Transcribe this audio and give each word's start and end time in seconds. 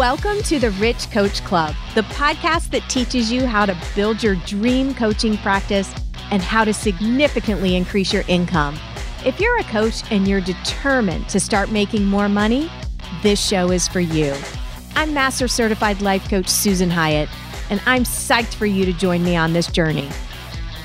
Welcome 0.00 0.42
to 0.44 0.58
the 0.58 0.70
Rich 0.70 1.10
Coach 1.10 1.44
Club, 1.44 1.74
the 1.94 2.00
podcast 2.00 2.70
that 2.70 2.88
teaches 2.88 3.30
you 3.30 3.44
how 3.44 3.66
to 3.66 3.76
build 3.94 4.22
your 4.22 4.34
dream 4.46 4.94
coaching 4.94 5.36
practice 5.36 5.94
and 6.30 6.40
how 6.40 6.64
to 6.64 6.72
significantly 6.72 7.76
increase 7.76 8.10
your 8.10 8.24
income. 8.26 8.80
If 9.26 9.38
you're 9.38 9.58
a 9.58 9.64
coach 9.64 10.10
and 10.10 10.26
you're 10.26 10.40
determined 10.40 11.28
to 11.28 11.38
start 11.38 11.70
making 11.70 12.06
more 12.06 12.30
money, 12.30 12.70
this 13.22 13.46
show 13.46 13.70
is 13.72 13.88
for 13.88 14.00
you. 14.00 14.34
I'm 14.94 15.12
Master 15.12 15.46
Certified 15.46 16.00
Life 16.00 16.30
Coach 16.30 16.48
Susan 16.48 16.88
Hyatt, 16.88 17.28
and 17.68 17.82
I'm 17.84 18.04
psyched 18.04 18.54
for 18.54 18.64
you 18.64 18.86
to 18.86 18.94
join 18.94 19.22
me 19.22 19.36
on 19.36 19.52
this 19.52 19.70
journey. 19.70 20.08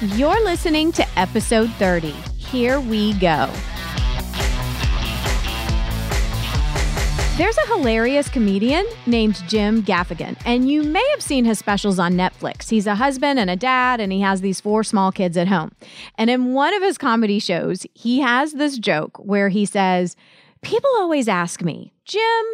You're 0.01 0.43
listening 0.43 0.91
to 0.91 1.07
episode 1.17 1.71
30. 1.75 2.11
Here 2.35 2.81
we 2.81 3.13
go. 3.13 3.49
There's 7.37 7.57
a 7.57 7.67
hilarious 7.67 8.29
comedian 8.29 8.85
named 9.05 9.43
Jim 9.45 9.83
Gaffigan, 9.83 10.37
and 10.45 10.71
you 10.71 10.83
may 10.83 11.05
have 11.09 11.21
seen 11.21 11.43
his 11.43 11.59
specials 11.59 11.99
on 11.99 12.13
Netflix. 12.13 12.69
He's 12.69 12.87
a 12.87 12.95
husband 12.95 13.39
and 13.39 13.49
a 13.49 13.57
dad, 13.57 13.99
and 13.99 14.13
he 14.13 14.21
has 14.21 14.39
these 14.39 14.61
four 14.61 14.85
small 14.85 15.11
kids 15.11 15.35
at 15.35 15.49
home. 15.49 15.73
And 16.17 16.29
in 16.29 16.53
one 16.53 16.73
of 16.73 16.81
his 16.81 16.97
comedy 16.97 17.39
shows, 17.39 17.85
he 17.93 18.21
has 18.21 18.53
this 18.53 18.77
joke 18.77 19.17
where 19.17 19.49
he 19.49 19.65
says, 19.65 20.15
People 20.61 20.89
always 20.95 21.27
ask 21.27 21.61
me, 21.61 21.91
Jim, 22.05 22.45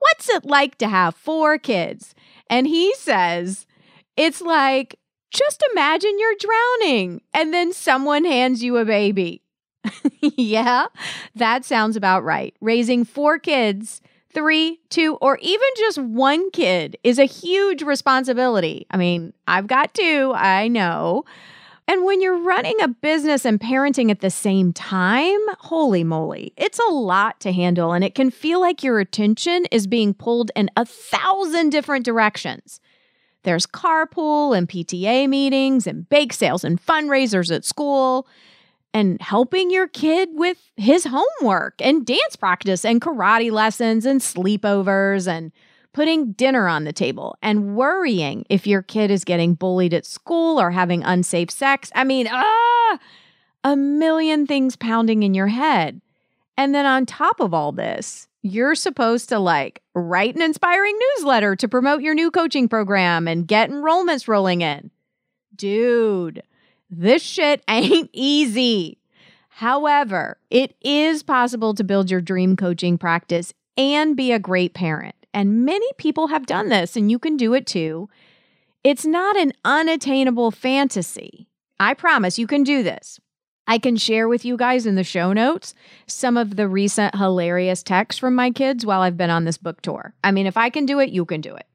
what's 0.00 0.28
it 0.28 0.44
like 0.44 0.76
to 0.78 0.88
have 0.88 1.14
four 1.14 1.56
kids? 1.56 2.12
And 2.50 2.66
he 2.66 2.92
says, 2.96 3.64
It's 4.16 4.40
like, 4.40 4.98
just 5.30 5.62
imagine 5.70 6.18
you're 6.18 6.34
drowning, 6.40 7.20
and 7.32 7.54
then 7.54 7.72
someone 7.72 8.24
hands 8.24 8.60
you 8.60 8.76
a 8.76 8.84
baby. 8.84 9.42
yeah, 10.20 10.86
that 11.36 11.64
sounds 11.64 11.94
about 11.94 12.24
right. 12.24 12.56
Raising 12.60 13.04
four 13.04 13.38
kids 13.38 14.00
three, 14.36 14.78
two, 14.90 15.14
or 15.22 15.38
even 15.40 15.66
just 15.78 15.96
one 15.96 16.50
kid 16.50 16.98
is 17.02 17.18
a 17.18 17.24
huge 17.24 17.82
responsibility. 17.82 18.86
I 18.90 18.98
mean, 18.98 19.32
I've 19.48 19.66
got 19.66 19.94
two, 19.94 20.34
I 20.36 20.68
know. 20.68 21.24
And 21.88 22.04
when 22.04 22.20
you're 22.20 22.42
running 22.42 22.78
a 22.82 22.88
business 22.88 23.46
and 23.46 23.58
parenting 23.58 24.10
at 24.10 24.20
the 24.20 24.28
same 24.28 24.74
time, 24.74 25.38
holy 25.58 26.04
moly, 26.04 26.52
it's 26.58 26.78
a 26.78 26.92
lot 26.92 27.40
to 27.40 27.52
handle. 27.52 27.94
And 27.94 28.04
it 28.04 28.14
can 28.14 28.30
feel 28.30 28.60
like 28.60 28.82
your 28.82 29.00
attention 29.00 29.64
is 29.70 29.86
being 29.86 30.12
pulled 30.12 30.50
in 30.54 30.68
a 30.76 30.84
thousand 30.84 31.70
different 31.70 32.04
directions. 32.04 32.78
There's 33.44 33.66
carpool 33.66 34.54
and 34.54 34.68
PTA 34.68 35.30
meetings 35.30 35.86
and 35.86 36.06
bake 36.10 36.34
sales 36.34 36.62
and 36.62 36.84
fundraisers 36.84 37.54
at 37.54 37.64
school 37.64 38.28
and 38.96 39.20
helping 39.20 39.70
your 39.70 39.86
kid 39.86 40.30
with 40.32 40.70
his 40.76 41.04
homework 41.04 41.74
and 41.82 42.06
dance 42.06 42.34
practice 42.34 42.82
and 42.82 43.02
karate 43.02 43.52
lessons 43.52 44.06
and 44.06 44.22
sleepovers 44.22 45.28
and 45.28 45.52
putting 45.92 46.32
dinner 46.32 46.66
on 46.66 46.84
the 46.84 46.94
table 46.94 47.36
and 47.42 47.76
worrying 47.76 48.46
if 48.48 48.66
your 48.66 48.80
kid 48.80 49.10
is 49.10 49.22
getting 49.22 49.52
bullied 49.52 49.92
at 49.92 50.06
school 50.06 50.58
or 50.58 50.70
having 50.70 51.02
unsafe 51.02 51.50
sex. 51.50 51.92
I 51.94 52.04
mean, 52.04 52.26
ah, 52.30 52.98
a 53.64 53.76
million 53.76 54.46
things 54.46 54.76
pounding 54.76 55.24
in 55.24 55.34
your 55.34 55.48
head. 55.48 56.00
And 56.56 56.74
then 56.74 56.86
on 56.86 57.04
top 57.04 57.38
of 57.38 57.52
all 57.52 57.72
this, 57.72 58.28
you're 58.40 58.74
supposed 58.74 59.28
to 59.28 59.38
like 59.38 59.82
write 59.94 60.36
an 60.36 60.40
inspiring 60.40 60.98
newsletter 61.18 61.54
to 61.56 61.68
promote 61.68 62.00
your 62.00 62.14
new 62.14 62.30
coaching 62.30 62.66
program 62.66 63.28
and 63.28 63.46
get 63.46 63.68
enrollments 63.68 64.26
rolling 64.26 64.62
in. 64.62 64.90
Dude, 65.54 66.42
this 66.90 67.22
shit 67.22 67.62
ain't 67.68 68.10
easy. 68.12 68.98
However, 69.48 70.38
it 70.50 70.76
is 70.82 71.22
possible 71.22 71.74
to 71.74 71.84
build 71.84 72.10
your 72.10 72.20
dream 72.20 72.56
coaching 72.56 72.98
practice 72.98 73.54
and 73.76 74.16
be 74.16 74.32
a 74.32 74.38
great 74.38 74.74
parent. 74.74 75.14
And 75.32 75.64
many 75.64 75.86
people 75.98 76.28
have 76.28 76.46
done 76.46 76.68
this, 76.68 76.96
and 76.96 77.10
you 77.10 77.18
can 77.18 77.36
do 77.36 77.54
it 77.54 77.66
too. 77.66 78.08
It's 78.84 79.04
not 79.04 79.36
an 79.36 79.52
unattainable 79.64 80.50
fantasy. 80.50 81.48
I 81.80 81.94
promise 81.94 82.38
you 82.38 82.46
can 82.46 82.62
do 82.62 82.82
this. 82.82 83.18
I 83.66 83.78
can 83.78 83.96
share 83.96 84.28
with 84.28 84.44
you 84.44 84.56
guys 84.56 84.86
in 84.86 84.94
the 84.94 85.02
show 85.02 85.32
notes 85.32 85.74
some 86.06 86.36
of 86.36 86.56
the 86.56 86.68
recent 86.68 87.16
hilarious 87.16 87.82
texts 87.82 88.18
from 88.18 88.34
my 88.34 88.50
kids 88.50 88.86
while 88.86 89.00
I've 89.00 89.16
been 89.16 89.30
on 89.30 89.44
this 89.44 89.58
book 89.58 89.82
tour. 89.82 90.14
I 90.22 90.30
mean, 90.30 90.46
if 90.46 90.56
I 90.56 90.70
can 90.70 90.86
do 90.86 91.00
it, 91.00 91.10
you 91.10 91.24
can 91.24 91.40
do 91.40 91.54
it. 91.54 91.66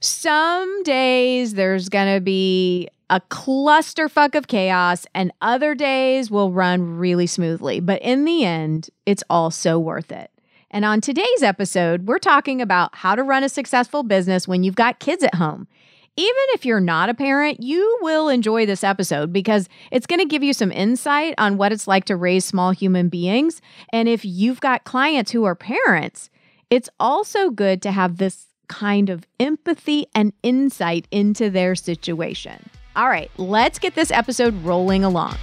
Some 0.00 0.82
days 0.82 1.54
there's 1.54 1.88
going 1.88 2.14
to 2.14 2.20
be 2.20 2.88
a 3.12 3.20
clusterfuck 3.20 4.34
of 4.34 4.46
chaos, 4.46 5.04
and 5.14 5.32
other 5.42 5.74
days 5.74 6.30
will 6.30 6.50
run 6.50 6.96
really 6.96 7.26
smoothly. 7.26 7.78
But 7.78 8.00
in 8.00 8.24
the 8.24 8.42
end, 8.42 8.88
it's 9.04 9.22
all 9.28 9.50
so 9.50 9.78
worth 9.78 10.10
it. 10.10 10.30
And 10.70 10.86
on 10.86 11.02
today's 11.02 11.42
episode, 11.42 12.08
we're 12.08 12.18
talking 12.18 12.62
about 12.62 12.94
how 12.94 13.14
to 13.14 13.22
run 13.22 13.44
a 13.44 13.50
successful 13.50 14.02
business 14.02 14.48
when 14.48 14.64
you've 14.64 14.76
got 14.76 14.98
kids 14.98 15.22
at 15.22 15.34
home. 15.34 15.68
Even 16.16 16.42
if 16.54 16.64
you're 16.64 16.80
not 16.80 17.10
a 17.10 17.14
parent, 17.14 17.62
you 17.62 17.98
will 18.00 18.30
enjoy 18.30 18.64
this 18.64 18.82
episode 18.82 19.30
because 19.30 19.68
it's 19.90 20.06
going 20.06 20.20
to 20.20 20.24
give 20.24 20.42
you 20.42 20.54
some 20.54 20.72
insight 20.72 21.34
on 21.36 21.58
what 21.58 21.70
it's 21.70 21.86
like 21.86 22.06
to 22.06 22.16
raise 22.16 22.46
small 22.46 22.70
human 22.70 23.10
beings. 23.10 23.60
And 23.92 24.08
if 24.08 24.24
you've 24.24 24.62
got 24.62 24.84
clients 24.84 25.32
who 25.32 25.44
are 25.44 25.54
parents, 25.54 26.30
it's 26.70 26.88
also 26.98 27.50
good 27.50 27.82
to 27.82 27.92
have 27.92 28.16
this 28.16 28.46
kind 28.68 29.10
of 29.10 29.26
empathy 29.38 30.06
and 30.14 30.32
insight 30.42 31.06
into 31.10 31.50
their 31.50 31.74
situation. 31.74 32.70
All 32.94 33.08
right, 33.08 33.30
let's 33.38 33.78
get 33.78 33.94
this 33.94 34.10
episode 34.10 34.54
rolling 34.64 35.02
along. 35.02 35.36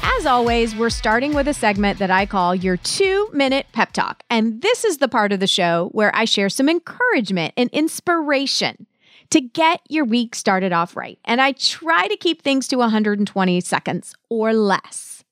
As 0.00 0.26
always, 0.26 0.76
we're 0.76 0.90
starting 0.90 1.34
with 1.34 1.48
a 1.48 1.54
segment 1.54 1.98
that 1.98 2.12
I 2.12 2.26
call 2.26 2.54
your 2.54 2.76
two 2.76 3.28
minute 3.32 3.66
pep 3.72 3.92
talk. 3.92 4.22
And 4.30 4.62
this 4.62 4.84
is 4.84 4.98
the 4.98 5.08
part 5.08 5.32
of 5.32 5.40
the 5.40 5.48
show 5.48 5.88
where 5.90 6.14
I 6.14 6.24
share 6.24 6.48
some 6.48 6.68
encouragement 6.68 7.54
and 7.56 7.68
inspiration 7.70 8.86
to 9.30 9.40
get 9.40 9.80
your 9.88 10.04
week 10.04 10.36
started 10.36 10.72
off 10.72 10.94
right. 10.94 11.18
And 11.24 11.40
I 11.40 11.52
try 11.52 12.06
to 12.06 12.16
keep 12.16 12.42
things 12.42 12.68
to 12.68 12.76
120 12.76 13.60
seconds 13.60 14.14
or 14.28 14.52
less. 14.52 15.24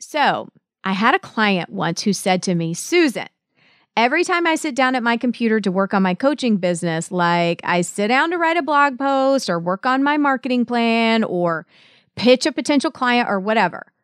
So 0.00 0.48
I 0.84 0.92
had 0.92 1.14
a 1.14 1.18
client 1.18 1.68
once 1.68 2.02
who 2.02 2.14
said 2.14 2.42
to 2.44 2.54
me, 2.54 2.72
Susan, 2.72 3.28
Every 3.96 4.24
time 4.24 4.46
I 4.46 4.56
sit 4.56 4.74
down 4.74 4.94
at 4.94 5.02
my 5.02 5.16
computer 5.16 5.58
to 5.58 5.72
work 5.72 5.94
on 5.94 6.02
my 6.02 6.12
coaching 6.12 6.58
business, 6.58 7.10
like 7.10 7.62
I 7.64 7.80
sit 7.80 8.08
down 8.08 8.30
to 8.30 8.36
write 8.36 8.58
a 8.58 8.62
blog 8.62 8.98
post 8.98 9.48
or 9.48 9.58
work 9.58 9.86
on 9.86 10.02
my 10.02 10.18
marketing 10.18 10.66
plan 10.66 11.24
or 11.24 11.66
pitch 12.14 12.44
a 12.44 12.52
potential 12.52 12.90
client 12.90 13.26
or 13.26 13.40
whatever, 13.40 13.94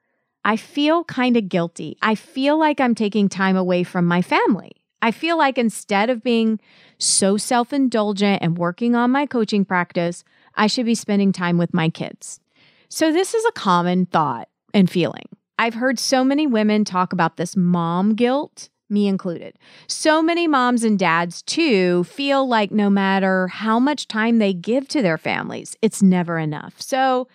I 0.46 0.56
feel 0.56 1.04
kind 1.04 1.36
of 1.36 1.50
guilty. 1.50 1.98
I 2.00 2.14
feel 2.14 2.58
like 2.58 2.80
I'm 2.80 2.94
taking 2.94 3.28
time 3.28 3.54
away 3.54 3.82
from 3.82 4.06
my 4.06 4.22
family. 4.22 4.72
I 5.02 5.10
feel 5.10 5.36
like 5.36 5.58
instead 5.58 6.08
of 6.08 6.22
being 6.22 6.58
so 6.96 7.36
self 7.36 7.70
indulgent 7.70 8.40
and 8.42 8.56
working 8.56 8.94
on 8.94 9.10
my 9.10 9.26
coaching 9.26 9.66
practice, 9.66 10.24
I 10.54 10.68
should 10.68 10.86
be 10.86 10.94
spending 10.94 11.32
time 11.32 11.58
with 11.58 11.74
my 11.74 11.90
kids. 11.90 12.40
So, 12.88 13.12
this 13.12 13.34
is 13.34 13.44
a 13.44 13.52
common 13.52 14.06
thought 14.06 14.48
and 14.72 14.88
feeling. 14.88 15.26
I've 15.58 15.74
heard 15.74 15.98
so 15.98 16.24
many 16.24 16.46
women 16.46 16.84
talk 16.84 17.12
about 17.12 17.36
this 17.36 17.56
mom 17.56 18.14
guilt 18.14 18.70
me 18.92 19.08
included. 19.08 19.58
So 19.88 20.22
many 20.22 20.46
moms 20.46 20.84
and 20.84 20.98
dads, 20.98 21.42
too, 21.42 22.04
feel 22.04 22.46
like 22.46 22.70
no 22.70 22.88
matter 22.90 23.48
how 23.48 23.78
much 23.78 24.06
time 24.06 24.38
they 24.38 24.52
give 24.52 24.86
to 24.88 25.02
their 25.02 25.18
families, 25.18 25.76
it's 25.82 26.02
never 26.02 26.38
enough. 26.38 26.80
So, 26.80 27.26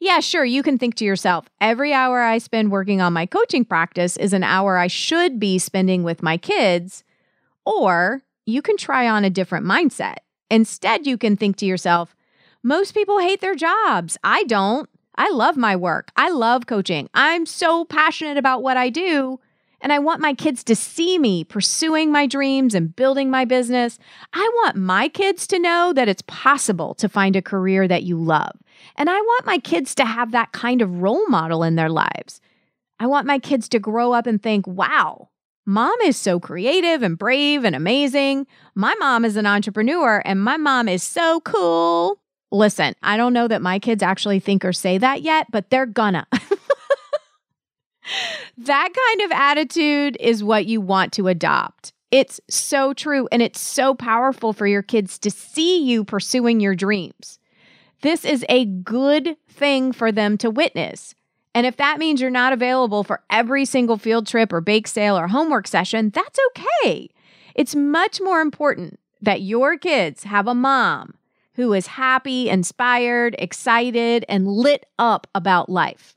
yeah, 0.00 0.20
sure, 0.20 0.44
you 0.44 0.62
can 0.62 0.76
think 0.76 0.96
to 0.96 1.04
yourself, 1.04 1.48
every 1.60 1.92
hour 1.94 2.20
I 2.20 2.38
spend 2.38 2.70
working 2.70 3.00
on 3.00 3.12
my 3.12 3.24
coaching 3.24 3.64
practice 3.64 4.16
is 4.16 4.32
an 4.32 4.42
hour 4.42 4.76
I 4.76 4.88
should 4.88 5.40
be 5.40 5.58
spending 5.58 6.02
with 6.02 6.22
my 6.22 6.36
kids. 6.36 7.04
Or 7.64 8.22
you 8.44 8.60
can 8.60 8.76
try 8.76 9.08
on 9.08 9.24
a 9.24 9.30
different 9.30 9.64
mindset. 9.64 10.16
Instead, 10.50 11.06
you 11.06 11.16
can 11.16 11.36
think 11.36 11.56
to 11.56 11.66
yourself, 11.66 12.14
most 12.62 12.92
people 12.92 13.18
hate 13.20 13.40
their 13.40 13.54
jobs. 13.54 14.18
I 14.22 14.44
don't. 14.44 14.88
I 15.16 15.30
love 15.30 15.56
my 15.56 15.76
work. 15.76 16.10
I 16.16 16.28
love 16.30 16.66
coaching. 16.66 17.08
I'm 17.14 17.46
so 17.46 17.84
passionate 17.84 18.36
about 18.36 18.62
what 18.62 18.76
I 18.76 18.90
do. 18.90 19.38
And 19.84 19.92
I 19.92 19.98
want 19.98 20.22
my 20.22 20.32
kids 20.32 20.64
to 20.64 20.74
see 20.74 21.18
me 21.18 21.44
pursuing 21.44 22.10
my 22.10 22.26
dreams 22.26 22.74
and 22.74 22.96
building 22.96 23.30
my 23.30 23.44
business. 23.44 23.98
I 24.32 24.50
want 24.62 24.76
my 24.76 25.08
kids 25.08 25.46
to 25.48 25.58
know 25.58 25.92
that 25.92 26.08
it's 26.08 26.22
possible 26.26 26.94
to 26.94 27.06
find 27.06 27.36
a 27.36 27.42
career 27.42 27.86
that 27.86 28.02
you 28.02 28.16
love. 28.16 28.56
And 28.96 29.10
I 29.10 29.20
want 29.20 29.44
my 29.44 29.58
kids 29.58 29.94
to 29.96 30.06
have 30.06 30.32
that 30.32 30.52
kind 30.52 30.80
of 30.80 31.02
role 31.02 31.28
model 31.28 31.62
in 31.62 31.74
their 31.74 31.90
lives. 31.90 32.40
I 32.98 33.06
want 33.06 33.26
my 33.26 33.38
kids 33.38 33.68
to 33.68 33.78
grow 33.78 34.12
up 34.12 34.26
and 34.26 34.42
think, 34.42 34.66
wow, 34.66 35.28
mom 35.66 36.00
is 36.02 36.16
so 36.16 36.40
creative 36.40 37.02
and 37.02 37.18
brave 37.18 37.62
and 37.62 37.76
amazing. 37.76 38.46
My 38.74 38.94
mom 38.98 39.22
is 39.22 39.36
an 39.36 39.44
entrepreneur 39.44 40.22
and 40.24 40.42
my 40.42 40.56
mom 40.56 40.88
is 40.88 41.02
so 41.02 41.42
cool. 41.42 42.22
Listen, 42.50 42.94
I 43.02 43.18
don't 43.18 43.34
know 43.34 43.48
that 43.48 43.60
my 43.60 43.78
kids 43.78 44.02
actually 44.02 44.40
think 44.40 44.64
or 44.64 44.72
say 44.72 44.96
that 44.96 45.20
yet, 45.20 45.48
but 45.50 45.68
they're 45.68 45.84
gonna. 45.84 46.26
that 48.58 48.88
kind 49.08 49.20
of 49.22 49.32
attitude 49.32 50.16
is 50.20 50.44
what 50.44 50.66
you 50.66 50.80
want 50.80 51.12
to 51.14 51.28
adopt. 51.28 51.92
It's 52.10 52.40
so 52.48 52.92
true 52.94 53.28
and 53.32 53.42
it's 53.42 53.60
so 53.60 53.94
powerful 53.94 54.52
for 54.52 54.66
your 54.66 54.82
kids 54.82 55.18
to 55.20 55.30
see 55.30 55.82
you 55.82 56.04
pursuing 56.04 56.60
your 56.60 56.74
dreams. 56.74 57.38
This 58.02 58.24
is 58.24 58.44
a 58.48 58.66
good 58.66 59.36
thing 59.48 59.92
for 59.92 60.12
them 60.12 60.38
to 60.38 60.50
witness. 60.50 61.14
And 61.54 61.66
if 61.66 61.76
that 61.76 61.98
means 61.98 62.20
you're 62.20 62.30
not 62.30 62.52
available 62.52 63.04
for 63.04 63.22
every 63.30 63.64
single 63.64 63.96
field 63.96 64.26
trip 64.26 64.52
or 64.52 64.60
bake 64.60 64.86
sale 64.86 65.18
or 65.18 65.28
homework 65.28 65.66
session, 65.66 66.10
that's 66.10 66.38
okay. 66.50 67.08
It's 67.54 67.74
much 67.74 68.20
more 68.20 68.40
important 68.40 68.98
that 69.22 69.42
your 69.42 69.78
kids 69.78 70.24
have 70.24 70.46
a 70.46 70.54
mom 70.54 71.14
who 71.54 71.72
is 71.72 71.86
happy, 71.86 72.48
inspired, 72.48 73.36
excited, 73.38 74.24
and 74.28 74.48
lit 74.48 74.86
up 74.98 75.26
about 75.34 75.68
life. 75.68 76.16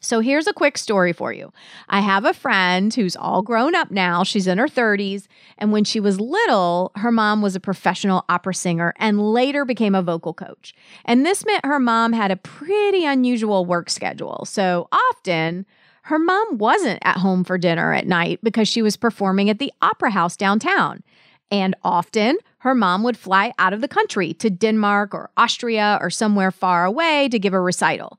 So 0.00 0.20
here's 0.20 0.46
a 0.46 0.52
quick 0.52 0.78
story 0.78 1.12
for 1.12 1.32
you. 1.32 1.52
I 1.88 2.00
have 2.00 2.24
a 2.24 2.32
friend 2.32 2.94
who's 2.94 3.16
all 3.16 3.42
grown 3.42 3.74
up 3.74 3.90
now. 3.90 4.22
She's 4.22 4.46
in 4.46 4.58
her 4.58 4.68
30s. 4.68 5.26
And 5.58 5.72
when 5.72 5.84
she 5.84 5.98
was 5.98 6.20
little, 6.20 6.92
her 6.96 7.10
mom 7.10 7.42
was 7.42 7.56
a 7.56 7.60
professional 7.60 8.24
opera 8.28 8.54
singer 8.54 8.94
and 8.96 9.32
later 9.32 9.64
became 9.64 9.94
a 9.94 10.02
vocal 10.02 10.34
coach. 10.34 10.74
And 11.04 11.26
this 11.26 11.44
meant 11.44 11.66
her 11.66 11.80
mom 11.80 12.12
had 12.12 12.30
a 12.30 12.36
pretty 12.36 13.04
unusual 13.04 13.64
work 13.64 13.90
schedule. 13.90 14.44
So 14.44 14.88
often, 14.92 15.66
her 16.02 16.18
mom 16.18 16.58
wasn't 16.58 17.00
at 17.02 17.18
home 17.18 17.44
for 17.44 17.58
dinner 17.58 17.92
at 17.92 18.06
night 18.06 18.38
because 18.42 18.68
she 18.68 18.82
was 18.82 18.96
performing 18.96 19.50
at 19.50 19.58
the 19.58 19.72
opera 19.82 20.10
house 20.10 20.36
downtown. 20.36 21.02
And 21.50 21.74
often, 21.82 22.38
her 22.58 22.74
mom 22.74 23.02
would 23.02 23.16
fly 23.16 23.52
out 23.58 23.72
of 23.72 23.80
the 23.80 23.88
country 23.88 24.32
to 24.34 24.48
Denmark 24.48 25.12
or 25.12 25.30
Austria 25.36 25.98
or 26.00 26.10
somewhere 26.10 26.50
far 26.50 26.84
away 26.84 27.28
to 27.30 27.38
give 27.38 27.52
a 27.52 27.60
recital. 27.60 28.18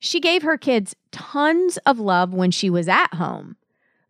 She 0.00 0.20
gave 0.20 0.42
her 0.42 0.56
kids 0.56 0.94
tons 1.10 1.76
of 1.78 1.98
love 1.98 2.32
when 2.32 2.50
she 2.50 2.70
was 2.70 2.88
at 2.88 3.14
home, 3.14 3.56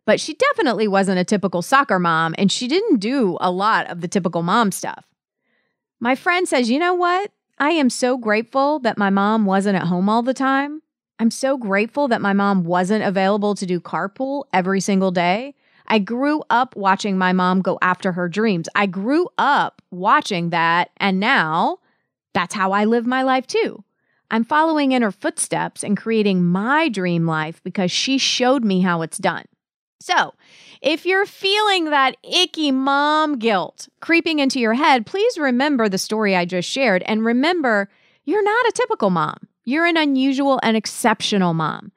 but 0.05 0.19
she 0.19 0.33
definitely 0.35 0.87
wasn't 0.87 1.19
a 1.19 1.23
typical 1.23 1.61
soccer 1.61 1.99
mom 1.99 2.35
and 2.37 2.51
she 2.51 2.67
didn't 2.67 2.97
do 2.97 3.37
a 3.41 3.51
lot 3.51 3.87
of 3.89 4.01
the 4.01 4.07
typical 4.07 4.43
mom 4.43 4.71
stuff. 4.71 5.05
My 5.99 6.15
friend 6.15 6.47
says, 6.47 6.69
You 6.69 6.79
know 6.79 6.93
what? 6.93 7.31
I 7.57 7.71
am 7.71 7.89
so 7.89 8.17
grateful 8.17 8.79
that 8.79 8.97
my 8.97 9.09
mom 9.09 9.45
wasn't 9.45 9.75
at 9.75 9.87
home 9.87 10.07
all 10.07 10.21
the 10.21 10.33
time. 10.33 10.81
I'm 11.19 11.31
so 11.31 11.57
grateful 11.57 12.07
that 12.07 12.21
my 12.21 12.31
mom 12.31 12.63
wasn't 12.63 13.03
available 13.03 13.53
to 13.55 13.65
do 13.65 13.81
carpool 13.81 14.45
every 14.53 14.79
single 14.79 15.11
day. 15.11 15.55
I 15.85 15.99
grew 15.99 16.43
up 16.49 16.75
watching 16.77 17.17
my 17.17 17.33
mom 17.33 17.61
go 17.61 17.77
after 17.81 18.13
her 18.13 18.29
dreams. 18.29 18.69
I 18.75 18.85
grew 18.85 19.27
up 19.37 19.81
watching 19.91 20.51
that, 20.51 20.91
and 20.97 21.19
now 21.19 21.79
that's 22.33 22.53
how 22.53 22.71
I 22.71 22.85
live 22.85 23.05
my 23.05 23.23
life 23.23 23.47
too. 23.47 23.83
I'm 24.31 24.43
following 24.43 24.91
in 24.91 25.01
her 25.01 25.11
footsteps 25.11 25.83
and 25.83 25.97
creating 25.97 26.45
my 26.45 26.89
dream 26.89 27.25
life 27.25 27.61
because 27.63 27.91
she 27.91 28.17
showed 28.17 28.63
me 28.63 28.81
how 28.81 29.01
it's 29.01 29.17
done. 29.17 29.45
So, 30.01 30.33
if 30.81 31.05
you're 31.05 31.25
feeling 31.25 31.85
that 31.85 32.15
icky 32.23 32.71
mom 32.71 33.37
guilt 33.37 33.89
creeping 33.99 34.39
into 34.39 34.59
your 34.59 34.75
head, 34.75 35.05
please 35.05 35.37
remember 35.37 35.89
the 35.89 35.97
story 35.97 36.35
I 36.35 36.45
just 36.45 36.69
shared 36.69 37.03
and 37.03 37.25
remember 37.25 37.89
you're 38.23 38.43
not 38.43 38.67
a 38.67 38.71
typical 38.73 39.09
mom. 39.09 39.37
You're 39.65 39.85
an 39.85 39.97
unusual 39.97 40.59
and 40.63 40.77
exceptional 40.77 41.53
mom. 41.53 41.91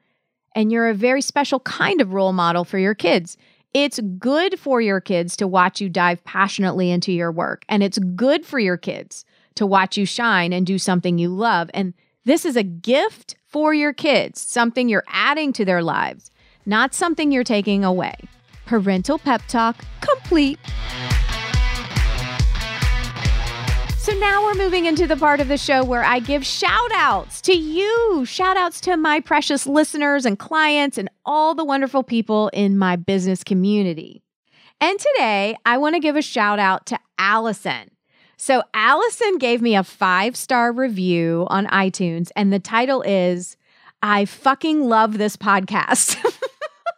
And 0.54 0.72
you're 0.72 0.88
a 0.88 0.94
very 0.94 1.22
special 1.22 1.60
kind 1.60 2.00
of 2.00 2.12
role 2.12 2.32
model 2.32 2.64
for 2.64 2.78
your 2.78 2.94
kids. 2.94 3.36
It's 3.72 4.00
good 4.18 4.58
for 4.58 4.80
your 4.80 5.00
kids 5.00 5.36
to 5.36 5.46
watch 5.46 5.80
you 5.80 5.88
dive 5.88 6.22
passionately 6.24 6.90
into 6.90 7.12
your 7.12 7.32
work, 7.32 7.64
and 7.68 7.82
it's 7.82 7.98
good 7.98 8.44
for 8.44 8.58
your 8.58 8.76
kids 8.76 9.24
to 9.54 9.64
watch 9.64 9.96
you 9.96 10.04
shine 10.04 10.52
and 10.52 10.66
do 10.66 10.78
something 10.78 11.18
you 11.18 11.28
love. 11.28 11.70
And 11.72 11.94
this 12.24 12.44
is 12.44 12.56
a 12.56 12.62
gift 12.62 13.36
for 13.48 13.74
your 13.74 13.92
kids, 13.92 14.40
something 14.40 14.88
you're 14.88 15.04
adding 15.08 15.52
to 15.54 15.64
their 15.64 15.82
lives, 15.82 16.30
not 16.64 16.94
something 16.94 17.32
you're 17.32 17.42
taking 17.42 17.84
away. 17.84 18.14
Parental 18.64 19.18
pep 19.18 19.42
talk 19.48 19.76
complete. 20.00 20.58
So 23.98 24.12
now 24.14 24.44
we're 24.44 24.54
moving 24.54 24.86
into 24.86 25.06
the 25.06 25.16
part 25.16 25.40
of 25.40 25.48
the 25.48 25.56
show 25.58 25.84
where 25.84 26.04
I 26.04 26.20
give 26.20 26.44
shout 26.46 26.90
outs 26.92 27.40
to 27.42 27.52
you, 27.52 28.24
shout 28.24 28.56
outs 28.56 28.80
to 28.82 28.96
my 28.96 29.20
precious 29.20 29.66
listeners 29.66 30.24
and 30.24 30.38
clients 30.38 30.98
and 30.98 31.08
all 31.24 31.54
the 31.54 31.64
wonderful 31.64 32.02
people 32.02 32.48
in 32.52 32.78
my 32.78 32.96
business 32.96 33.44
community. 33.44 34.22
And 34.80 34.98
today 34.98 35.56
I 35.64 35.78
want 35.78 35.94
to 35.94 36.00
give 36.00 36.16
a 36.16 36.22
shout 36.22 36.58
out 36.58 36.86
to 36.86 36.98
Allison. 37.18 37.90
So 38.42 38.64
Allison 38.74 39.38
gave 39.38 39.62
me 39.62 39.76
a 39.76 39.84
five 39.84 40.34
star 40.34 40.72
review 40.72 41.46
on 41.48 41.68
iTunes, 41.68 42.32
and 42.34 42.52
the 42.52 42.58
title 42.58 43.00
is 43.02 43.56
I 44.02 44.24
fucking 44.24 44.82
love 44.82 45.16
this 45.16 45.36
podcast. 45.36 46.16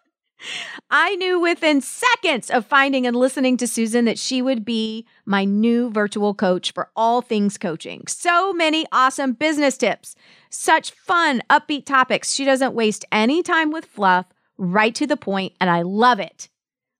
I 0.91 1.17
knew 1.17 1.39
within 1.39 1.83
seconds 1.83 2.49
of 2.49 2.65
finding 2.65 3.07
and 3.07 3.15
listening 3.15 3.59
to 3.59 3.67
Susan 3.67 4.07
that 4.07 4.19
she 4.19 4.41
would 4.41 4.65
be 4.65 5.05
my 5.27 5.45
new 5.45 5.91
virtual 5.91 6.33
coach 6.33 6.73
for 6.73 6.89
all 6.97 7.21
things 7.21 7.59
coaching. 7.59 8.07
So 8.07 8.55
many 8.55 8.87
awesome 8.91 9.35
business 9.35 9.77
tips, 9.77 10.17
such 10.49 10.93
fun, 10.93 11.43
upbeat 11.51 11.85
topics. 11.85 12.33
She 12.33 12.47
doesn't 12.47 12.73
waste 12.73 13.05
any 13.13 13.43
time 13.43 13.71
with 13.71 13.85
fluff, 13.85 14.25
right 14.57 14.95
to 14.95 15.07
the 15.07 15.19
point, 15.19 15.53
and 15.61 15.69
I 15.69 15.83
love 15.83 16.21
it. 16.21 16.49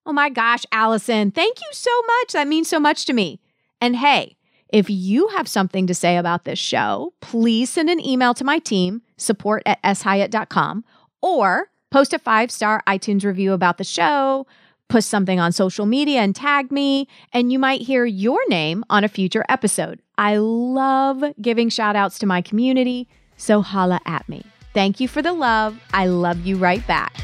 Oh 0.05 0.13
my 0.13 0.29
gosh, 0.29 0.67
Allison, 0.71 1.31
thank 1.31 1.63
you 1.63 1.69
so 1.73 1.91
much. 2.03 2.33
That 2.35 2.47
means 2.47 2.69
so 2.69 2.79
much 2.79 3.07
to 3.07 3.15
me. 3.15 3.41
And 3.81 3.97
hey, 3.97 4.37
if 4.69 4.91
you 4.91 5.29
have 5.29 5.47
something 5.47 5.87
to 5.87 5.95
say 5.95 6.17
about 6.17 6.45
this 6.45 6.59
show, 6.59 7.13
please 7.21 7.71
send 7.71 7.89
an 7.89 8.05
email 8.05 8.35
to 8.35 8.45
my 8.45 8.59
team, 8.59 9.03
support 9.17 9.63
at 9.67 9.81
shyatt.com, 9.83 10.85
or 11.23 11.71
post 11.91 12.13
a 12.13 12.19
five 12.19 12.51
star 12.51 12.83
iTunes 12.87 13.25
review 13.25 13.53
about 13.53 13.79
the 13.79 13.85
show, 13.85 14.47
post 14.89 15.09
something 15.09 15.39
on 15.39 15.53
social 15.53 15.87
media 15.87 16.21
and 16.21 16.35
tag 16.35 16.73
me, 16.73 17.07
and 17.33 17.53
you 17.53 17.59
might 17.59 17.83
hear 17.83 18.05
your 18.05 18.41
name 18.49 18.85
on 18.91 19.05
a 19.05 19.09
future 19.09 19.45
episode. 19.49 20.01
I 20.19 20.39
love 20.39 21.23
giving 21.41 21.69
shout 21.69 21.95
outs 21.95 22.19
to 22.19 22.27
my 22.27 22.43
community, 22.43 23.09
so 23.37 23.63
holla 23.63 24.01
at 24.07 24.29
me. 24.29 24.45
Thank 24.73 24.99
you 24.99 25.07
for 25.07 25.23
the 25.23 25.33
love. 25.33 25.81
I 25.93 26.07
love 26.07 26.45
you 26.45 26.57
right 26.57 26.85
back. 26.87 27.15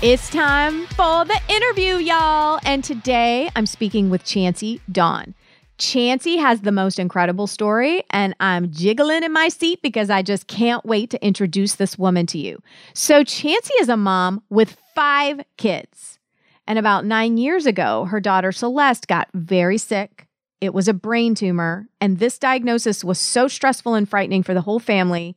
It's 0.00 0.30
time 0.30 0.86
for 0.86 1.24
the 1.24 1.40
interview, 1.48 1.96
y'all. 1.96 2.60
And 2.64 2.84
today 2.84 3.50
I'm 3.56 3.66
speaking 3.66 4.10
with 4.10 4.22
Chanci 4.22 4.80
Dawn. 4.92 5.34
Chanci 5.76 6.38
has 6.38 6.60
the 6.60 6.70
most 6.70 7.00
incredible 7.00 7.48
story, 7.48 8.04
and 8.10 8.32
I'm 8.38 8.70
jiggling 8.70 9.24
in 9.24 9.32
my 9.32 9.48
seat 9.48 9.82
because 9.82 10.08
I 10.08 10.22
just 10.22 10.46
can't 10.46 10.86
wait 10.86 11.10
to 11.10 11.26
introduce 11.26 11.74
this 11.74 11.98
woman 11.98 12.26
to 12.26 12.38
you. 12.38 12.62
So, 12.94 13.24
Chanci 13.24 13.70
is 13.80 13.88
a 13.88 13.96
mom 13.96 14.44
with 14.50 14.76
five 14.94 15.40
kids. 15.56 16.20
And 16.68 16.78
about 16.78 17.04
nine 17.04 17.36
years 17.36 17.66
ago, 17.66 18.04
her 18.04 18.20
daughter 18.20 18.52
Celeste 18.52 19.08
got 19.08 19.28
very 19.34 19.78
sick. 19.78 20.28
It 20.60 20.72
was 20.72 20.86
a 20.86 20.94
brain 20.94 21.34
tumor, 21.34 21.88
and 22.00 22.20
this 22.20 22.38
diagnosis 22.38 23.02
was 23.02 23.18
so 23.18 23.48
stressful 23.48 23.94
and 23.94 24.08
frightening 24.08 24.44
for 24.44 24.54
the 24.54 24.60
whole 24.60 24.78
family. 24.78 25.36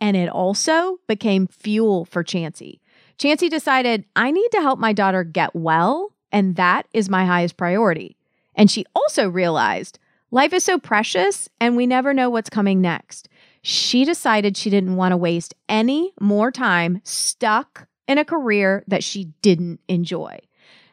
And 0.00 0.16
it 0.16 0.28
also 0.28 0.98
became 1.06 1.46
fuel 1.46 2.04
for 2.04 2.24
Chanci. 2.24 2.80
Chanci 3.22 3.48
decided, 3.48 4.04
I 4.16 4.32
need 4.32 4.48
to 4.50 4.60
help 4.60 4.80
my 4.80 4.92
daughter 4.92 5.22
get 5.22 5.54
well, 5.54 6.12
and 6.32 6.56
that 6.56 6.88
is 6.92 7.08
my 7.08 7.24
highest 7.24 7.56
priority. 7.56 8.16
And 8.56 8.68
she 8.68 8.84
also 8.96 9.28
realized 9.28 10.00
life 10.32 10.52
is 10.52 10.64
so 10.64 10.76
precious 10.76 11.48
and 11.60 11.76
we 11.76 11.86
never 11.86 12.12
know 12.12 12.28
what's 12.28 12.50
coming 12.50 12.80
next. 12.80 13.28
She 13.62 14.04
decided 14.04 14.56
she 14.56 14.70
didn't 14.70 14.96
want 14.96 15.12
to 15.12 15.16
waste 15.16 15.54
any 15.68 16.12
more 16.20 16.50
time 16.50 17.00
stuck 17.04 17.86
in 18.08 18.18
a 18.18 18.24
career 18.24 18.82
that 18.88 19.04
she 19.04 19.26
didn't 19.40 19.78
enjoy. 19.86 20.40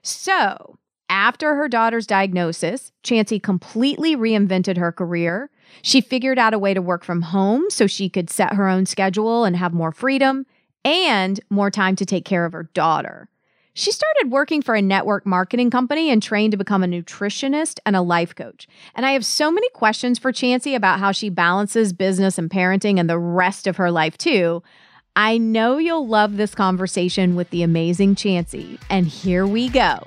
So, 0.03 0.77
after 1.09 1.55
her 1.55 1.67
daughter's 1.67 2.05
diagnosis, 2.05 2.91
Chanci 3.03 3.41
completely 3.41 4.15
reinvented 4.15 4.77
her 4.77 4.91
career. 4.91 5.49
She 5.81 5.99
figured 5.99 6.37
out 6.37 6.53
a 6.53 6.59
way 6.59 6.75
to 6.75 6.81
work 6.81 7.03
from 7.03 7.23
home 7.23 7.71
so 7.71 7.87
she 7.87 8.07
could 8.07 8.29
set 8.29 8.53
her 8.53 8.67
own 8.67 8.85
schedule 8.85 9.45
and 9.45 9.55
have 9.55 9.73
more 9.73 9.91
freedom 9.91 10.45
and 10.83 11.39
more 11.49 11.71
time 11.71 11.95
to 11.97 12.05
take 12.05 12.25
care 12.25 12.45
of 12.45 12.53
her 12.53 12.69
daughter. 12.73 13.29
She 13.73 13.91
started 13.91 14.31
working 14.31 14.61
for 14.61 14.75
a 14.75 14.81
network 14.81 15.25
marketing 15.25 15.69
company 15.69 16.09
and 16.09 16.21
trained 16.21 16.51
to 16.51 16.57
become 16.57 16.83
a 16.83 16.87
nutritionist 16.87 17.79
and 17.85 17.95
a 17.95 18.01
life 18.01 18.35
coach. 18.35 18.67
And 18.93 19.05
I 19.05 19.11
have 19.11 19.25
so 19.25 19.51
many 19.51 19.69
questions 19.69 20.19
for 20.19 20.33
Chanci 20.33 20.75
about 20.75 20.99
how 20.99 21.11
she 21.11 21.29
balances 21.29 21.93
business 21.93 22.37
and 22.37 22.49
parenting 22.49 22.99
and 22.99 23.09
the 23.09 23.19
rest 23.19 23.67
of 23.67 23.77
her 23.77 23.89
life, 23.89 24.17
too. 24.17 24.63
I 25.15 25.37
know 25.37 25.77
you'll 25.77 26.07
love 26.07 26.37
this 26.37 26.55
conversation 26.55 27.35
with 27.35 27.51
the 27.51 27.63
amazing 27.63 28.15
Chanci. 28.15 28.79
And 28.89 29.07
here 29.07 29.47
we 29.47 29.69
go. 29.69 29.99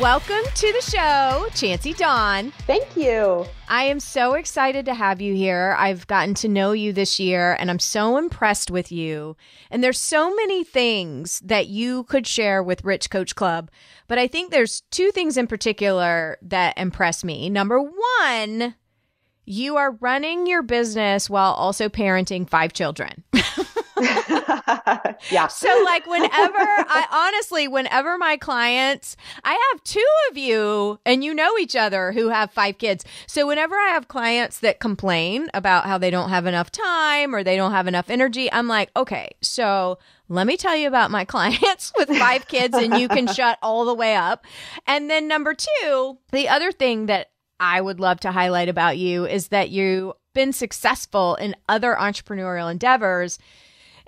Welcome 0.00 0.44
to 0.54 0.72
the 0.72 0.80
show, 0.80 1.48
Chanci 1.50 1.96
Dawn. 1.96 2.52
Thank 2.68 2.96
you. 2.96 3.44
I 3.68 3.82
am 3.82 3.98
so 3.98 4.34
excited 4.34 4.84
to 4.84 4.94
have 4.94 5.20
you 5.20 5.34
here. 5.34 5.74
I've 5.76 6.06
gotten 6.06 6.34
to 6.34 6.46
know 6.46 6.70
you 6.70 6.92
this 6.92 7.18
year 7.18 7.56
and 7.58 7.68
I'm 7.68 7.80
so 7.80 8.16
impressed 8.16 8.70
with 8.70 8.92
you. 8.92 9.36
And 9.72 9.82
there's 9.82 9.98
so 9.98 10.32
many 10.32 10.62
things 10.62 11.40
that 11.40 11.66
you 11.66 12.04
could 12.04 12.28
share 12.28 12.62
with 12.62 12.84
Rich 12.84 13.10
Coach 13.10 13.34
Club, 13.34 13.72
but 14.06 14.18
I 14.18 14.28
think 14.28 14.52
there's 14.52 14.82
two 14.92 15.10
things 15.10 15.36
in 15.36 15.48
particular 15.48 16.38
that 16.42 16.78
impress 16.78 17.24
me. 17.24 17.50
Number 17.50 17.80
one, 17.80 18.76
you 19.46 19.78
are 19.78 19.98
running 20.00 20.46
your 20.46 20.62
business 20.62 21.28
while 21.28 21.54
also 21.54 21.88
parenting 21.88 22.48
five 22.48 22.72
children. 22.72 23.24
Yeah. 25.30 25.48
So 25.48 25.68
like 25.84 26.06
whenever 26.06 26.30
I 26.32 27.30
honestly, 27.34 27.68
whenever 27.68 28.16
my 28.18 28.36
clients, 28.36 29.16
I 29.44 29.52
have 29.72 29.84
two 29.84 30.04
of 30.30 30.38
you 30.38 30.98
and 31.04 31.24
you 31.24 31.34
know 31.34 31.58
each 31.58 31.76
other 31.76 32.12
who 32.12 32.28
have 32.28 32.52
five 32.52 32.78
kids. 32.78 33.04
So 33.26 33.46
whenever 33.46 33.74
I 33.74 33.88
have 33.88 34.08
clients 34.08 34.60
that 34.60 34.80
complain 34.80 35.48
about 35.54 35.86
how 35.86 35.98
they 35.98 36.10
don't 36.10 36.30
have 36.30 36.46
enough 36.46 36.70
time 36.70 37.34
or 37.34 37.42
they 37.42 37.56
don't 37.56 37.72
have 37.72 37.86
enough 37.86 38.10
energy, 38.10 38.50
I'm 38.52 38.68
like, 38.68 38.90
okay, 38.96 39.30
so 39.40 39.98
let 40.28 40.46
me 40.46 40.56
tell 40.56 40.76
you 40.76 40.88
about 40.88 41.10
my 41.10 41.24
clients 41.26 41.92
with 41.96 42.08
five 42.16 42.46
kids 42.48 42.76
and 42.76 42.98
you 42.98 43.08
can 43.08 43.26
shut 43.26 43.58
all 43.62 43.84
the 43.84 43.94
way 43.94 44.14
up. 44.14 44.44
And 44.86 45.10
then 45.10 45.28
number 45.28 45.54
two, 45.54 46.18
the 46.32 46.48
other 46.48 46.72
thing 46.72 47.06
that 47.06 47.30
I 47.60 47.80
would 47.80 47.98
love 47.98 48.20
to 48.20 48.32
highlight 48.32 48.68
about 48.68 48.98
you 48.98 49.26
is 49.26 49.48
that 49.48 49.70
you've 49.70 50.12
been 50.32 50.52
successful 50.52 51.34
in 51.36 51.56
other 51.68 51.96
entrepreneurial 51.98 52.70
endeavors 52.70 53.38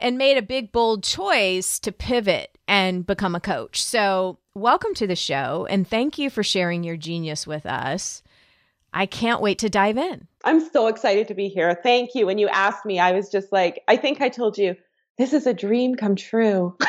and 0.01 0.19
made 0.19 0.37
a 0.37 0.43
big, 0.43 0.73
bold 0.73 1.05
choice 1.05 1.79
to 1.81 1.93
pivot 1.93 2.59
and 2.67 3.07
become 3.07 3.35
a 3.35 3.41
coach. 3.41 3.83
So, 3.83 4.39
welcome 4.55 4.95
to 4.95 5.07
the 5.07 5.17
show 5.17 5.67
and 5.71 5.87
thank 5.87 6.19
you 6.19 6.31
for 6.31 6.43
sharing 6.43 6.83
your 6.83 6.97
genius 6.97 7.47
with 7.47 7.67
us. 7.67 8.23
I 8.93 9.07
can't 9.07 9.41
wait 9.41 9.59
to 9.61 9.69
dive 9.69 9.97
in. 9.97 10.27
I'm 10.45 10.61
so 10.61 10.89
excited 10.89 11.29
to 11.29 11.35
be 11.35 11.49
here. 11.49 11.79
Thank 11.83 12.15
you. 12.15 12.27
When 12.27 12.39
you 12.39 12.49
asked 12.49 12.85
me, 12.85 12.99
I 12.99 13.13
was 13.13 13.29
just 13.29 13.53
like, 13.53 13.83
I 13.87 13.97
think 13.97 14.21
I 14.21 14.29
told 14.29 14.59
you, 14.59 14.75
this 15.19 15.33
is 15.33 15.47
a 15.47 15.55
dream 15.55 15.95
come 15.95 16.17
true. 16.17 16.77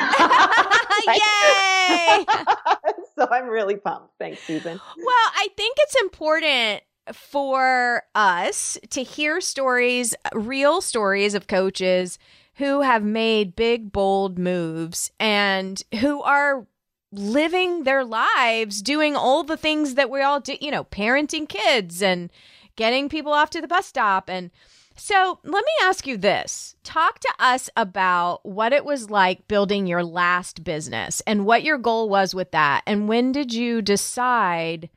Yay! 1.07 2.25
so 3.15 3.27
I'm 3.29 3.47
really 3.47 3.75
pumped. 3.75 4.13
Thanks, 4.19 4.41
Susan. 4.41 4.79
Well, 4.97 5.31
I 5.35 5.47
think 5.57 5.77
it's 5.79 5.95
important 6.01 6.83
for 7.13 8.03
us 8.15 8.77
to 8.91 9.03
hear 9.03 9.41
stories, 9.41 10.15
real 10.33 10.81
stories 10.81 11.33
of 11.33 11.47
coaches 11.47 12.19
who 12.61 12.81
have 12.81 13.03
made 13.03 13.55
big, 13.55 13.91
bold 13.91 14.37
moves 14.37 15.11
and 15.19 15.81
who 15.99 16.21
are 16.21 16.67
living 17.11 17.85
their 17.85 18.05
lives 18.05 18.83
doing 18.83 19.15
all 19.15 19.43
the 19.43 19.57
things 19.57 19.95
that 19.95 20.11
we 20.11 20.21
all 20.21 20.39
do, 20.39 20.55
you 20.61 20.69
know, 20.69 20.83
parenting 20.83 21.49
kids 21.49 22.03
and 22.03 22.29
getting 22.75 23.09
people 23.09 23.33
off 23.33 23.49
to 23.49 23.61
the 23.61 23.67
bus 23.67 23.87
stop. 23.87 24.29
And 24.29 24.51
so 24.95 25.39
let 25.43 25.65
me 25.65 25.71
ask 25.81 26.05
you 26.05 26.17
this 26.17 26.75
talk 26.83 27.17
to 27.21 27.33
us 27.39 27.67
about 27.75 28.45
what 28.45 28.73
it 28.73 28.85
was 28.85 29.09
like 29.09 29.47
building 29.47 29.87
your 29.87 30.03
last 30.03 30.63
business 30.63 31.19
and 31.25 31.47
what 31.47 31.63
your 31.63 31.79
goal 31.79 32.09
was 32.09 32.35
with 32.35 32.51
that. 32.51 32.83
And 32.85 33.09
when 33.09 33.31
did 33.31 33.51
you 33.55 33.81
decide? 33.81 34.91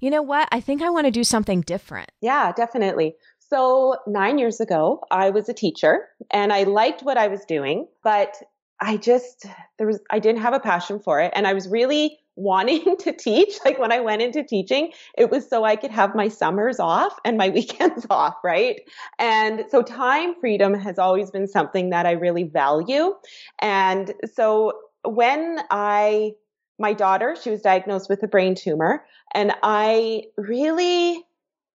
You 0.00 0.08
know 0.08 0.22
what? 0.22 0.48
I 0.50 0.60
think 0.60 0.80
I 0.80 0.88
want 0.88 1.04
to 1.04 1.10
do 1.10 1.24
something 1.24 1.60
different. 1.60 2.10
Yeah, 2.22 2.52
definitely. 2.52 3.16
So, 3.50 3.96
nine 4.06 4.38
years 4.38 4.60
ago, 4.60 5.02
I 5.10 5.30
was 5.30 5.48
a 5.48 5.54
teacher 5.54 6.06
and 6.30 6.52
I 6.52 6.62
liked 6.62 7.02
what 7.02 7.18
I 7.18 7.26
was 7.26 7.44
doing, 7.44 7.88
but 8.04 8.36
I 8.80 8.96
just, 8.96 9.44
there 9.76 9.88
was, 9.88 10.00
I 10.10 10.20
didn't 10.20 10.40
have 10.40 10.54
a 10.54 10.60
passion 10.60 11.00
for 11.00 11.20
it. 11.20 11.32
And 11.34 11.46
I 11.46 11.52
was 11.52 11.68
really 11.68 12.18
wanting 12.36 12.96
to 12.98 13.12
teach. 13.12 13.58
Like 13.64 13.78
when 13.78 13.92
I 13.92 14.00
went 14.00 14.22
into 14.22 14.42
teaching, 14.42 14.92
it 15.18 15.30
was 15.30 15.50
so 15.50 15.64
I 15.64 15.76
could 15.76 15.90
have 15.90 16.14
my 16.14 16.28
summers 16.28 16.80
off 16.80 17.12
and 17.24 17.36
my 17.36 17.48
weekends 17.54 18.06
off, 18.08 18.36
right? 18.42 18.80
And 19.18 19.64
so 19.68 19.82
time 19.82 20.34
freedom 20.40 20.72
has 20.72 20.98
always 20.98 21.30
been 21.30 21.48
something 21.48 21.90
that 21.90 22.06
I 22.06 22.12
really 22.12 22.44
value. 22.44 23.14
And 23.60 24.14
so 24.32 24.72
when 25.04 25.58
I, 25.70 26.32
my 26.78 26.92
daughter, 26.94 27.36
she 27.40 27.50
was 27.50 27.60
diagnosed 27.60 28.08
with 28.08 28.22
a 28.22 28.28
brain 28.28 28.54
tumor, 28.54 29.04
and 29.34 29.52
I 29.62 30.24
really, 30.38 31.22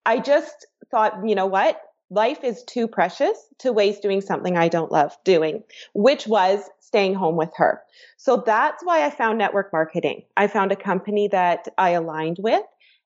I 0.05 0.19
just 0.19 0.65
thought, 0.91 1.27
you 1.27 1.35
know 1.35 1.47
what? 1.47 1.81
Life 2.12 2.43
is 2.43 2.63
too 2.63 2.88
precious 2.88 3.38
to 3.59 3.74
waste 3.74 4.01
doing 4.01 4.21
something 4.21 4.55
I 4.55 4.67
don't 4.67 4.91
love 4.91 5.17
doing, 5.24 5.63
which 5.93 6.27
was 6.27 6.69
staying 6.79 7.15
home 7.15 7.35
with 7.35 7.50
her. 7.55 7.81
So 8.17 8.43
that's 8.45 8.83
why 8.83 9.05
I 9.05 9.09
found 9.09 9.39
network 9.39 9.74
marketing. 9.74 10.24
I 10.38 10.47
found 10.47 10.71
a 10.71 10.75
company 10.75 11.27
that 11.29 11.67
I 11.79 11.91
aligned 11.91 12.38
with 12.39 12.63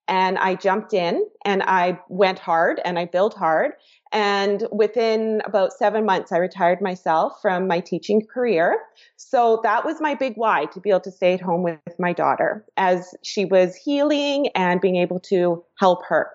and 0.10 0.38
I 0.38 0.56
jumped 0.56 0.94
in 0.94 1.26
and 1.46 1.64
I 1.64 2.00
went 2.10 2.40
hard 2.40 2.82
and 2.84 3.00
I 3.00 3.06
built 3.06 3.36
hard. 3.36 3.72
And 4.12 4.68
within 4.72 5.42
about 5.46 5.72
seven 5.72 6.06
months, 6.06 6.32
I 6.32 6.38
retired 6.38 6.82
myself 6.82 7.40
from 7.42 7.68
my 7.68 7.80
teaching 7.80 8.26
career. 8.26 8.80
So 9.16 9.62
that 9.64 9.86
was 9.86 10.02
my 10.02 10.16
big 10.16 10.34
why 10.36 10.66
to 10.74 10.82
be 10.82 10.90
able 10.90 11.02
to 11.02 11.12
stay 11.12 11.36
at 11.36 11.42
home 11.42 11.64
with 11.64 11.80
my 12.00 12.12
daughter 12.12 12.66
as 12.76 13.14
she 13.24 13.46
was 13.46 13.76
healing 13.76 14.50
and 14.56 14.82
being 14.82 14.98
able 14.98 15.20
to 15.22 15.64
help 15.78 16.04
her 16.08 16.32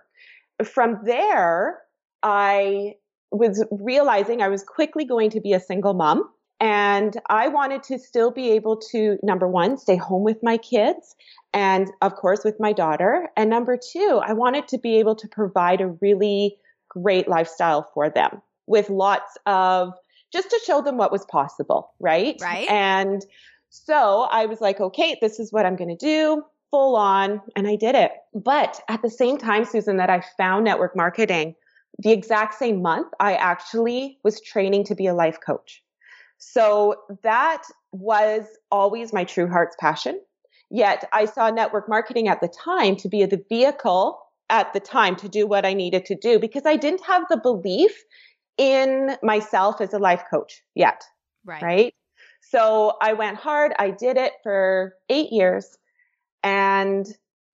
from 0.62 1.00
there, 1.04 1.80
I 2.22 2.94
was 3.30 3.64
realizing 3.70 4.40
I 4.40 4.48
was 4.48 4.62
quickly 4.62 5.04
going 5.04 5.30
to 5.30 5.40
be 5.40 5.52
a 5.52 5.60
single 5.60 5.94
mom. 5.94 6.28
And 6.60 7.20
I 7.28 7.48
wanted 7.48 7.82
to 7.84 7.98
still 7.98 8.30
be 8.30 8.52
able 8.52 8.76
to, 8.92 9.18
number 9.22 9.48
one, 9.48 9.76
stay 9.76 9.96
home 9.96 10.22
with 10.22 10.42
my 10.42 10.56
kids 10.56 11.16
and, 11.52 11.90
of 12.00 12.14
course, 12.14 12.44
with 12.44 12.60
my 12.60 12.72
daughter. 12.72 13.28
And 13.36 13.50
number 13.50 13.76
two, 13.76 14.20
I 14.24 14.32
wanted 14.32 14.68
to 14.68 14.78
be 14.78 14.98
able 14.98 15.16
to 15.16 15.28
provide 15.28 15.80
a 15.80 15.88
really 15.88 16.56
great 16.88 17.28
lifestyle 17.28 17.90
for 17.92 18.08
them 18.08 18.40
with 18.66 18.88
lots 18.88 19.36
of 19.46 19.94
just 20.32 20.48
to 20.50 20.60
show 20.64 20.80
them 20.80 20.96
what 20.96 21.12
was 21.12 21.24
possible, 21.26 21.90
right? 21.98 22.36
Right. 22.40 22.70
And 22.70 23.24
so 23.70 24.22
I 24.30 24.46
was 24.46 24.60
like, 24.60 24.80
okay, 24.80 25.16
this 25.20 25.40
is 25.40 25.52
what 25.52 25.66
I'm 25.66 25.76
going 25.76 25.96
to 25.96 25.96
do 25.96 26.44
full 26.74 26.96
on 26.96 27.40
and 27.54 27.68
I 27.68 27.76
did 27.76 27.94
it. 27.94 28.10
But 28.34 28.80
at 28.88 29.00
the 29.00 29.08
same 29.08 29.38
time, 29.38 29.64
Susan, 29.64 29.98
that 29.98 30.10
I 30.10 30.24
found 30.36 30.64
network 30.64 30.96
marketing, 30.96 31.54
the 32.00 32.10
exact 32.10 32.54
same 32.54 32.82
month, 32.82 33.12
I 33.20 33.34
actually 33.34 34.18
was 34.24 34.40
training 34.40 34.82
to 34.86 34.96
be 34.96 35.06
a 35.06 35.14
life 35.14 35.38
coach. 35.46 35.84
So 36.38 36.96
that 37.22 37.62
was 37.92 38.42
always 38.72 39.12
my 39.12 39.22
true 39.22 39.48
heart's 39.48 39.76
passion. 39.78 40.20
Yet 40.68 41.08
I 41.12 41.26
saw 41.26 41.48
network 41.48 41.88
marketing 41.88 42.26
at 42.26 42.40
the 42.40 42.48
time 42.48 42.96
to 42.96 43.08
be 43.08 43.24
the 43.24 43.44
vehicle 43.48 44.18
at 44.50 44.72
the 44.72 44.80
time 44.80 45.14
to 45.16 45.28
do 45.28 45.46
what 45.46 45.64
I 45.64 45.74
needed 45.74 46.04
to 46.06 46.16
do 46.16 46.40
because 46.40 46.66
I 46.66 46.74
didn't 46.74 47.04
have 47.04 47.22
the 47.30 47.36
belief 47.36 48.02
in 48.58 49.16
myself 49.22 49.80
as 49.80 49.94
a 49.94 50.00
life 50.00 50.24
coach 50.28 50.60
yet. 50.74 51.04
Right. 51.44 51.62
Right. 51.62 51.94
So 52.50 52.96
I 53.00 53.12
went 53.12 53.36
hard. 53.36 53.72
I 53.78 53.90
did 53.90 54.16
it 54.16 54.32
for 54.42 54.94
eight 55.08 55.30
years 55.30 55.78
and 56.44 57.06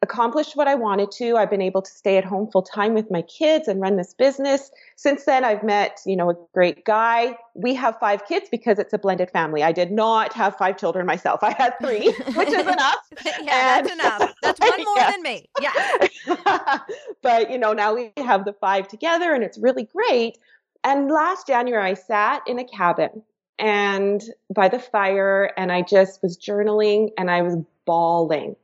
accomplished 0.03 0.57
what 0.57 0.67
I 0.67 0.75
wanted 0.75 1.11
to. 1.13 1.37
I've 1.37 1.51
been 1.51 1.61
able 1.61 1.83
to 1.83 1.91
stay 1.91 2.17
at 2.17 2.25
home 2.25 2.51
full 2.51 2.63
time 2.63 2.95
with 2.95 3.11
my 3.11 3.23
kids 3.23 3.69
and 3.69 3.81
run 3.81 3.97
this 3.97 4.15
business. 4.15 4.71
Since 4.97 5.25
then, 5.25 5.45
I've 5.45 5.63
met, 5.63 6.01
you 6.07 6.17
know, 6.17 6.31
a 6.31 6.35
great 6.55 6.85
guy. 6.87 7.37
We 7.55 7.75
have 7.75 7.99
five 7.99 8.27
kids 8.27 8.49
because 8.51 8.79
it's 8.79 8.95
a 8.95 8.99
blended 8.99 9.31
family. 9.31 9.63
I 9.63 9.73
did 9.73 9.93
not 9.93 10.33
have 10.33 10.57
five 10.57 10.79
children 10.79 11.05
myself. 11.05 11.41
I 11.43 11.53
had 11.53 11.75
three, 11.83 12.13
which 12.35 12.49
is 12.49 12.67
enough. 12.67 12.97
yeah, 13.43 13.79
and, 13.79 13.87
that's 13.87 13.93
enough. 13.93 14.35
That's 14.43 14.61
one 14.69 14.85
more 14.85 14.97
yeah. 14.97 15.11
than 15.11 15.23
me. 15.23 15.51
Yeah. 15.61 16.79
but, 17.23 17.51
you 17.51 17.59
know, 17.59 17.75
now 17.75 17.95
we 17.95 18.13
have 18.17 18.47
the 18.47 18.55
five 18.55 18.89
together 18.89 19.35
and 19.35 19.45
it's 19.45 19.59
really 19.59 19.85
great. 19.85 20.39
And 20.83 21.11
last 21.11 21.47
January, 21.47 21.91
I 21.91 21.95
sat 21.95 22.43
in 22.47 22.59
a 22.59 22.65
cabin 22.65 23.23
and 23.59 24.23
by 24.55 24.69
the 24.69 24.79
fire 24.79 25.53
and 25.59 25.71
I 25.71 25.83
just 25.83 26.23
was 26.23 26.39
journaling 26.39 27.11
and 27.19 27.31
I 27.31 27.43
was 27.43 27.57
bawling 27.85 28.57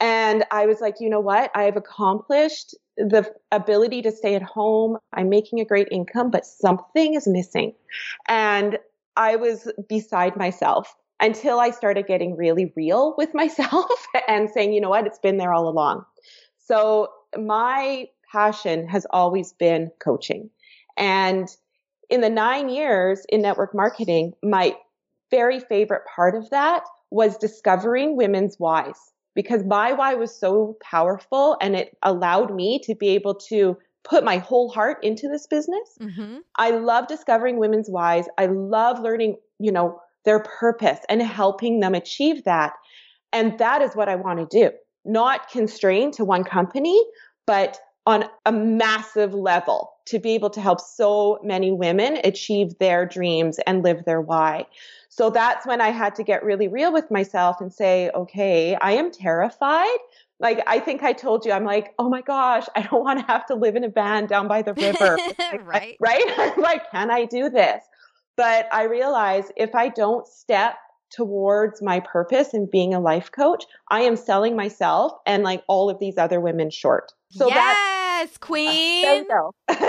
and 0.00 0.44
I 0.50 0.64
was 0.64 0.80
like, 0.80 0.96
you 0.98 1.10
know 1.10 1.20
what? 1.20 1.50
I've 1.54 1.76
accomplished 1.76 2.74
the 2.96 3.30
ability 3.52 4.00
to 4.02 4.10
stay 4.10 4.34
at 4.34 4.42
home. 4.42 4.96
I'm 5.12 5.28
making 5.28 5.60
a 5.60 5.64
great 5.64 5.88
income, 5.90 6.30
but 6.30 6.46
something 6.46 7.14
is 7.14 7.26
missing. 7.28 7.74
And 8.26 8.78
I 9.16 9.36
was 9.36 9.70
beside 9.88 10.36
myself 10.36 10.94
until 11.20 11.60
I 11.60 11.70
started 11.70 12.06
getting 12.06 12.34
really 12.34 12.72
real 12.74 13.14
with 13.18 13.34
myself 13.34 14.06
and 14.26 14.48
saying, 14.48 14.72
you 14.72 14.80
know 14.80 14.88
what? 14.88 15.06
It's 15.06 15.18
been 15.18 15.36
there 15.36 15.52
all 15.52 15.68
along. 15.68 16.04
So 16.58 17.08
my 17.36 18.08
passion 18.32 18.88
has 18.88 19.06
always 19.10 19.52
been 19.52 19.90
coaching. 20.02 20.48
And 20.96 21.48
in 22.08 22.22
the 22.22 22.30
nine 22.30 22.70
years 22.70 23.24
in 23.28 23.42
network 23.42 23.74
marketing, 23.74 24.32
my 24.42 24.76
very 25.30 25.60
favorite 25.60 26.02
part 26.14 26.34
of 26.34 26.48
that 26.50 26.84
was 27.10 27.36
discovering 27.36 28.16
women's 28.16 28.56
whys 28.56 29.12
because 29.40 29.64
my 29.64 29.90
why 29.94 30.12
was 30.12 30.38
so 30.38 30.76
powerful 30.82 31.56
and 31.62 31.74
it 31.74 31.96
allowed 32.02 32.54
me 32.54 32.78
to 32.80 32.94
be 32.94 33.08
able 33.08 33.34
to 33.34 33.74
put 34.04 34.22
my 34.22 34.36
whole 34.36 34.68
heart 34.68 34.98
into 35.02 35.30
this 35.30 35.46
business. 35.46 35.96
Mm-hmm. 35.98 36.40
I 36.56 36.72
love 36.72 37.06
discovering 37.06 37.58
women's 37.58 37.88
whys. 37.88 38.26
I 38.36 38.46
love 38.46 39.00
learning, 39.00 39.36
you 39.58 39.72
know, 39.72 39.98
their 40.26 40.40
purpose 40.40 40.98
and 41.08 41.22
helping 41.22 41.80
them 41.80 41.94
achieve 41.94 42.44
that. 42.44 42.74
And 43.32 43.58
that 43.58 43.80
is 43.80 43.96
what 43.96 44.10
I 44.10 44.16
want 44.16 44.40
to 44.40 44.58
do. 44.60 44.76
Not 45.06 45.48
constrained 45.48 46.12
to 46.14 46.24
one 46.26 46.44
company, 46.44 47.02
but 47.46 47.78
on 48.04 48.26
a 48.44 48.52
massive 48.52 49.32
level 49.32 49.90
to 50.10 50.18
be 50.18 50.30
able 50.32 50.50
to 50.50 50.60
help 50.60 50.80
so 50.80 51.38
many 51.42 51.70
women 51.70 52.18
achieve 52.24 52.76
their 52.78 53.06
dreams 53.06 53.60
and 53.66 53.84
live 53.84 54.04
their 54.04 54.20
why. 54.20 54.66
So 55.08 55.30
that's 55.30 55.66
when 55.66 55.80
I 55.80 55.90
had 55.90 56.16
to 56.16 56.24
get 56.24 56.44
really 56.44 56.66
real 56.66 56.92
with 56.92 57.10
myself 57.10 57.60
and 57.60 57.72
say, 57.72 58.10
okay, 58.14 58.74
I 58.74 58.92
am 58.92 59.12
terrified. 59.12 59.98
Like, 60.40 60.62
I 60.66 60.80
think 60.80 61.04
I 61.04 61.12
told 61.12 61.44
you, 61.44 61.52
I'm 61.52 61.64
like, 61.64 61.94
oh 61.98 62.08
my 62.08 62.22
gosh, 62.22 62.66
I 62.74 62.82
don't 62.82 63.04
want 63.04 63.20
to 63.20 63.26
have 63.26 63.46
to 63.46 63.54
live 63.54 63.76
in 63.76 63.84
a 63.84 63.88
van 63.88 64.26
down 64.26 64.48
by 64.48 64.62
the 64.62 64.74
river. 64.74 65.16
right. 65.64 65.96
Right. 66.00 66.24
I'm 66.38 66.60
like, 66.60 66.90
can 66.90 67.10
I 67.10 67.24
do 67.24 67.48
this? 67.48 67.84
But 68.36 68.66
I 68.72 68.84
realize 68.84 69.52
if 69.56 69.74
I 69.74 69.90
don't 69.90 70.26
step 70.26 70.76
towards 71.10 71.82
my 71.82 72.00
purpose 72.00 72.54
and 72.54 72.70
being 72.70 72.94
a 72.94 73.00
life 73.00 73.30
coach, 73.30 73.64
I 73.88 74.00
am 74.00 74.16
selling 74.16 74.56
myself 74.56 75.12
and 75.26 75.44
like 75.44 75.62
all 75.68 75.90
of 75.90 75.98
these 76.00 76.18
other 76.18 76.40
women 76.40 76.70
short. 76.70 77.12
So 77.30 77.48
yes, 77.48 77.76
queen. 78.40 79.26
Uh, 79.30 79.50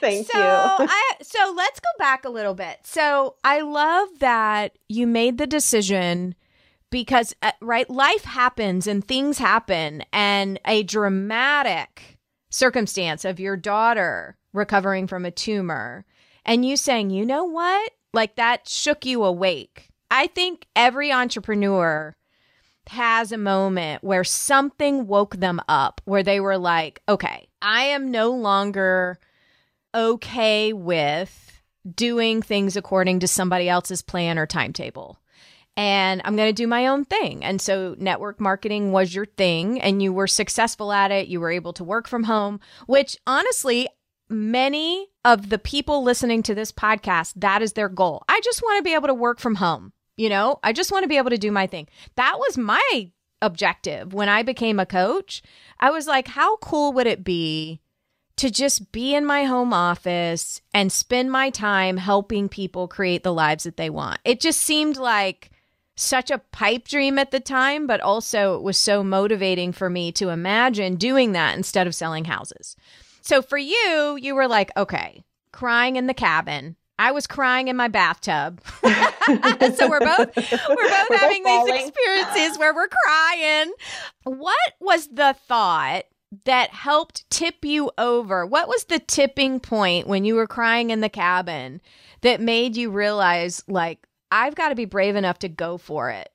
Thank 0.00 0.30
so 0.30 0.38
you. 0.38 0.44
I, 0.88 1.12
so 1.22 1.54
let's 1.56 1.80
go 1.80 1.88
back 1.98 2.24
a 2.24 2.30
little 2.30 2.54
bit. 2.54 2.78
So 2.84 3.36
I 3.44 3.60
love 3.60 4.08
that 4.20 4.78
you 4.88 5.06
made 5.06 5.38
the 5.38 5.46
decision 5.46 6.34
because 6.90 7.34
uh, 7.42 7.52
right 7.60 7.88
life 7.90 8.24
happens 8.24 8.86
and 8.86 9.06
things 9.06 9.38
happen 9.38 10.04
and 10.12 10.60
a 10.64 10.82
dramatic 10.82 12.18
circumstance 12.50 13.24
of 13.24 13.40
your 13.40 13.56
daughter 13.56 14.36
recovering 14.52 15.06
from 15.06 15.24
a 15.24 15.30
tumor 15.30 16.04
and 16.44 16.64
you 16.64 16.76
saying, 16.76 17.10
"You 17.10 17.26
know 17.26 17.44
what? 17.44 17.92
Like 18.12 18.36
that 18.36 18.68
shook 18.68 19.04
you 19.04 19.24
awake." 19.24 19.88
I 20.10 20.28
think 20.28 20.66
every 20.76 21.10
entrepreneur 21.12 22.14
has 22.88 23.32
a 23.32 23.38
moment 23.38 24.02
where 24.04 24.24
something 24.24 25.06
woke 25.06 25.36
them 25.36 25.60
up 25.68 26.00
where 26.04 26.22
they 26.22 26.40
were 26.40 26.58
like, 26.58 27.02
"Okay, 27.08 27.48
I 27.60 27.84
am 27.84 28.10
no 28.10 28.30
longer 28.30 29.18
okay 29.94 30.72
with 30.72 31.62
doing 31.94 32.42
things 32.42 32.76
according 32.76 33.20
to 33.20 33.28
somebody 33.28 33.68
else's 33.68 34.02
plan 34.02 34.38
or 34.38 34.46
timetable." 34.46 35.18
and 35.76 36.22
I'm 36.24 36.36
going 36.36 36.48
to 36.48 36.54
do 36.54 36.66
my 36.66 36.86
own 36.86 37.04
thing. 37.04 37.44
And 37.44 37.60
so 37.60 37.94
network 37.98 38.40
marketing 38.40 38.92
was 38.92 39.14
your 39.14 39.26
thing 39.26 39.80
and 39.80 40.02
you 40.02 40.12
were 40.12 40.26
successful 40.26 40.92
at 40.92 41.10
it. 41.10 41.28
You 41.28 41.40
were 41.40 41.50
able 41.50 41.74
to 41.74 41.84
work 41.84 42.08
from 42.08 42.24
home, 42.24 42.60
which 42.86 43.16
honestly, 43.26 43.88
many 44.28 45.08
of 45.24 45.50
the 45.50 45.58
people 45.58 46.02
listening 46.02 46.42
to 46.44 46.54
this 46.54 46.72
podcast, 46.72 47.34
that 47.36 47.62
is 47.62 47.74
their 47.74 47.88
goal. 47.88 48.24
I 48.28 48.40
just 48.42 48.62
want 48.62 48.78
to 48.78 48.82
be 48.82 48.94
able 48.94 49.08
to 49.08 49.14
work 49.14 49.38
from 49.38 49.56
home. 49.56 49.92
You 50.16 50.28
know, 50.30 50.58
I 50.62 50.72
just 50.72 50.90
want 50.90 51.04
to 51.04 51.08
be 51.08 51.18
able 51.18 51.30
to 51.30 51.38
do 51.38 51.52
my 51.52 51.66
thing. 51.66 51.88
That 52.16 52.38
was 52.38 52.56
my 52.56 53.10
objective 53.42 54.14
when 54.14 54.28
I 54.28 54.42
became 54.42 54.80
a 54.80 54.86
coach. 54.86 55.42
I 55.78 55.90
was 55.90 56.06
like, 56.06 56.28
how 56.28 56.56
cool 56.56 56.92
would 56.94 57.06
it 57.06 57.22
be 57.22 57.80
to 58.36 58.50
just 58.50 58.92
be 58.92 59.14
in 59.14 59.26
my 59.26 59.44
home 59.44 59.72
office 59.72 60.60
and 60.72 60.90
spend 60.90 61.30
my 61.30 61.50
time 61.50 61.98
helping 61.98 62.48
people 62.48 62.88
create 62.88 63.22
the 63.24 63.32
lives 63.32 63.64
that 63.64 63.76
they 63.76 63.90
want? 63.90 64.20
It 64.24 64.40
just 64.40 64.60
seemed 64.60 64.96
like 64.96 65.50
such 65.96 66.30
a 66.30 66.38
pipe 66.38 66.88
dream 66.88 67.18
at 67.18 67.30
the 67.30 67.40
time, 67.40 67.86
but 67.86 68.00
also 68.00 68.56
it 68.56 68.62
was 68.62 68.76
so 68.76 69.02
motivating 69.02 69.72
for 69.72 69.90
me 69.90 70.12
to 70.12 70.28
imagine 70.28 70.96
doing 70.96 71.32
that 71.32 71.56
instead 71.56 71.86
of 71.86 71.94
selling 71.94 72.26
houses. 72.26 72.76
So 73.22 73.42
for 73.42 73.58
you, 73.58 74.18
you 74.20 74.34
were 74.34 74.48
like, 74.48 74.70
okay, 74.76 75.24
crying 75.52 75.96
in 75.96 76.06
the 76.06 76.14
cabin. 76.14 76.76
I 76.98 77.12
was 77.12 77.26
crying 77.26 77.68
in 77.68 77.76
my 77.76 77.88
bathtub. 77.88 78.60
so 78.82 79.88
we're 79.88 80.00
both 80.00 80.36
we're 80.36 80.88
both 80.88 81.10
we're 81.10 81.18
having 81.18 81.42
both 81.42 81.66
these 81.66 81.88
experiences 81.88 82.58
where 82.58 82.74
we're 82.74 82.88
crying. 82.88 83.72
What 84.24 84.72
was 84.80 85.08
the 85.08 85.36
thought 85.46 86.04
that 86.44 86.70
helped 86.70 87.28
tip 87.30 87.64
you 87.64 87.90
over? 87.98 88.46
What 88.46 88.68
was 88.68 88.84
the 88.84 88.98
tipping 88.98 89.60
point 89.60 90.06
when 90.06 90.24
you 90.24 90.34
were 90.34 90.46
crying 90.46 90.90
in 90.90 91.00
the 91.00 91.08
cabin 91.08 91.80
that 92.22 92.40
made 92.40 92.76
you 92.76 92.90
realize 92.90 93.62
like 93.68 94.06
I've 94.30 94.54
got 94.54 94.70
to 94.70 94.74
be 94.74 94.84
brave 94.84 95.16
enough 95.16 95.38
to 95.40 95.48
go 95.48 95.78
for 95.78 96.10
it. 96.10 96.30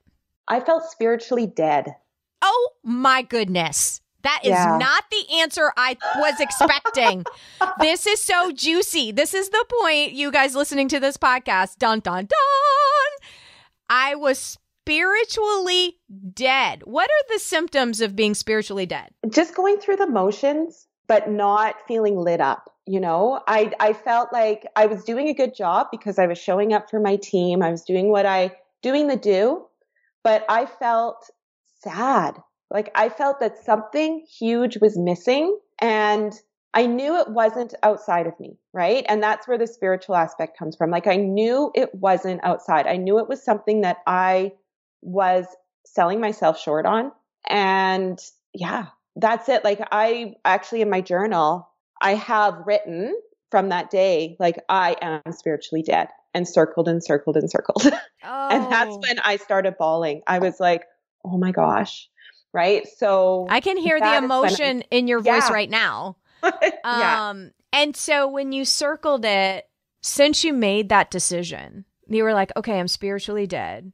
I 0.48 0.60
felt 0.60 0.84
spiritually 0.89 1.48
dead. 1.48 1.96
Oh 2.41 2.70
my 2.84 3.22
goodness. 3.22 4.01
That 4.24 4.42
is 4.44 4.50
yeah. 4.50 4.78
not 4.80 5.04
the 5.10 5.36
answer 5.40 5.72
I 5.78 5.98
was 6.18 6.40
expecting. 6.40 7.25
this 7.80 8.08
is 8.08 8.22
so 8.22 8.51
juicy. 8.51 9.12
This 9.12 9.34
is 9.34 9.50
the 9.50 9.66
point, 9.82 10.13
you 10.13 10.32
guys 10.32 10.56
listening 10.56 10.88
to 10.90 11.00
this 11.00 11.18
podcast. 11.18 11.78
Dun, 11.78 12.00
dun, 12.00 12.25
dun. 12.25 13.30
I 13.90 14.16
was 14.16 14.58
spiritually 14.82 15.98
dead. 16.34 16.84
What 16.86 17.10
are 17.10 17.34
the 17.34 17.40
symptoms 17.40 18.01
of 18.01 18.16
being 18.16 18.34
spiritually 18.34 18.86
dead? 18.86 19.12
Just 19.29 19.55
going 19.55 19.77
through 19.77 19.98
the 19.98 20.07
motions, 20.07 20.88
but 21.07 21.29
not 21.29 21.75
feeling 21.88 22.18
lit 22.18 22.42
up 22.42 22.72
you 22.88 23.00
know 23.00 23.42
i 23.48 23.72
i 23.79 23.94
felt 23.94 24.34
like 24.34 24.66
i 24.75 24.86
was 24.86 25.03
doing 25.03 25.27
a 25.27 25.34
good 25.34 25.55
job 25.55 25.88
because 25.92 26.18
i 26.18 26.25
was 26.25 26.38
showing 26.38 26.74
up 26.74 26.90
for 26.90 27.00
my 27.00 27.16
team 27.16 27.62
i 27.62 27.70
was 27.70 27.84
doing 27.84 28.10
what 28.10 28.25
i 28.25 28.51
doing 28.81 29.07
the 29.07 29.16
do 29.16 29.66
but 30.24 30.44
i 30.50 30.66
felt 30.66 31.29
sad 31.84 32.42
like 32.72 32.90
i 32.96 33.10
felt 33.10 33.40
that 33.40 33.57
something 33.64 34.25
huge 34.29 34.77
was 34.81 34.98
missing 34.98 35.57
and 35.79 36.34
i 36.74 36.86
knew 36.86 37.18
it 37.20 37.29
wasn't 37.29 37.74
outside 37.84 38.27
of 38.27 38.40
me 38.40 38.57
right 38.74 39.05
and 39.07 39.22
that's 39.22 39.48
where 39.48 39.57
the 39.57 39.68
spiritual 39.68 40.16
aspect 40.16 40.57
comes 40.57 40.75
from 40.75 40.90
like 40.90 41.07
i 41.07 41.16
knew 41.16 41.72
it 41.75 41.94
wasn't 41.96 42.40
outside 42.44 42.88
i 42.88 42.98
knew 42.98 43.20
it 43.20 43.29
was 43.29 43.44
something 43.44 43.81
that 43.81 43.98
i 44.07 44.51
was 45.01 45.46
selling 45.86 46.20
myself 46.20 46.60
short 46.60 46.86
on 46.86 47.12
and 47.48 48.20
yeah 48.53 48.88
that's 49.16 49.50
it 49.50 49.64
like 49.64 49.79
i 49.92 50.34
actually 50.46 50.81
in 50.81 50.90
my 50.90 51.01
journal 51.01 51.68
I 52.01 52.16
have 52.16 52.64
written 52.66 53.16
from 53.51 53.70
that 53.70 53.90
day, 53.92 54.36
like, 54.40 54.60
I 54.68 54.96
am 55.01 55.31
spiritually 55.31 55.84
dead 55.84 56.07
and 56.34 56.48
circled 56.48 56.88
and 56.88 57.03
circled 57.03 57.38
and 57.38 57.50
circled. 57.50 57.84
Oh. 58.24 58.50
and 58.51 58.72
that's 58.72 58.92
oh. 58.92 59.01
when 59.07 59.20
I 59.20 59.38
started 59.38 59.75
bawling. 59.77 60.22
I 60.25 60.40
was 60.40 60.60
like, 60.60 60.86
oh 61.24 61.38
my 61.38 61.51
gosh. 61.51 62.10
Right. 62.53 62.87
So 62.98 63.48
I 63.50 63.59
can 63.59 63.77
hear 63.77 64.00
the 64.00 64.18
emotion 64.18 64.83
I, 64.92 64.96
in 64.96 65.07
your 65.07 65.22
voice 65.22 65.48
yeah. 65.48 65.53
right 65.53 65.70
now. 65.70 66.18
yeah. 66.44 67.29
Um, 67.29 67.51
and 67.72 67.96
so 67.96 68.27
when 68.27 68.51
you 68.51 68.66
circled 68.66 69.24
it, 69.25 69.68
since 70.01 70.44
you 70.44 70.53
made 70.53 70.90
that 70.90 71.11
decision, 71.11 71.85
you 72.07 72.24
were 72.24 72.33
like, 72.33 72.51
okay, 72.57 72.79
I'm 72.79 72.87
spiritually 72.87 73.48
dead. 73.48 73.94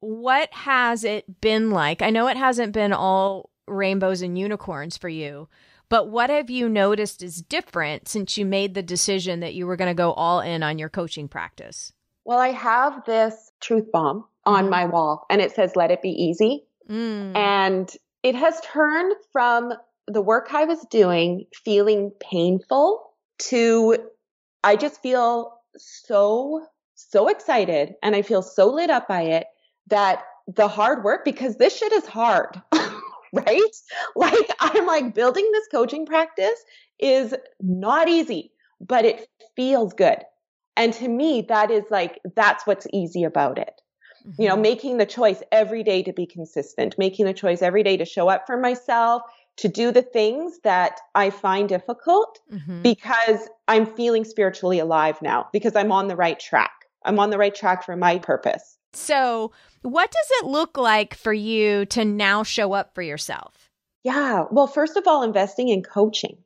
What 0.00 0.52
has 0.52 1.04
it 1.04 1.40
been 1.40 1.70
like? 1.70 2.02
I 2.02 2.10
know 2.10 2.28
it 2.28 2.36
hasn't 2.36 2.72
been 2.72 2.92
all 2.92 3.50
rainbows 3.66 4.20
and 4.20 4.38
unicorns 4.38 4.98
for 4.98 5.08
you, 5.08 5.48
but 5.88 6.08
what 6.08 6.28
have 6.28 6.50
you 6.50 6.68
noticed 6.68 7.22
is 7.22 7.40
different 7.40 8.08
since 8.08 8.36
you 8.36 8.44
made 8.44 8.74
the 8.74 8.82
decision 8.82 9.40
that 9.40 9.54
you 9.54 9.66
were 9.66 9.76
going 9.76 9.90
to 9.90 9.94
go 9.94 10.12
all 10.12 10.40
in 10.40 10.62
on 10.62 10.78
your 10.78 10.88
coaching 10.88 11.28
practice? 11.28 11.92
Well, 12.24 12.38
I 12.38 12.48
have 12.48 13.04
this 13.04 13.52
truth 13.60 13.90
bomb 13.92 14.24
on 14.44 14.64
mm-hmm. 14.64 14.70
my 14.70 14.86
wall 14.86 15.24
and 15.30 15.40
it 15.40 15.52
says, 15.52 15.76
let 15.76 15.90
it 15.90 16.02
be 16.02 16.10
easy. 16.10 16.64
Mm. 16.90 17.36
And 17.36 17.90
it 18.22 18.34
has 18.34 18.60
turned 18.60 19.14
from 19.32 19.72
the 20.06 20.22
work 20.22 20.48
I 20.52 20.64
was 20.64 20.84
doing 20.90 21.46
feeling 21.64 22.12
painful 22.20 23.10
to 23.38 23.96
I 24.62 24.76
just 24.76 25.02
feel 25.02 25.58
so, 25.76 26.66
so 26.94 27.28
excited 27.28 27.94
and 28.02 28.16
I 28.16 28.22
feel 28.22 28.42
so 28.42 28.72
lit 28.72 28.90
up 28.90 29.08
by 29.08 29.22
it 29.22 29.46
that 29.88 30.22
the 30.46 30.68
hard 30.68 31.04
work, 31.04 31.24
because 31.24 31.56
this 31.56 31.76
shit 31.76 31.92
is 31.92 32.06
hard. 32.06 32.60
right? 33.32 33.60
Like 34.16 34.50
I'm 34.60 34.86
like 34.86 35.14
building 35.14 35.48
this 35.52 35.66
coaching 35.70 36.06
practice 36.06 36.64
is 36.98 37.34
not 37.60 38.08
easy, 38.08 38.52
but 38.80 39.04
it 39.04 39.28
feels 39.56 39.92
good. 39.92 40.18
And 40.76 40.92
to 40.94 41.08
me, 41.08 41.46
that 41.48 41.70
is 41.70 41.84
like, 41.90 42.20
that's 42.36 42.66
what's 42.66 42.86
easy 42.92 43.24
about 43.24 43.58
it. 43.58 43.80
Mm-hmm. 44.26 44.42
You 44.42 44.48
know, 44.48 44.54
mm-hmm. 44.54 44.62
making 44.62 44.96
the 44.98 45.06
choice 45.06 45.42
every 45.52 45.82
day 45.82 46.02
to 46.02 46.12
be 46.12 46.26
consistent, 46.26 46.96
making 46.96 47.26
the 47.26 47.34
choice 47.34 47.60
every 47.62 47.82
day 47.82 47.96
to 47.96 48.04
show 48.04 48.28
up 48.28 48.46
for 48.46 48.56
myself, 48.56 49.22
to 49.56 49.68
do 49.68 49.92
the 49.92 50.02
things 50.02 50.60
that 50.64 51.00
I 51.14 51.30
find 51.30 51.68
difficult 51.68 52.40
mm-hmm. 52.52 52.82
because 52.82 53.48
I'm 53.68 53.86
feeling 53.86 54.24
spiritually 54.24 54.78
alive 54.78 55.20
now, 55.22 55.48
because 55.52 55.76
I'm 55.76 55.92
on 55.92 56.08
the 56.08 56.16
right 56.16 56.38
track. 56.38 56.72
I'm 57.04 57.18
on 57.18 57.30
the 57.30 57.38
right 57.38 57.54
track 57.54 57.84
for 57.84 57.96
my 57.96 58.18
purpose. 58.18 58.78
So, 58.94 59.52
what 59.82 60.10
does 60.10 60.26
it 60.40 60.46
look 60.46 60.78
like 60.78 61.14
for 61.14 61.32
you 61.32 61.84
to 61.86 62.04
now 62.04 62.42
show 62.42 62.72
up 62.72 62.94
for 62.94 63.02
yourself? 63.02 63.70
Yeah. 64.02 64.44
Well, 64.50 64.66
first 64.66 64.96
of 64.96 65.06
all, 65.06 65.22
investing 65.22 65.68
in 65.68 65.82
coaching 65.82 66.38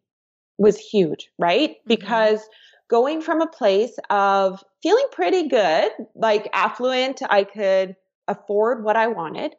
was 0.59 0.79
huge, 0.79 1.31
right? 1.38 1.71
Mm-hmm. 1.71 1.88
Because 1.88 2.41
going 2.88 3.21
from 3.21 3.41
a 3.41 3.47
place 3.47 3.99
of 4.11 4.64
feeling 4.83 5.07
pretty 5.12 5.49
good, 5.49 5.91
like 6.14 6.49
affluent, 6.53 7.23
I 7.29 7.45
could 7.45 7.97
afford 8.27 8.85
what 8.85 8.97
I 8.97 9.09
wanted, 9.09 9.55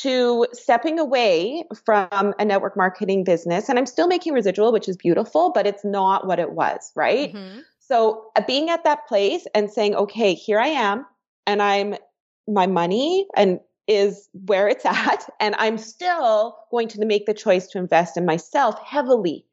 to 0.00 0.46
stepping 0.52 0.98
away 0.98 1.64
from 1.84 2.34
a 2.38 2.44
network 2.44 2.76
marketing 2.76 3.24
business. 3.24 3.68
And 3.68 3.78
I'm 3.78 3.86
still 3.86 4.08
making 4.08 4.32
residual, 4.32 4.72
which 4.72 4.88
is 4.88 4.96
beautiful, 4.96 5.52
but 5.52 5.66
it's 5.66 5.84
not 5.84 6.26
what 6.26 6.38
it 6.38 6.52
was, 6.52 6.90
right? 6.96 7.32
Mm-hmm. 7.32 7.60
So 7.78 8.30
uh, 8.34 8.42
being 8.46 8.70
at 8.70 8.84
that 8.84 9.06
place 9.06 9.46
and 9.54 9.70
saying, 9.70 9.94
okay, 9.94 10.34
here 10.34 10.58
I 10.58 10.68
am, 10.68 11.06
and 11.46 11.62
I'm 11.62 11.94
my 12.48 12.66
money 12.66 13.26
and 13.36 13.60
is 13.86 14.28
where 14.46 14.68
it's 14.68 14.84
at. 14.84 15.28
And 15.40 15.54
I'm 15.58 15.78
still 15.78 16.56
going 16.70 16.88
to 16.88 17.04
make 17.04 17.26
the 17.26 17.34
choice 17.34 17.66
to 17.68 17.78
invest 17.78 18.16
in 18.16 18.24
myself 18.24 18.78
heavily. 18.84 19.46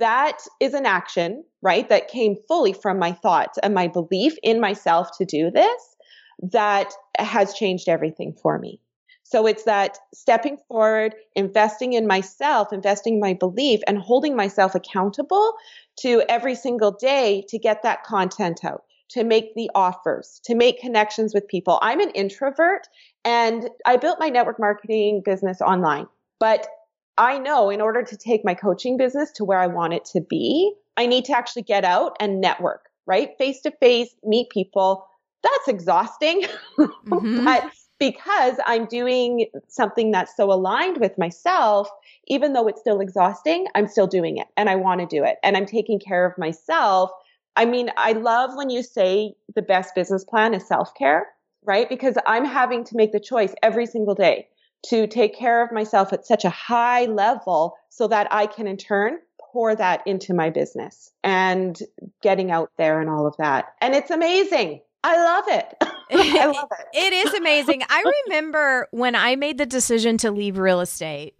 That 0.00 0.38
is 0.58 0.74
an 0.74 0.86
action, 0.86 1.44
right? 1.62 1.88
That 1.88 2.08
came 2.08 2.36
fully 2.48 2.72
from 2.72 2.98
my 2.98 3.12
thoughts 3.12 3.58
and 3.62 3.74
my 3.74 3.86
belief 3.86 4.34
in 4.42 4.60
myself 4.60 5.16
to 5.18 5.24
do 5.24 5.50
this 5.50 5.96
that 6.42 6.92
has 7.18 7.54
changed 7.54 7.88
everything 7.88 8.32
for 8.32 8.58
me. 8.58 8.80
So 9.22 9.46
it's 9.46 9.62
that 9.64 9.98
stepping 10.12 10.56
forward, 10.66 11.14
investing 11.36 11.92
in 11.92 12.06
myself, 12.06 12.72
investing 12.72 13.14
in 13.14 13.20
my 13.20 13.34
belief, 13.34 13.80
and 13.86 13.98
holding 13.98 14.34
myself 14.34 14.74
accountable 14.74 15.54
to 16.00 16.22
every 16.28 16.56
single 16.56 16.90
day 16.90 17.44
to 17.48 17.58
get 17.58 17.82
that 17.84 18.02
content 18.02 18.64
out 18.64 18.82
to 19.10 19.24
make 19.24 19.54
the 19.54 19.70
offers, 19.74 20.40
to 20.44 20.54
make 20.54 20.80
connections 20.80 21.34
with 21.34 21.46
people. 21.48 21.78
I'm 21.82 22.00
an 22.00 22.10
introvert 22.10 22.86
and 23.24 23.68
I 23.84 23.96
built 23.96 24.20
my 24.20 24.28
network 24.28 24.58
marketing 24.58 25.22
business 25.24 25.60
online. 25.60 26.06
But 26.38 26.66
I 27.20 27.36
know 27.38 27.68
in 27.68 27.82
order 27.82 28.02
to 28.02 28.16
take 28.16 28.46
my 28.46 28.54
coaching 28.54 28.96
business 28.96 29.30
to 29.32 29.44
where 29.44 29.58
I 29.58 29.66
want 29.66 29.92
it 29.92 30.06
to 30.06 30.22
be, 30.22 30.72
I 30.96 31.04
need 31.04 31.26
to 31.26 31.36
actually 31.36 31.62
get 31.62 31.84
out 31.84 32.16
and 32.18 32.40
network, 32.40 32.86
right? 33.06 33.36
Face 33.36 33.60
to 33.60 33.70
face, 33.72 34.14
meet 34.24 34.48
people. 34.48 35.06
That's 35.42 35.68
exhausting. 35.68 36.44
Mm-hmm. 36.78 37.44
but 37.44 37.70
because 37.98 38.54
I'm 38.64 38.86
doing 38.86 39.46
something 39.68 40.12
that's 40.12 40.34
so 40.34 40.50
aligned 40.50 40.98
with 40.98 41.18
myself, 41.18 41.90
even 42.28 42.54
though 42.54 42.68
it's 42.68 42.80
still 42.80 43.00
exhausting, 43.00 43.66
I'm 43.74 43.86
still 43.86 44.06
doing 44.06 44.38
it 44.38 44.46
and 44.56 44.70
I 44.70 44.76
want 44.76 45.00
to 45.00 45.06
do 45.06 45.22
it 45.22 45.36
and 45.42 45.56
I'm 45.56 45.66
taking 45.66 45.98
care 45.98 46.24
of 46.24 46.38
myself. 46.38 47.10
I 47.56 47.66
mean, 47.66 47.90
I 47.98 48.12
love 48.12 48.52
when 48.54 48.70
you 48.70 48.82
say 48.82 49.34
the 49.54 49.60
best 49.60 49.94
business 49.94 50.24
plan 50.24 50.54
is 50.54 50.66
self 50.66 50.94
care, 50.94 51.26
right? 51.64 51.88
Because 51.88 52.16
I'm 52.26 52.46
having 52.46 52.84
to 52.84 52.96
make 52.96 53.12
the 53.12 53.20
choice 53.20 53.54
every 53.62 53.84
single 53.86 54.14
day 54.14 54.46
to 54.86 55.06
take 55.06 55.36
care 55.36 55.62
of 55.62 55.72
myself 55.72 56.12
at 56.12 56.26
such 56.26 56.44
a 56.44 56.50
high 56.50 57.04
level 57.04 57.74
so 57.88 58.08
that 58.08 58.28
I 58.30 58.46
can 58.46 58.66
in 58.66 58.76
turn 58.76 59.18
pour 59.52 59.74
that 59.76 60.06
into 60.06 60.32
my 60.32 60.50
business 60.50 61.10
and 61.24 61.78
getting 62.22 62.50
out 62.50 62.70
there 62.78 63.00
and 63.00 63.10
all 63.10 63.26
of 63.26 63.36
that. 63.38 63.74
And 63.80 63.94
it's 63.94 64.10
amazing. 64.10 64.80
I 65.02 65.16
love 65.16 65.44
it. 65.48 65.74
I 66.12 66.46
love 66.54 66.68
it. 66.78 66.86
it 66.94 67.12
is 67.12 67.34
amazing. 67.34 67.82
I 67.88 68.12
remember 68.26 68.88
when 68.90 69.14
I 69.14 69.36
made 69.36 69.58
the 69.58 69.66
decision 69.66 70.18
to 70.18 70.30
leave 70.30 70.58
real 70.58 70.80
estate 70.80 71.34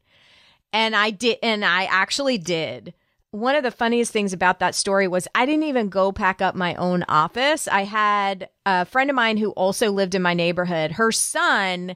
and 0.73 0.95
I 0.95 1.11
did 1.11 1.39
and 1.43 1.65
I 1.65 1.85
actually 1.85 2.39
did. 2.39 2.95
One 3.33 3.55
of 3.55 3.63
the 3.63 3.71
funniest 3.71 4.13
things 4.13 4.33
about 4.33 4.59
that 4.59 4.75
story 4.75 5.07
was 5.07 5.29
I 5.35 5.47
didn't 5.47 5.65
even 5.65 5.89
go 5.89 6.11
pack 6.11 6.43
up 6.43 6.57
my 6.57 6.75
own 6.75 7.05
office. 7.09 7.69
I 7.69 7.85
had 7.85 8.49
a 8.67 8.85
friend 8.85 9.09
of 9.09 9.15
mine 9.15 9.37
who 9.37 9.51
also 9.53 9.93
lived 9.93 10.17
in 10.17 10.23
my 10.23 10.35
neighborhood. 10.35 10.93
Her 10.93 11.13
son 11.13 11.95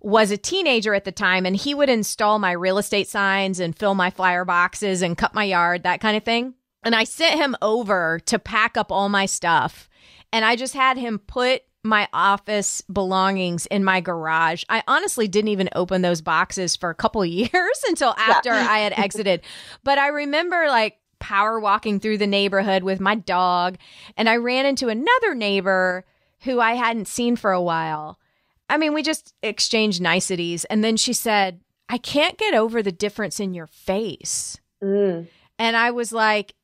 was 0.00 0.30
a 0.30 0.36
teenager 0.36 0.94
at 0.94 1.04
the 1.04 1.12
time 1.12 1.44
and 1.44 1.56
he 1.56 1.74
would 1.74 1.88
install 1.88 2.38
my 2.38 2.52
real 2.52 2.78
estate 2.78 3.08
signs 3.08 3.58
and 3.60 3.76
fill 3.76 3.94
my 3.94 4.10
flyer 4.10 4.44
boxes 4.44 5.02
and 5.02 5.18
cut 5.18 5.34
my 5.34 5.44
yard, 5.44 5.82
that 5.82 6.00
kind 6.00 6.16
of 6.16 6.24
thing. 6.24 6.54
And 6.84 6.94
I 6.94 7.04
sent 7.04 7.40
him 7.40 7.56
over 7.60 8.20
to 8.26 8.38
pack 8.38 8.76
up 8.76 8.92
all 8.92 9.08
my 9.08 9.26
stuff. 9.26 9.88
And 10.32 10.44
I 10.44 10.56
just 10.56 10.74
had 10.74 10.96
him 10.96 11.18
put 11.18 11.62
my 11.82 12.08
office 12.12 12.82
belongings 12.82 13.66
in 13.66 13.82
my 13.84 14.00
garage. 14.00 14.62
I 14.68 14.82
honestly 14.86 15.26
didn't 15.26 15.48
even 15.48 15.70
open 15.74 16.02
those 16.02 16.20
boxes 16.20 16.76
for 16.76 16.90
a 16.90 16.94
couple 16.94 17.24
years 17.26 17.82
until 17.88 18.14
after 18.16 18.50
yeah. 18.50 18.66
I 18.68 18.78
had 18.80 18.98
exited. 18.98 19.42
But 19.84 19.98
I 19.98 20.08
remember 20.08 20.66
like 20.68 20.98
power 21.18 21.58
walking 21.58 21.98
through 21.98 22.18
the 22.18 22.26
neighborhood 22.26 22.84
with 22.84 23.00
my 23.00 23.16
dog 23.16 23.76
and 24.16 24.28
I 24.28 24.36
ran 24.36 24.66
into 24.66 24.88
another 24.88 25.34
neighbor 25.34 26.04
who 26.42 26.60
I 26.60 26.74
hadn't 26.74 27.08
seen 27.08 27.34
for 27.34 27.50
a 27.52 27.62
while. 27.62 28.18
I 28.68 28.76
mean, 28.76 28.94
we 28.94 29.02
just 29.02 29.34
exchanged 29.42 30.00
niceties. 30.00 30.64
And 30.66 30.84
then 30.84 30.96
she 30.96 31.12
said, 31.12 31.60
I 31.88 31.98
can't 31.98 32.36
get 32.36 32.54
over 32.54 32.82
the 32.82 32.92
difference 32.92 33.40
in 33.40 33.54
your 33.54 33.66
face. 33.66 34.58
Mm. 34.82 35.28
And 35.58 35.76
I 35.76 35.90
was 35.90 36.12
like, 36.12 36.54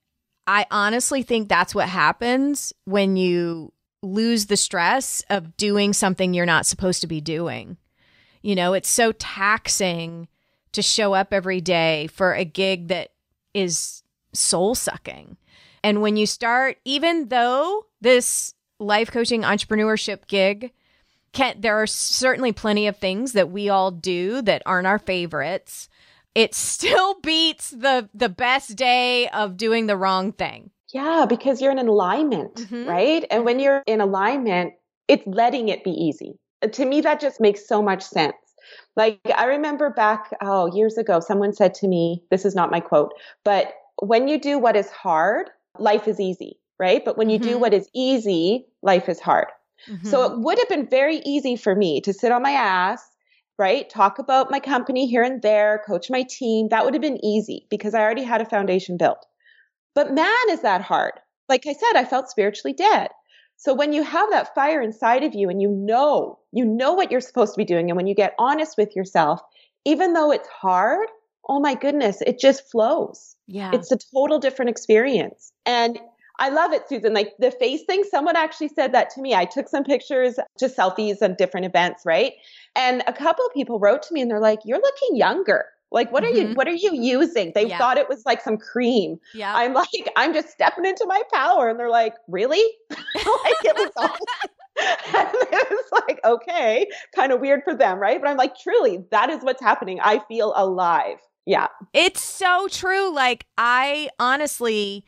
I 0.46 0.66
honestly 0.70 1.22
think 1.22 1.48
that's 1.48 1.74
what 1.74 1.88
happens 1.88 2.72
when 2.84 3.16
you 3.16 3.72
lose 4.02 4.46
the 4.46 4.56
stress 4.56 5.22
of 5.30 5.56
doing 5.56 5.94
something 5.94 6.34
you're 6.34 6.44
not 6.44 6.66
supposed 6.66 7.00
to 7.00 7.06
be 7.06 7.22
doing. 7.22 7.78
You 8.42 8.54
know, 8.54 8.74
it's 8.74 8.90
so 8.90 9.12
taxing 9.12 10.28
to 10.72 10.82
show 10.82 11.14
up 11.14 11.32
every 11.32 11.62
day 11.62 12.08
for 12.08 12.34
a 12.34 12.44
gig 12.44 12.88
that 12.88 13.10
is 13.54 14.02
soul 14.34 14.74
sucking. 14.74 15.38
And 15.82 16.02
when 16.02 16.16
you 16.16 16.26
start, 16.26 16.76
even 16.84 17.28
though 17.28 17.86
this 18.02 18.54
life 18.78 19.10
coaching 19.10 19.42
entrepreneurship 19.42 20.26
gig 20.26 20.72
can 21.34 21.60
there 21.60 21.80
are 21.82 21.86
certainly 21.86 22.52
plenty 22.52 22.86
of 22.86 22.96
things 22.96 23.32
that 23.32 23.50
we 23.50 23.68
all 23.68 23.90
do 23.90 24.40
that 24.42 24.62
aren't 24.64 24.86
our 24.86 24.98
favorites. 24.98 25.88
It 26.34 26.54
still 26.54 27.20
beats 27.22 27.70
the 27.70 28.08
the 28.14 28.30
best 28.30 28.76
day 28.76 29.28
of 29.28 29.56
doing 29.56 29.86
the 29.86 29.96
wrong 29.96 30.32
thing. 30.32 30.70
Yeah, 30.92 31.26
because 31.28 31.60
you're 31.60 31.72
in 31.72 31.78
alignment, 31.78 32.54
mm-hmm. 32.54 32.88
right? 32.88 33.24
And 33.30 33.44
when 33.44 33.58
you're 33.58 33.82
in 33.86 34.00
alignment, 34.00 34.74
it's 35.08 35.26
letting 35.26 35.68
it 35.68 35.82
be 35.82 35.90
easy. 35.90 36.38
To 36.70 36.84
me, 36.86 37.00
that 37.00 37.20
just 37.20 37.40
makes 37.40 37.68
so 37.68 37.82
much 37.82 38.02
sense. 38.02 38.36
Like 38.96 39.18
I 39.36 39.46
remember 39.46 39.90
back, 39.90 40.32
oh, 40.40 40.74
years 40.74 40.96
ago, 40.96 41.20
someone 41.20 41.52
said 41.52 41.74
to 41.74 41.88
me, 41.88 42.22
this 42.30 42.44
is 42.44 42.54
not 42.54 42.70
my 42.70 42.80
quote, 42.80 43.12
but 43.44 43.74
when 44.00 44.28
you 44.28 44.40
do 44.40 44.58
what 44.58 44.76
is 44.76 44.88
hard, 44.88 45.50
life 45.78 46.06
is 46.08 46.20
easy, 46.20 46.58
right? 46.78 47.04
But 47.04 47.18
when 47.18 47.28
you 47.28 47.38
mm-hmm. 47.38 47.50
do 47.50 47.58
what 47.58 47.74
is 47.74 47.88
easy, 47.92 48.66
life 48.82 49.08
is 49.08 49.20
hard. 49.20 49.48
Mm-hmm. 49.88 50.08
So 50.08 50.32
it 50.32 50.38
would 50.40 50.58
have 50.58 50.68
been 50.68 50.88
very 50.88 51.18
easy 51.24 51.56
for 51.56 51.74
me 51.74 52.00
to 52.02 52.12
sit 52.12 52.32
on 52.32 52.42
my 52.42 52.52
ass, 52.52 53.04
right? 53.58 53.88
Talk 53.88 54.18
about 54.18 54.50
my 54.50 54.60
company 54.60 55.06
here 55.06 55.22
and 55.22 55.42
there, 55.42 55.82
coach 55.86 56.10
my 56.10 56.24
team. 56.28 56.68
That 56.70 56.84
would 56.84 56.94
have 56.94 57.02
been 57.02 57.24
easy 57.24 57.66
because 57.70 57.94
I 57.94 58.00
already 58.00 58.24
had 58.24 58.40
a 58.40 58.46
foundation 58.46 58.96
built. 58.96 59.24
But 59.94 60.12
man, 60.12 60.34
is 60.50 60.62
that 60.62 60.82
hard. 60.82 61.12
Like 61.48 61.66
I 61.66 61.72
said, 61.72 61.96
I 61.96 62.04
felt 62.04 62.30
spiritually 62.30 62.74
dead. 62.74 63.08
So 63.56 63.74
when 63.74 63.92
you 63.92 64.02
have 64.02 64.30
that 64.30 64.54
fire 64.54 64.82
inside 64.82 65.22
of 65.22 65.34
you 65.34 65.48
and 65.48 65.62
you 65.62 65.70
know, 65.70 66.40
you 66.52 66.64
know 66.64 66.92
what 66.94 67.10
you're 67.10 67.20
supposed 67.20 67.54
to 67.54 67.58
be 67.58 67.64
doing, 67.64 67.90
and 67.90 67.96
when 67.96 68.06
you 68.06 68.14
get 68.14 68.34
honest 68.38 68.76
with 68.76 68.96
yourself, 68.96 69.40
even 69.84 70.12
though 70.12 70.32
it's 70.32 70.48
hard, 70.48 71.08
oh 71.48 71.60
my 71.60 71.74
goodness, 71.74 72.20
it 72.22 72.38
just 72.38 72.70
flows. 72.70 73.36
Yeah. 73.46 73.70
It's 73.72 73.92
a 73.92 73.98
total 74.12 74.38
different 74.38 74.70
experience. 74.70 75.52
And 75.66 75.98
I 76.38 76.48
love 76.48 76.72
it, 76.72 76.88
Susan. 76.88 77.14
Like 77.14 77.32
the 77.38 77.50
face 77.52 77.82
thing, 77.84 78.02
someone 78.04 78.36
actually 78.36 78.68
said 78.68 78.92
that 78.92 79.10
to 79.10 79.20
me. 79.20 79.34
I 79.34 79.44
took 79.44 79.68
some 79.68 79.84
pictures, 79.84 80.38
just 80.58 80.76
selfies 80.76 81.22
at 81.22 81.38
different 81.38 81.66
events, 81.66 82.02
right? 82.04 82.32
And 82.74 83.02
a 83.06 83.12
couple 83.12 83.46
of 83.46 83.52
people 83.52 83.78
wrote 83.78 84.02
to 84.02 84.14
me 84.14 84.20
and 84.20 84.30
they're 84.30 84.40
like, 84.40 84.60
You're 84.64 84.80
looking 84.80 85.16
younger. 85.16 85.66
Like, 85.92 86.10
what 86.10 86.24
mm-hmm. 86.24 86.32
are 86.32 86.36
you 86.36 86.44
mm-hmm. 86.46 86.54
what 86.54 86.66
are 86.66 86.72
you 86.72 86.92
using? 86.92 87.52
They 87.54 87.68
yeah. 87.68 87.78
thought 87.78 87.98
it 87.98 88.08
was 88.08 88.26
like 88.26 88.42
some 88.42 88.56
cream. 88.56 89.20
Yeah. 89.32 89.54
I'm 89.54 89.74
like, 89.74 89.86
I'm 90.16 90.34
just 90.34 90.50
stepping 90.50 90.84
into 90.84 91.06
my 91.06 91.22
power. 91.32 91.68
And 91.68 91.78
they're 91.78 91.90
like, 91.90 92.14
Really? 92.26 92.64
like 92.90 93.04
it 93.64 93.76
was 93.76 93.92
all 93.96 94.16
and 94.76 95.28
it 95.52 95.70
was 95.70 96.02
like, 96.08 96.20
okay, 96.24 96.88
kind 97.14 97.30
of 97.30 97.40
weird 97.40 97.62
for 97.62 97.76
them, 97.76 97.98
right? 98.00 98.20
But 98.20 98.28
I'm 98.28 98.36
like, 98.36 98.58
truly, 98.58 99.04
that 99.12 99.30
is 99.30 99.42
what's 99.42 99.62
happening. 99.62 100.00
I 100.02 100.20
feel 100.26 100.52
alive. 100.56 101.18
Yeah. 101.46 101.68
It's 101.92 102.22
so 102.22 102.66
true. 102.68 103.14
Like, 103.14 103.46
I 103.56 104.08
honestly 104.18 105.04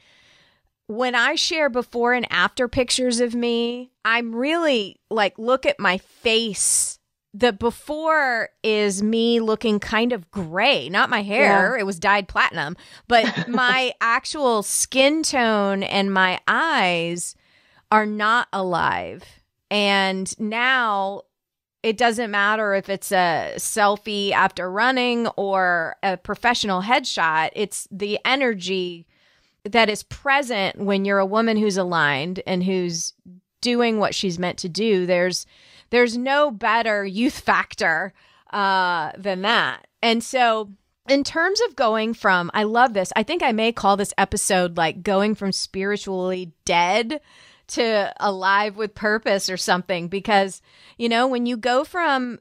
when 0.89 1.15
I 1.15 1.35
share 1.35 1.69
before 1.69 2.13
and 2.13 2.27
after 2.31 2.69
pictures 2.69 3.21
of 3.21 3.35
me, 3.35 3.91
I'm 4.05 4.35
really 4.35 5.01
like, 5.11 5.39
look 5.39 5.67
at 5.67 5.81
my 5.81 5.99
face. 5.99 6.99
The 7.35 7.53
before 7.53 8.49
is 8.63 9.03
me 9.03 9.41
looking 9.41 9.79
kind 9.79 10.13
of 10.13 10.31
gray, 10.31 10.89
not 10.89 11.11
my 11.11 11.23
hair. 11.23 11.75
Yeah. 11.75 11.81
It 11.81 11.85
was 11.85 11.99
dyed 11.99 12.29
platinum, 12.29 12.77
but 13.09 13.49
my 13.49 13.93
actual 14.01 14.63
skin 14.63 15.23
tone 15.23 15.83
and 15.83 16.13
my 16.13 16.41
eyes 16.49 17.35
are 17.91 18.07
not 18.07 18.49
alive. 18.53 19.25
And 19.71 20.39
now 20.39 21.23
it 21.83 21.97
doesn't 21.97 22.31
matter 22.31 22.75
if 22.75 22.89
it's 22.89 23.13
a 23.13 23.55
selfie 23.57 24.31
after 24.31 24.71
running 24.71 25.27
or 25.37 25.97
a 26.03 26.17
professional 26.17 26.83
headshot, 26.83 27.51
it's 27.55 27.87
the 27.91 28.19
energy 28.25 29.07
that 29.73 29.89
is 29.89 30.03
present 30.05 30.79
when 30.79 31.05
you're 31.05 31.19
a 31.19 31.27
woman 31.27 31.57
who's 31.57 31.77
aligned 31.77 32.43
and 32.47 32.65
who's 32.65 33.13
doing 33.61 33.99
what 33.99 34.15
she's 34.15 34.39
meant 34.39 34.59
to 34.59 34.69
do. 34.69 35.07
There's 35.07 35.47
there's 35.91 36.17
no 36.17 36.51
better 36.51 37.05
youth 37.05 37.39
factor 37.39 38.13
uh, 38.53 39.13
than 39.17 39.43
that. 39.43 39.87
And 40.03 40.23
so 40.23 40.71
in 41.09 41.25
terms 41.25 41.61
of 41.63 41.77
going 41.77 42.15
from 42.15 42.51
I 42.55 42.65
love 42.65 42.93
this. 42.93 43.13
I 43.17 43.23
think 43.23 43.43
I 43.43 43.53
may 43.53 43.73
call 43.73 43.97
this 43.97 44.15
episode 44.19 44.77
like 44.77 45.03
going 45.03 45.35
from 45.35 45.53
spiritually 45.53 46.53
dead 46.65 47.21
to 47.69 48.13
alive 48.19 48.77
with 48.77 48.95
purpose 48.95 49.51
or 49.51 49.57
something 49.57 50.09
because 50.09 50.63
you 50.99 51.09
know 51.09 51.27
when 51.27 51.47
you 51.47 51.57
go 51.57 51.85
from 51.85 52.39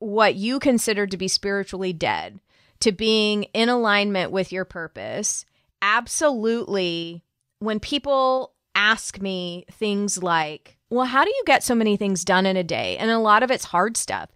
what 0.00 0.34
you 0.34 0.58
consider 0.58 1.06
to 1.06 1.16
be 1.16 1.28
spiritually 1.28 1.92
dead 1.92 2.40
to 2.80 2.90
being 2.90 3.44
in 3.54 3.68
alignment 3.68 4.32
with 4.32 4.52
your 4.52 4.64
purpose 4.64 5.46
absolutely 5.84 7.22
when 7.58 7.78
people 7.78 8.54
ask 8.74 9.20
me 9.20 9.66
things 9.70 10.22
like, 10.22 10.78
well, 10.90 11.04
how 11.04 11.24
do 11.24 11.30
you 11.30 11.42
get 11.46 11.62
so 11.62 11.74
many 11.74 11.96
things 11.96 12.24
done 12.24 12.46
in 12.46 12.56
a 12.56 12.64
day? 12.64 12.96
And 12.96 13.10
a 13.10 13.18
lot 13.18 13.42
of 13.42 13.50
it's 13.50 13.66
hard 13.66 13.96
stuff. 13.96 14.30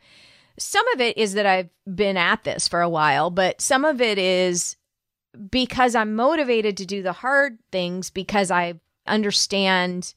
Some 0.58 0.86
of 0.88 1.00
it 1.00 1.16
is 1.16 1.34
that 1.34 1.46
I've 1.46 1.70
been 1.92 2.16
at 2.16 2.44
this 2.44 2.68
for 2.68 2.82
a 2.82 2.88
while, 2.88 3.30
but 3.30 3.60
some 3.60 3.84
of 3.84 4.00
it 4.00 4.18
is 4.18 4.76
because 5.50 5.94
I'm 5.94 6.14
motivated 6.14 6.76
to 6.76 6.86
do 6.86 7.02
the 7.02 7.12
hard 7.12 7.58
things 7.72 8.10
because 8.10 8.50
I 8.50 8.74
understand 9.06 10.14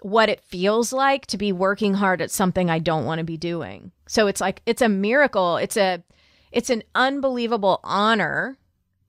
what 0.00 0.28
it 0.28 0.42
feels 0.42 0.92
like 0.92 1.26
to 1.26 1.38
be 1.38 1.52
working 1.52 1.94
hard 1.94 2.20
at 2.20 2.30
something 2.30 2.68
I 2.68 2.78
don't 2.78 3.06
want 3.06 3.20
to 3.20 3.24
be 3.24 3.38
doing. 3.38 3.92
So 4.06 4.26
it's 4.26 4.40
like 4.40 4.62
it's 4.66 4.82
a 4.82 4.88
miracle. 4.88 5.56
It's 5.56 5.76
a 5.76 6.02
it's 6.52 6.70
an 6.70 6.82
unbelievable 6.94 7.80
honor 7.82 8.58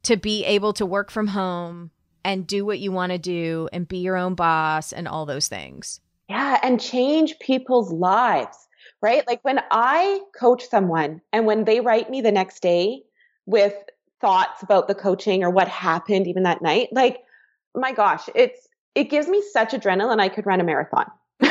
to 0.07 0.15
be 0.15 0.45
able 0.45 0.71
to 0.71 0.85
work 0.85 1.11
from 1.11 1.27
home 1.27 1.91
and 2.23 2.47
do 2.47 2.65
what 2.65 2.79
you 2.79 2.93
want 2.93 3.11
to 3.11 3.17
do 3.17 3.67
and 3.73 3.89
be 3.89 3.97
your 3.97 4.15
own 4.15 4.35
boss 4.35 4.93
and 4.93 5.05
all 5.05 5.25
those 5.25 5.49
things. 5.49 5.99
Yeah, 6.29 6.57
and 6.63 6.79
change 6.79 7.37
people's 7.39 7.91
lives, 7.91 8.57
right? 9.01 9.27
Like 9.27 9.41
when 9.43 9.59
I 9.69 10.21
coach 10.33 10.69
someone 10.69 11.19
and 11.33 11.45
when 11.45 11.65
they 11.65 11.81
write 11.81 12.09
me 12.09 12.21
the 12.21 12.31
next 12.31 12.61
day 12.61 13.01
with 13.45 13.73
thoughts 14.21 14.63
about 14.63 14.87
the 14.87 14.95
coaching 14.95 15.43
or 15.43 15.49
what 15.49 15.67
happened 15.67 16.25
even 16.27 16.43
that 16.43 16.61
night, 16.61 16.87
like 16.93 17.19
my 17.75 17.91
gosh, 17.91 18.29
it's 18.33 18.65
it 18.95 19.09
gives 19.09 19.27
me 19.27 19.43
such 19.51 19.73
adrenaline 19.73 20.21
I 20.21 20.29
could 20.29 20.45
run 20.45 20.61
a 20.61 20.63
marathon. 20.63 21.11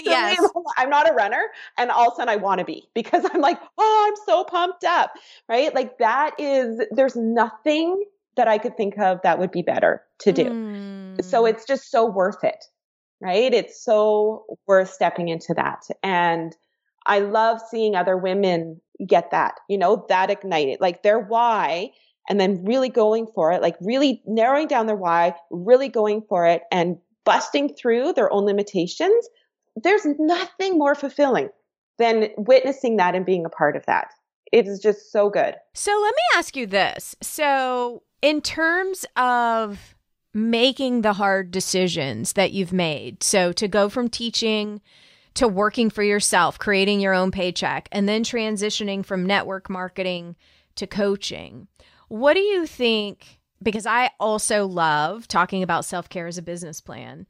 yes. 0.04 0.40
I'm 0.78 0.90
not 0.90 1.10
a 1.10 1.14
runner 1.14 1.48
and 1.78 1.90
all 1.90 2.08
of 2.08 2.12
a 2.14 2.16
sudden 2.16 2.28
I 2.28 2.36
want 2.36 2.60
to 2.60 2.64
be 2.64 2.88
because 2.94 3.24
I'm 3.32 3.40
like, 3.40 3.58
oh, 3.78 4.06
I'm 4.08 4.26
so 4.26 4.44
pumped 4.44 4.84
up. 4.84 5.12
Right? 5.48 5.74
Like 5.74 5.98
that 5.98 6.34
is 6.38 6.80
there's 6.90 7.16
nothing 7.16 8.04
that 8.36 8.48
I 8.48 8.58
could 8.58 8.76
think 8.76 8.98
of 8.98 9.20
that 9.22 9.38
would 9.38 9.52
be 9.52 9.62
better 9.62 10.02
to 10.20 10.32
do. 10.32 10.44
Mm. 10.44 11.24
So 11.24 11.46
it's 11.46 11.64
just 11.64 11.90
so 11.90 12.04
worth 12.04 12.42
it, 12.42 12.64
right? 13.20 13.52
It's 13.54 13.82
so 13.82 14.44
worth 14.66 14.90
stepping 14.90 15.28
into 15.28 15.54
that. 15.54 15.84
And 16.02 16.56
I 17.06 17.20
love 17.20 17.60
seeing 17.70 17.94
other 17.94 18.16
women 18.16 18.80
get 19.06 19.30
that, 19.30 19.60
you 19.68 19.78
know, 19.78 20.04
that 20.08 20.30
ignited, 20.30 20.80
like 20.80 21.02
their 21.02 21.20
why, 21.20 21.90
and 22.28 22.40
then 22.40 22.64
really 22.64 22.88
going 22.88 23.26
for 23.34 23.52
it, 23.52 23.60
like 23.62 23.76
really 23.80 24.22
narrowing 24.26 24.66
down 24.66 24.86
their 24.86 24.96
why, 24.96 25.34
really 25.50 25.88
going 25.88 26.22
for 26.28 26.46
it 26.46 26.62
and 26.72 26.96
busting 27.24 27.74
through 27.74 28.12
their 28.12 28.32
own 28.32 28.44
limitations. 28.44 29.28
There's 29.76 30.06
nothing 30.18 30.78
more 30.78 30.94
fulfilling 30.94 31.50
than 31.98 32.28
witnessing 32.36 32.96
that 32.96 33.14
and 33.14 33.26
being 33.26 33.44
a 33.44 33.50
part 33.50 33.76
of 33.76 33.86
that. 33.86 34.08
It 34.52 34.66
is 34.66 34.78
just 34.78 35.10
so 35.10 35.30
good. 35.30 35.54
So 35.72 35.90
let 36.02 36.14
me 36.14 36.22
ask 36.38 36.56
you 36.56 36.66
this. 36.66 37.16
So 37.22 38.02
in 38.22 38.40
terms 38.40 39.04
of 39.16 39.94
making 40.32 41.02
the 41.02 41.12
hard 41.14 41.50
decisions 41.50 42.34
that 42.34 42.52
you've 42.52 42.72
made, 42.72 43.22
so 43.22 43.52
to 43.52 43.68
go 43.68 43.88
from 43.88 44.08
teaching 44.08 44.80
to 45.34 45.48
working 45.48 45.90
for 45.90 46.02
yourself, 46.02 46.58
creating 46.58 47.00
your 47.00 47.12
own 47.12 47.30
paycheck, 47.30 47.88
and 47.90 48.08
then 48.08 48.22
transitioning 48.22 49.04
from 49.04 49.26
network 49.26 49.68
marketing 49.68 50.36
to 50.76 50.86
coaching, 50.86 51.66
what 52.08 52.34
do 52.34 52.40
you 52.40 52.66
think? 52.66 53.40
Because 53.62 53.86
I 53.86 54.10
also 54.20 54.66
love 54.66 55.26
talking 55.26 55.62
about 55.62 55.84
self 55.84 56.08
care 56.08 56.26
as 56.26 56.38
a 56.38 56.42
business 56.42 56.80
plan. 56.80 57.26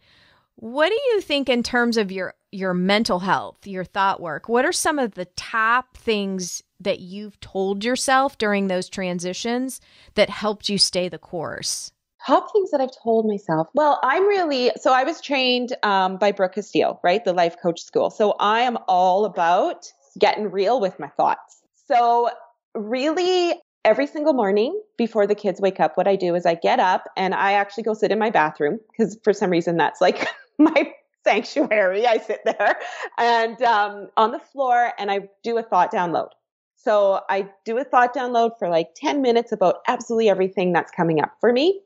What 0.56 0.88
do 0.88 0.98
you 1.12 1.20
think 1.20 1.48
in 1.48 1.62
terms 1.62 1.96
of 1.96 2.12
your 2.12 2.34
your 2.52 2.72
mental 2.72 3.18
health, 3.18 3.66
your 3.66 3.84
thought 3.84 4.20
work? 4.20 4.48
What 4.48 4.64
are 4.64 4.72
some 4.72 4.98
of 4.98 5.14
the 5.14 5.24
top 5.36 5.96
things 5.96 6.62
that 6.78 7.00
you've 7.00 7.38
told 7.40 7.84
yourself 7.84 8.38
during 8.38 8.68
those 8.68 8.88
transitions 8.88 9.80
that 10.14 10.30
helped 10.30 10.68
you 10.68 10.78
stay 10.78 11.08
the 11.08 11.18
course? 11.18 11.90
Top 12.24 12.52
things 12.52 12.70
that 12.70 12.80
I've 12.80 12.96
told 13.02 13.26
myself. 13.26 13.68
Well, 13.74 13.98
I'm 14.02 14.26
really 14.26 14.70
so 14.76 14.92
I 14.92 15.04
was 15.04 15.20
trained 15.20 15.76
um, 15.82 16.16
by 16.16 16.32
Brooke 16.32 16.54
Castillo, 16.54 17.00
right, 17.02 17.24
the 17.24 17.32
life 17.32 17.56
coach 17.60 17.82
school. 17.82 18.10
So 18.10 18.32
I 18.38 18.60
am 18.60 18.78
all 18.86 19.24
about 19.24 19.86
getting 20.18 20.50
real 20.50 20.80
with 20.80 20.98
my 21.00 21.08
thoughts. 21.08 21.62
So 21.86 22.30
really, 22.74 23.60
every 23.84 24.06
single 24.06 24.32
morning 24.32 24.80
before 24.96 25.26
the 25.26 25.34
kids 25.34 25.60
wake 25.60 25.80
up, 25.80 25.96
what 25.96 26.08
I 26.08 26.16
do 26.16 26.34
is 26.34 26.46
I 26.46 26.54
get 26.54 26.80
up 26.80 27.04
and 27.16 27.34
I 27.34 27.52
actually 27.52 27.82
go 27.82 27.94
sit 27.94 28.12
in 28.12 28.18
my 28.18 28.30
bathroom 28.30 28.78
because 28.90 29.18
for 29.22 29.32
some 29.32 29.50
reason 29.50 29.76
that's 29.76 30.00
like 30.00 30.26
my 30.58 30.92
sanctuary. 31.24 32.06
I 32.06 32.18
sit 32.18 32.40
there 32.44 32.76
and 33.18 33.60
um, 33.62 34.08
on 34.16 34.30
the 34.30 34.38
floor 34.38 34.92
and 34.98 35.10
I 35.10 35.28
do 35.42 35.58
a 35.58 35.62
thought 35.62 35.92
download. 35.92 36.28
So 36.76 37.22
I 37.30 37.48
do 37.64 37.78
a 37.78 37.84
thought 37.84 38.14
download 38.14 38.58
for 38.58 38.68
like 38.68 38.90
10 38.94 39.22
minutes 39.22 39.52
about 39.52 39.76
absolutely 39.88 40.28
everything 40.28 40.72
that's 40.72 40.90
coming 40.90 41.20
up 41.20 41.32
for 41.40 41.52
me. 41.52 41.80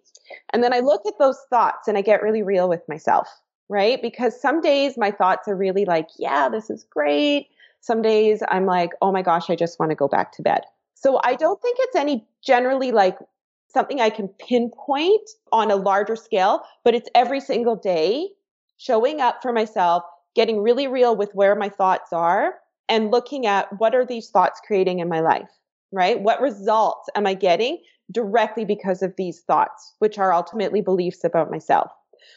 And 0.52 0.62
then 0.62 0.74
I 0.74 0.80
look 0.80 1.02
at 1.06 1.18
those 1.18 1.38
thoughts 1.48 1.86
and 1.86 1.96
I 1.96 2.02
get 2.02 2.22
really 2.22 2.42
real 2.42 2.68
with 2.68 2.82
myself, 2.88 3.28
right? 3.68 4.02
Because 4.02 4.40
some 4.40 4.60
days 4.60 4.98
my 4.98 5.12
thoughts 5.12 5.46
are 5.46 5.56
really 5.56 5.84
like, 5.84 6.08
yeah, 6.18 6.48
this 6.48 6.68
is 6.68 6.84
great. 6.90 7.46
Some 7.80 8.02
days 8.02 8.42
I'm 8.48 8.66
like, 8.66 8.90
oh 9.00 9.12
my 9.12 9.22
gosh, 9.22 9.48
I 9.48 9.54
just 9.54 9.78
want 9.78 9.90
to 9.90 9.96
go 9.96 10.08
back 10.08 10.32
to 10.32 10.42
bed. 10.42 10.62
So 10.94 11.20
I 11.22 11.36
don't 11.36 11.62
think 11.62 11.76
it's 11.80 11.96
any 11.96 12.26
generally 12.42 12.90
like 12.90 13.18
something 13.68 14.00
I 14.00 14.10
can 14.10 14.28
pinpoint 14.28 15.30
on 15.52 15.70
a 15.70 15.76
larger 15.76 16.16
scale, 16.16 16.62
but 16.84 16.94
it's 16.94 17.08
every 17.14 17.40
single 17.40 17.76
day 17.76 18.30
showing 18.78 19.20
up 19.20 19.42
for 19.42 19.52
myself, 19.52 20.02
getting 20.34 20.62
really 20.62 20.86
real 20.86 21.14
with 21.14 21.30
where 21.34 21.54
my 21.54 21.68
thoughts 21.68 22.12
are 22.12 22.54
and 22.88 23.10
looking 23.10 23.46
at 23.46 23.68
what 23.78 23.94
are 23.94 24.06
these 24.06 24.30
thoughts 24.30 24.60
creating 24.66 25.00
in 25.00 25.08
my 25.08 25.20
life, 25.20 25.50
right? 25.92 26.20
What 26.20 26.40
results 26.40 27.08
am 27.14 27.26
I 27.26 27.34
getting 27.34 27.78
directly 28.10 28.64
because 28.64 29.02
of 29.02 29.14
these 29.16 29.40
thoughts, 29.40 29.94
which 29.98 30.18
are 30.18 30.32
ultimately 30.32 30.80
beliefs 30.80 31.24
about 31.24 31.50
myself. 31.50 31.90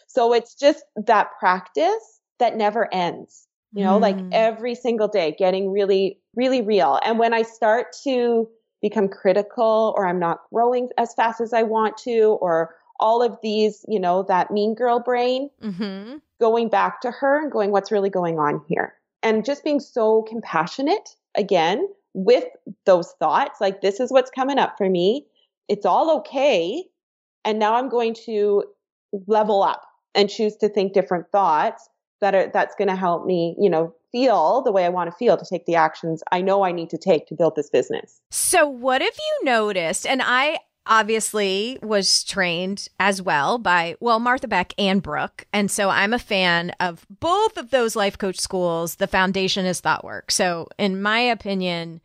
So 0.07 0.33
it's 0.33 0.55
just 0.55 0.83
that 0.95 1.29
practice 1.39 2.19
that 2.39 2.57
never 2.57 2.93
ends, 2.93 3.47
you 3.73 3.83
know, 3.83 3.97
mm. 3.97 4.01
like 4.01 4.17
every 4.31 4.75
single 4.75 5.07
day 5.07 5.35
getting 5.37 5.71
really, 5.71 6.19
really 6.35 6.61
real. 6.61 6.99
And 7.05 7.19
when 7.19 7.33
I 7.33 7.43
start 7.43 7.87
to 8.03 8.49
become 8.81 9.07
critical 9.07 9.93
or 9.95 10.07
I'm 10.07 10.19
not 10.19 10.41
growing 10.51 10.89
as 10.97 11.13
fast 11.13 11.39
as 11.39 11.53
I 11.53 11.63
want 11.63 11.97
to, 11.99 12.37
or 12.41 12.75
all 12.99 13.23
of 13.23 13.37
these, 13.41 13.85
you 13.87 13.99
know, 13.99 14.23
that 14.23 14.51
mean 14.51 14.75
girl 14.75 14.99
brain, 14.99 15.49
mm-hmm. 15.63 16.17
Going 16.41 16.67
back 16.67 16.99
to 17.01 17.11
her 17.11 17.41
and 17.41 17.49
going, 17.49 17.71
what's 17.71 17.91
really 17.91 18.09
going 18.09 18.37
on 18.37 18.61
here? 18.67 18.95
and 19.23 19.45
just 19.45 19.63
being 19.63 19.79
so 19.79 20.23
compassionate 20.23 21.15
again 21.35 21.87
with 22.13 22.45
those 22.85 23.13
thoughts 23.19 23.61
like 23.61 23.81
this 23.81 23.99
is 23.99 24.11
what's 24.11 24.31
coming 24.31 24.59
up 24.59 24.77
for 24.77 24.89
me. 24.89 25.25
It's 25.69 25.85
all 25.85 26.17
okay. 26.17 26.83
And 27.45 27.57
now 27.57 27.75
i'm 27.75 27.89
going 27.89 28.13
to 28.25 28.63
level 29.27 29.63
up 29.63 29.81
and 30.13 30.29
choose 30.29 30.55
to 30.57 30.69
think 30.69 30.93
different 30.93 31.25
thoughts 31.31 31.89
that 32.19 32.35
are 32.35 32.51
that's 32.53 32.75
going 32.75 32.87
to 32.87 32.95
help 32.95 33.25
me 33.25 33.55
you 33.59 33.69
know 33.69 33.93
feel 34.11 34.61
the 34.61 34.71
way 34.71 34.85
i 34.85 34.89
want 34.89 35.09
to 35.09 35.17
feel 35.17 35.37
to 35.37 35.45
take 35.49 35.65
the 35.65 35.75
actions 35.75 36.21
i 36.31 36.39
know 36.39 36.63
i 36.63 36.71
need 36.71 36.89
to 36.89 36.97
take 36.97 37.25
to 37.27 37.35
build 37.35 37.55
this 37.55 37.69
business. 37.69 38.21
So 38.29 38.67
what 38.67 39.01
have 39.01 39.17
you 39.17 39.45
noticed? 39.45 40.05
And 40.05 40.21
i 40.23 40.59
obviously 40.85 41.77
was 41.81 42.23
trained 42.23 42.87
as 42.99 43.21
well 43.21 43.57
by 43.57 43.95
well 43.99 44.19
Martha 44.19 44.47
Beck 44.47 44.73
and 44.77 45.01
Brooke. 45.01 45.45
And 45.53 45.69
so 45.69 45.89
I'm 45.89 46.13
a 46.13 46.19
fan 46.19 46.71
of 46.79 47.05
both 47.09 47.57
of 47.57 47.69
those 47.69 47.95
life 47.95 48.17
coach 48.17 48.39
schools. 48.39 48.95
The 48.95 49.07
foundation 49.07 49.65
is 49.65 49.79
thought 49.79 50.03
work 50.03 50.31
so 50.31 50.67
in 50.77 51.01
my 51.01 51.19
opinion 51.19 52.01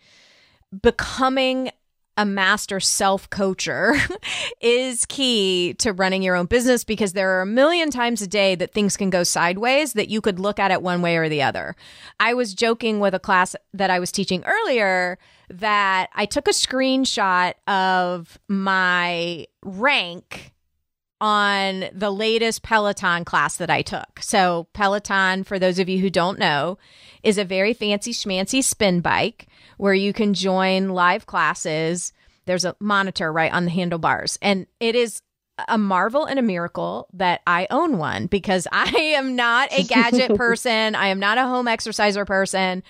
becoming 0.82 1.70
a 2.16 2.24
master 2.24 2.80
self 2.80 3.28
coacher 3.28 3.94
is 4.60 5.04
key 5.06 5.74
to 5.78 5.92
running 5.92 6.22
your 6.22 6.34
own 6.34 6.46
business 6.46 6.82
because 6.82 7.12
there 7.12 7.30
are 7.36 7.42
a 7.42 7.46
million 7.46 7.90
times 7.90 8.22
a 8.22 8.26
day 8.26 8.54
that 8.54 8.72
things 8.72 8.96
can 8.96 9.10
go 9.10 9.22
sideways 9.22 9.92
that 9.92 10.08
you 10.08 10.20
could 10.20 10.40
look 10.40 10.58
at 10.58 10.70
it 10.70 10.82
one 10.82 11.02
way 11.02 11.16
or 11.16 11.28
the 11.28 11.42
other. 11.42 11.76
I 12.18 12.34
was 12.34 12.54
joking 12.54 13.00
with 13.00 13.14
a 13.14 13.18
class 13.18 13.54
that 13.74 13.90
I 13.90 13.98
was 13.98 14.10
teaching 14.10 14.44
earlier 14.46 15.18
that 15.50 16.10
I 16.14 16.26
took 16.26 16.48
a 16.48 16.52
screenshot 16.52 17.54
of 17.66 18.38
my 18.48 19.46
rank 19.64 20.52
on 21.20 21.84
the 21.92 22.10
latest 22.10 22.62
Peloton 22.62 23.24
class 23.24 23.56
that 23.56 23.70
I 23.70 23.82
took. 23.82 24.20
So, 24.20 24.66
Peloton, 24.74 25.44
for 25.44 25.58
those 25.58 25.78
of 25.78 25.88
you 25.88 25.98
who 25.98 26.10
don't 26.10 26.38
know, 26.38 26.78
is 27.22 27.38
a 27.38 27.44
very 27.44 27.72
fancy 27.72 28.12
schmancy 28.12 28.62
spin 28.62 29.00
bike 29.00 29.46
where 29.78 29.94
you 29.94 30.12
can 30.12 30.34
join 30.34 30.90
live 30.90 31.26
classes. 31.26 32.12
There's 32.44 32.64
a 32.64 32.76
monitor 32.80 33.32
right 33.32 33.52
on 33.52 33.64
the 33.64 33.70
handlebars, 33.70 34.38
and 34.42 34.66
it 34.78 34.94
is 34.94 35.22
a 35.68 35.78
marvel 35.78 36.26
and 36.26 36.38
a 36.38 36.42
miracle 36.42 37.08
that 37.14 37.40
I 37.46 37.66
own 37.70 37.96
one 37.96 38.26
because 38.26 38.66
I 38.72 39.14
am 39.16 39.36
not 39.36 39.72
a 39.72 39.84
gadget 39.84 40.34
person. 40.36 40.94
I 40.94 41.08
am 41.08 41.18
not 41.18 41.38
a 41.38 41.44
home 41.44 41.68
exerciser 41.68 42.24
person. 42.24 42.82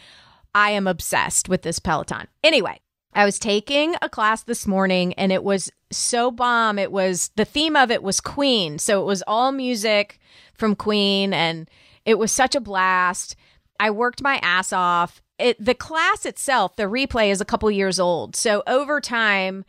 I 0.57 0.71
am 0.71 0.87
obsessed 0.87 1.51
with 1.51 1.61
this 1.61 1.79
Peloton. 1.79 2.29
Anyway, 2.43 2.81
I 3.13 3.27
was 3.27 3.39
taking 3.39 3.95
a 4.01 4.09
class 4.09 4.43
this 4.43 4.67
morning 4.67 5.13
and 5.13 5.31
it 5.31 5.45
was 5.45 5.71
so 5.93 6.31
bomb. 6.31 6.79
It 6.79 6.91
was 6.91 7.31
the 7.37 7.45
theme 7.45 7.77
of 7.77 7.91
it 7.91 8.03
was 8.03 8.23
Queen. 8.23 8.79
So 8.79 9.03
it 9.03 9.05
was 9.05 9.23
all 9.27 9.53
music 9.53 10.19
from 10.55 10.75
Queen 10.75 11.35
and 11.35 11.69
it 12.07 12.19
was 12.19 12.33
such 12.33 12.55
a 12.55 12.61
blast. 12.61 13.37
I 13.79 13.91
worked 13.91 14.23
my 14.23 14.39
ass 14.39 14.73
off. 14.73 15.21
It 15.39 15.63
the 15.63 15.75
class 15.75 16.25
itself, 16.25 16.75
the 16.77 16.85
replay 16.85 17.31
is 17.31 17.43
a 17.43 17.45
couple 17.45 17.71
years 17.71 18.01
old. 18.01 18.35
So 18.35 18.63
over 18.67 18.99
time, 18.99 19.67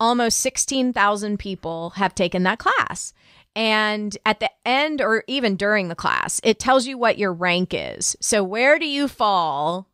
almost 0.00 0.40
16,000 0.40 1.38
people 1.38 1.90
have 1.90 2.14
taken 2.14 2.44
that 2.44 2.58
class. 2.58 3.12
And 3.54 4.16
at 4.24 4.40
the 4.40 4.50
end 4.64 5.02
or 5.02 5.22
even 5.26 5.56
during 5.56 5.88
the 5.88 5.94
class, 5.94 6.40
it 6.42 6.58
tells 6.58 6.86
you 6.86 6.96
what 6.96 7.18
your 7.18 7.34
rank 7.34 7.74
is. 7.74 8.16
So 8.22 8.42
where 8.42 8.78
do 8.78 8.86
you 8.86 9.06
fall 9.06 9.89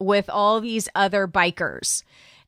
with 0.00 0.28
all 0.30 0.60
these 0.60 0.88
other 0.94 1.28
bikers. 1.28 2.02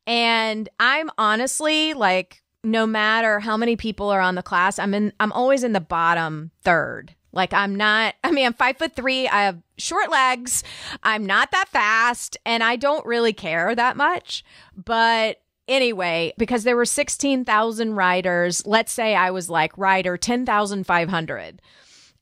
And 0.06 0.68
I'm 0.80 1.10
honestly 1.18 1.94
like, 1.94 2.42
no 2.64 2.86
matter 2.86 3.40
how 3.40 3.56
many 3.56 3.76
people 3.76 4.10
are 4.10 4.20
on 4.20 4.34
the 4.34 4.42
class, 4.42 4.78
I'm 4.78 4.94
in, 4.94 5.12
I'm 5.20 5.32
always 5.32 5.64
in 5.64 5.72
the 5.72 5.80
bottom 5.80 6.50
third. 6.62 7.14
Like 7.32 7.52
I'm 7.52 7.74
not, 7.74 8.14
I 8.22 8.30
mean, 8.30 8.46
I'm 8.46 8.52
five 8.52 8.76
foot 8.76 8.94
three. 8.94 9.26
I 9.26 9.44
have 9.44 9.62
short 9.78 10.10
legs. 10.10 10.62
I'm 11.02 11.24
not 11.24 11.50
that 11.50 11.68
fast 11.68 12.36
and 12.44 12.62
I 12.62 12.76
don't 12.76 13.06
really 13.06 13.32
care 13.32 13.74
that 13.74 13.96
much. 13.96 14.44
But 14.76 15.40
anyway, 15.66 16.34
because 16.36 16.64
there 16.64 16.76
were 16.76 16.84
16,000 16.84 17.94
riders, 17.94 18.66
let's 18.66 18.92
say 18.92 19.14
I 19.14 19.30
was 19.30 19.48
like 19.48 19.76
rider 19.78 20.16
10,500. 20.16 21.62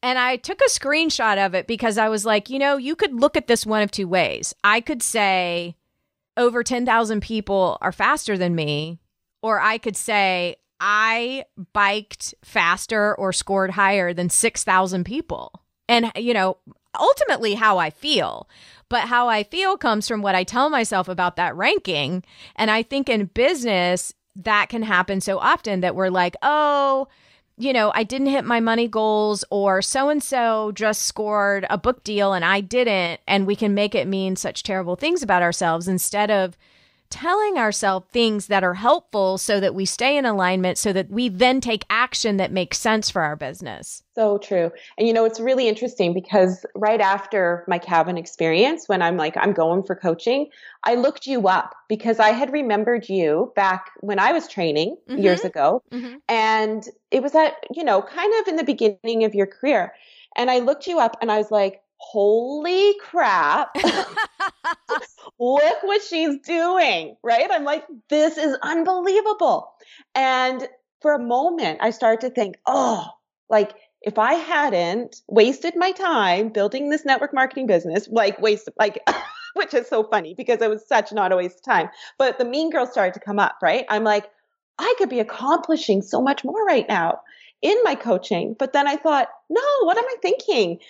And 0.02 0.18
I 0.18 0.36
took 0.36 0.60
a 0.60 0.70
screenshot 0.70 1.44
of 1.44 1.54
it 1.54 1.66
because 1.66 1.98
I 1.98 2.08
was 2.08 2.24
like, 2.24 2.48
you 2.48 2.58
know, 2.58 2.76
you 2.76 2.96
could 2.96 3.14
look 3.14 3.36
at 3.36 3.46
this 3.46 3.66
one 3.66 3.82
of 3.82 3.90
two 3.90 4.08
ways. 4.08 4.54
I 4.64 4.80
could 4.80 5.02
say 5.02 5.76
over 6.36 6.62
10,000 6.62 7.20
people 7.20 7.76
are 7.80 7.92
faster 7.92 8.38
than 8.38 8.54
me, 8.54 8.98
or 9.42 9.60
I 9.60 9.78
could 9.78 9.96
say 9.96 10.56
I 10.80 11.44
biked 11.74 12.34
faster 12.42 13.14
or 13.14 13.32
scored 13.32 13.72
higher 13.72 14.14
than 14.14 14.30
6,000 14.30 15.04
people. 15.04 15.62
And, 15.88 16.10
you 16.16 16.32
know, 16.32 16.56
ultimately 16.98 17.54
how 17.54 17.78
I 17.78 17.90
feel. 17.90 18.48
But 18.88 19.02
how 19.02 19.28
I 19.28 19.42
feel 19.42 19.76
comes 19.76 20.08
from 20.08 20.22
what 20.22 20.34
I 20.34 20.44
tell 20.44 20.70
myself 20.70 21.08
about 21.08 21.36
that 21.36 21.54
ranking. 21.54 22.24
And 22.56 22.70
I 22.70 22.82
think 22.82 23.08
in 23.08 23.26
business, 23.26 24.14
that 24.36 24.68
can 24.68 24.82
happen 24.82 25.20
so 25.20 25.38
often 25.38 25.80
that 25.80 25.94
we're 25.94 26.08
like, 26.08 26.36
oh, 26.42 27.08
you 27.60 27.72
know, 27.74 27.92
I 27.94 28.04
didn't 28.04 28.28
hit 28.28 28.44
my 28.44 28.58
money 28.58 28.88
goals, 28.88 29.44
or 29.50 29.82
so 29.82 30.08
and 30.08 30.22
so 30.22 30.72
just 30.72 31.02
scored 31.02 31.66
a 31.68 31.76
book 31.76 32.02
deal 32.02 32.32
and 32.32 32.44
I 32.44 32.60
didn't. 32.60 33.20
And 33.28 33.46
we 33.46 33.54
can 33.54 33.74
make 33.74 33.94
it 33.94 34.08
mean 34.08 34.36
such 34.36 34.62
terrible 34.62 34.96
things 34.96 35.22
about 35.22 35.42
ourselves 35.42 35.86
instead 35.86 36.30
of 36.30 36.56
telling 37.10 37.58
ourselves 37.58 38.06
things 38.10 38.46
that 38.46 38.62
are 38.62 38.74
helpful 38.74 39.36
so 39.36 39.60
that 39.60 39.74
we 39.74 39.84
stay 39.84 40.16
in 40.16 40.24
alignment 40.24 40.78
so 40.78 40.92
that 40.92 41.10
we 41.10 41.28
then 41.28 41.60
take 41.60 41.84
action 41.90 42.36
that 42.36 42.52
makes 42.52 42.78
sense 42.78 43.10
for 43.10 43.22
our 43.22 43.36
business. 43.36 44.02
So 44.14 44.38
true. 44.38 44.70
And 44.96 45.06
you 45.06 45.12
know, 45.12 45.24
it's 45.24 45.40
really 45.40 45.68
interesting 45.68 46.14
because 46.14 46.64
right 46.74 47.00
after 47.00 47.64
my 47.66 47.78
cabin 47.78 48.16
experience, 48.16 48.88
when 48.88 49.02
I'm 49.02 49.16
like, 49.16 49.36
I'm 49.36 49.52
going 49.52 49.82
for 49.82 49.94
coaching, 49.94 50.48
I 50.84 50.94
looked 50.94 51.26
you 51.26 51.48
up 51.48 51.74
because 51.88 52.20
I 52.20 52.30
had 52.30 52.52
remembered 52.52 53.08
you 53.08 53.52
back 53.56 53.90
when 54.00 54.18
I 54.18 54.32
was 54.32 54.46
training 54.46 54.96
mm-hmm. 55.08 55.20
years 55.20 55.44
ago. 55.44 55.82
Mm-hmm. 55.90 56.16
And 56.28 56.88
it 57.10 57.22
was 57.22 57.34
at, 57.34 57.54
you 57.74 57.84
know, 57.84 58.02
kind 58.02 58.32
of 58.40 58.48
in 58.48 58.56
the 58.56 58.64
beginning 58.64 59.24
of 59.24 59.34
your 59.34 59.46
career. 59.46 59.92
And 60.36 60.50
I 60.50 60.60
looked 60.60 60.86
you 60.86 61.00
up 61.00 61.16
and 61.20 61.30
I 61.30 61.38
was 61.38 61.50
like, 61.50 61.82
holy 61.96 62.94
crap. 63.00 63.74
Look 65.40 65.82
what 65.82 66.02
she's 66.02 66.38
doing, 66.40 67.16
right? 67.22 67.48
I'm 67.50 67.64
like, 67.64 67.84
this 68.10 68.36
is 68.36 68.56
unbelievable. 68.62 69.72
And 70.14 70.68
for 71.00 71.14
a 71.14 71.18
moment, 71.18 71.78
I 71.80 71.90
started 71.90 72.20
to 72.28 72.34
think, 72.34 72.56
oh, 72.66 73.06
like 73.48 73.72
if 74.02 74.18
I 74.18 74.34
hadn't 74.34 75.22
wasted 75.28 75.76
my 75.76 75.92
time 75.92 76.50
building 76.50 76.90
this 76.90 77.06
network 77.06 77.32
marketing 77.32 77.66
business, 77.66 78.06
like 78.10 78.40
waste, 78.40 78.68
like, 78.78 78.98
which 79.54 79.72
is 79.72 79.88
so 79.88 80.04
funny 80.04 80.34
because 80.34 80.60
it 80.60 80.70
was 80.70 80.86
such 80.86 81.12
not 81.12 81.32
a 81.32 81.36
waste 81.36 81.56
of 81.56 81.64
time. 81.64 81.88
But 82.18 82.38
the 82.38 82.44
mean 82.44 82.70
girls 82.70 82.92
started 82.92 83.14
to 83.14 83.20
come 83.20 83.38
up, 83.38 83.56
right? 83.62 83.86
I'm 83.88 84.04
like, 84.04 84.30
I 84.78 84.94
could 84.98 85.08
be 85.08 85.20
accomplishing 85.20 86.02
so 86.02 86.20
much 86.20 86.44
more 86.44 86.64
right 86.66 86.88
now 86.88 87.20
in 87.62 87.76
my 87.82 87.94
coaching. 87.94 88.56
But 88.58 88.72
then 88.72 88.86
I 88.86 88.96
thought, 88.96 89.28
no, 89.48 89.62
what 89.82 89.98
am 89.98 90.04
I 90.04 90.16
thinking? 90.22 90.80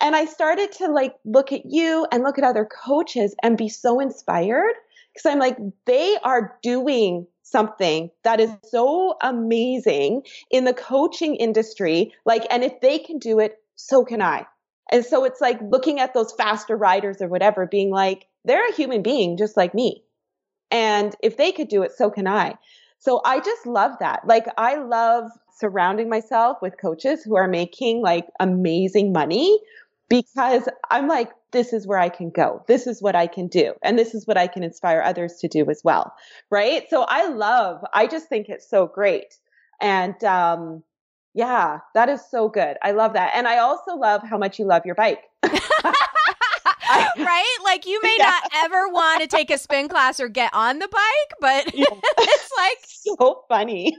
And 0.00 0.14
I 0.14 0.26
started 0.26 0.72
to 0.72 0.88
like 0.88 1.14
look 1.24 1.52
at 1.52 1.66
you 1.66 2.06
and 2.12 2.22
look 2.22 2.38
at 2.38 2.44
other 2.44 2.64
coaches 2.64 3.34
and 3.42 3.58
be 3.58 3.68
so 3.68 4.00
inspired 4.00 4.74
because 5.12 5.26
I'm 5.26 5.40
like, 5.40 5.56
they 5.86 6.16
are 6.22 6.56
doing 6.62 7.26
something 7.42 8.10
that 8.24 8.40
is 8.40 8.50
so 8.70 9.16
amazing 9.22 10.22
in 10.50 10.64
the 10.64 10.74
coaching 10.74 11.34
industry. 11.36 12.12
Like, 12.24 12.46
and 12.50 12.62
if 12.62 12.80
they 12.80 12.98
can 12.98 13.18
do 13.18 13.40
it, 13.40 13.56
so 13.74 14.04
can 14.04 14.22
I. 14.22 14.46
And 14.90 15.04
so 15.04 15.24
it's 15.24 15.40
like 15.40 15.58
looking 15.62 15.98
at 15.98 16.14
those 16.14 16.32
faster 16.32 16.76
riders 16.76 17.20
or 17.20 17.28
whatever, 17.28 17.66
being 17.66 17.90
like, 17.90 18.26
they're 18.44 18.68
a 18.68 18.74
human 18.74 19.02
being 19.02 19.36
just 19.36 19.56
like 19.56 19.74
me. 19.74 20.02
And 20.70 21.14
if 21.22 21.36
they 21.36 21.52
could 21.52 21.68
do 21.68 21.82
it, 21.82 21.92
so 21.92 22.10
can 22.10 22.26
I. 22.26 22.54
So 22.98 23.20
I 23.24 23.40
just 23.40 23.66
love 23.66 23.92
that. 24.00 24.26
Like, 24.26 24.46
I 24.56 24.76
love 24.76 25.30
surrounding 25.58 26.08
myself 26.08 26.58
with 26.62 26.80
coaches 26.80 27.22
who 27.24 27.36
are 27.36 27.48
making 27.48 28.00
like 28.00 28.26
amazing 28.40 29.12
money 29.12 29.58
because 30.08 30.68
I'm 30.90 31.08
like, 31.08 31.30
this 31.50 31.72
is 31.72 31.86
where 31.86 31.98
I 31.98 32.08
can 32.08 32.30
go. 32.30 32.64
This 32.66 32.86
is 32.86 33.02
what 33.02 33.16
I 33.16 33.26
can 33.26 33.46
do. 33.46 33.74
And 33.82 33.98
this 33.98 34.14
is 34.14 34.26
what 34.26 34.36
I 34.36 34.46
can 34.46 34.62
inspire 34.62 35.02
others 35.02 35.36
to 35.40 35.48
do 35.48 35.68
as 35.70 35.82
well. 35.84 36.14
Right. 36.50 36.88
So 36.90 37.02
I 37.08 37.28
love, 37.28 37.84
I 37.92 38.06
just 38.06 38.28
think 38.28 38.48
it's 38.48 38.68
so 38.68 38.86
great. 38.86 39.36
And, 39.80 40.22
um, 40.24 40.82
yeah, 41.34 41.78
that 41.94 42.08
is 42.08 42.20
so 42.30 42.48
good. 42.48 42.76
I 42.82 42.92
love 42.92 43.12
that. 43.12 43.32
And 43.34 43.46
I 43.46 43.58
also 43.58 43.96
love 43.96 44.22
how 44.28 44.38
much 44.38 44.58
you 44.58 44.66
love 44.66 44.84
your 44.84 44.94
bike. 44.94 45.22
right? 47.18 47.56
Like 47.64 47.86
you 47.86 48.00
may 48.02 48.16
yeah. 48.18 48.24
not 48.24 48.50
ever 48.56 48.88
want 48.88 49.22
to 49.22 49.28
take 49.28 49.50
a 49.50 49.58
spin 49.58 49.88
class 49.88 50.20
or 50.20 50.28
get 50.28 50.52
on 50.54 50.78
the 50.78 50.88
bike, 50.88 51.34
but 51.40 51.66
it's 51.74 52.50
like 52.56 52.78
so 53.18 53.44
funny. 53.48 53.96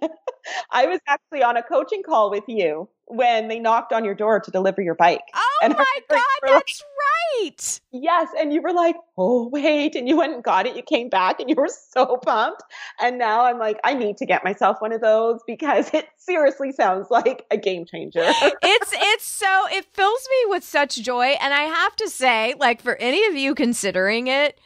I 0.72 0.86
was 0.86 1.00
actually 1.08 1.44
on 1.44 1.58
a 1.58 1.64
coaching 1.64 2.04
call 2.04 2.30
with 2.30 2.44
you 2.48 2.90
when 3.10 3.48
they 3.48 3.60
knocked 3.60 3.92
on 3.92 4.06
your 4.06 4.14
door 4.14 4.40
to 4.40 4.52
deliver 4.52 4.82
your 4.82 4.96
bike. 4.96 5.22
Oh 5.34 5.60
and 5.64 5.74
my 5.74 5.86
god, 6.10 6.22
that's 6.44 6.54
like, 6.54 7.50
right. 7.50 7.82
Yes, 7.92 8.30
and 8.38 8.54
you 8.54 8.62
were 8.62 8.72
like, 8.72 8.96
"Oh, 9.18 9.48
wait." 9.48 9.96
And 9.96 10.08
you 10.08 10.18
went 10.18 10.34
and 10.34 10.44
got 10.44 10.68
it. 10.68 10.76
You 10.76 10.84
came 10.84 11.10
back 11.10 11.40
and 11.40 11.50
you 11.50 11.56
were 11.56 11.70
so 11.94 12.18
pumped. 12.18 12.62
And 13.02 13.18
now 13.18 13.46
I'm 13.46 13.58
like, 13.58 13.80
I 13.84 13.94
need 13.94 14.18
to 14.18 14.26
get 14.26 14.44
myself 14.44 14.78
one 14.80 14.94
of 14.94 15.02
those 15.02 15.42
because 15.46 15.94
it 15.94 16.08
seriously 16.18 16.72
sounds 16.72 17.08
like 17.10 17.46
a 17.52 17.58
game 17.58 17.86
changer. 17.86 18.22
it's 18.24 18.94
it's 18.94 19.26
so 19.26 19.66
it 19.72 19.86
fills 19.94 20.28
me 20.30 20.52
with 20.52 20.64
such 20.64 21.02
joy 21.02 21.36
and 21.42 21.54
I 21.54 21.64
have 21.64 21.96
to 21.98 22.10
say, 22.10 22.54
like 22.60 22.82
for 22.82 22.96
any 22.98 23.26
of 23.26 23.36
you 23.36 23.56
considering 23.56 24.28
it, 24.28 24.60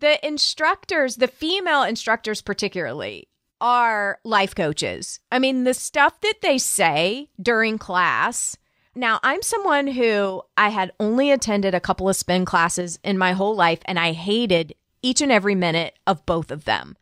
the 0.00 0.24
instructors, 0.26 1.16
the 1.16 1.28
female 1.28 1.82
instructors 1.82 2.42
particularly, 2.42 3.28
are 3.60 4.18
life 4.24 4.54
coaches. 4.54 5.20
I 5.30 5.38
mean, 5.38 5.64
the 5.64 5.74
stuff 5.74 6.20
that 6.20 6.40
they 6.42 6.58
say 6.58 7.28
during 7.40 7.78
class. 7.78 8.56
Now, 8.94 9.20
I'm 9.22 9.42
someone 9.42 9.86
who 9.86 10.42
I 10.56 10.70
had 10.70 10.92
only 10.98 11.30
attended 11.30 11.74
a 11.74 11.80
couple 11.80 12.08
of 12.08 12.16
spin 12.16 12.44
classes 12.44 12.98
in 13.04 13.16
my 13.16 13.32
whole 13.32 13.54
life, 13.54 13.80
and 13.84 13.98
I 13.98 14.12
hated 14.12 14.74
each 15.02 15.20
and 15.20 15.30
every 15.30 15.54
minute 15.54 15.98
of 16.06 16.26
both 16.26 16.50
of 16.50 16.64
them. 16.64 16.96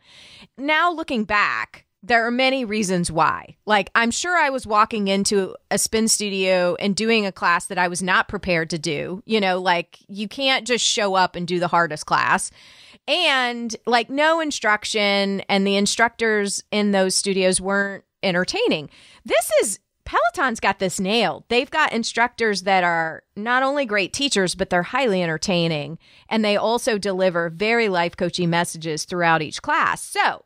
Now, 0.59 0.93
looking 0.93 1.25
back, 1.25 1.87
there 2.03 2.27
are 2.27 2.31
many 2.31 2.65
reasons 2.65 3.11
why. 3.11 3.57
Like, 3.65 3.91
I'm 3.95 4.11
sure 4.11 4.37
I 4.37 4.51
was 4.51 4.67
walking 4.67 5.09
into 5.09 5.57
a 5.71 5.79
spin 5.79 6.09
studio 6.09 6.77
and 6.79 6.95
doing 6.95 7.27
a 7.27 7.33
class 7.33 7.67
that 7.67 7.79
I 7.79 7.89
was 7.89 8.03
not 8.03 8.29
prepared 8.29 8.71
to 8.71 8.79
do. 8.79 9.23
You 9.27 9.41
know, 9.41 9.59
like, 9.61 9.99
you 10.07 10.29
can't 10.29 10.67
just 10.67 10.85
show 10.85 11.15
up 11.15 11.35
and 11.35 11.49
do 11.49 11.59
the 11.59 11.69
hardest 11.69 12.07
class 12.07 12.51
and 13.09 13.75
like 13.87 14.11
no 14.11 14.41
instruction 14.41 15.41
and 15.49 15.67
the 15.67 15.77
instructors 15.77 16.63
in 16.71 16.93
those 16.93 17.15
studios 17.15 17.61
weren't 17.61 18.05
entertaining. 18.23 18.91
This 19.25 19.51
is 19.63 19.79
Peloton's 20.05 20.61
got 20.61 20.79
this 20.79 21.01
nailed. 21.01 21.45
They've 21.49 21.71
got 21.71 21.93
instructors 21.93 22.63
that 22.63 22.85
are 22.85 23.25
not 23.35 23.65
only 23.65 23.85
great 23.85 24.13
teachers, 24.13 24.55
but 24.55 24.71
they're 24.71 24.85
highly 24.85 25.23
entertaining. 25.23 25.99
And 26.29 26.45
they 26.45 26.57
also 26.57 26.97
deliver 26.97 27.51
very 27.51 27.89
life 27.89 28.17
coaching 28.17 28.49
messages 28.49 29.05
throughout 29.05 29.43
each 29.43 29.63
class. 29.63 30.03
So 30.03 30.45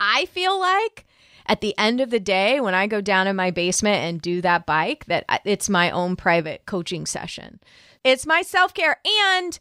I 0.00 0.24
feel 0.26 0.58
like 0.58 1.06
at 1.46 1.60
the 1.60 1.76
end 1.76 2.00
of 2.00 2.10
the 2.10 2.20
day, 2.20 2.58
when 2.58 2.74
I 2.74 2.86
go 2.86 3.02
down 3.02 3.26
in 3.26 3.36
my 3.36 3.50
basement 3.50 4.02
and 4.02 4.22
do 4.22 4.40
that 4.40 4.64
bike, 4.64 5.04
that 5.06 5.24
uh, 5.28 5.38
it's 5.44 5.68
my 5.68 5.90
own 5.90 6.16
private 6.16 6.64
coaching 6.64 7.04
session. 7.04 7.60
It's 8.04 8.26
my 8.26 8.42
self 8.42 8.72
care 8.72 8.98
and 9.28 9.58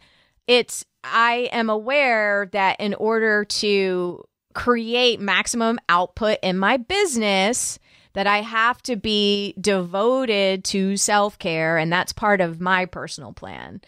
it's 0.48 0.86
I 1.04 1.50
am 1.52 1.70
aware 1.70 2.50
that 2.52 2.80
in 2.80 2.94
order 2.94 3.46
to 3.46 4.24
create 4.54 5.20
maximum 5.20 5.80
output 5.90 6.38
in 6.44 6.58
my 6.58 6.78
business, 6.78 7.80
that 8.14 8.28
I 8.28 8.42
have 8.42 8.82
to 8.84 8.96
be 8.96 9.56
devoted 9.60 10.64
to 10.66 10.98
self 10.98 11.40
care, 11.40 11.78
and 11.78 11.92
that's 11.92 12.14
part 12.14 12.42
of 12.42 12.60
my 12.60 12.86
personal 12.86 13.34
plan, 13.34 13.82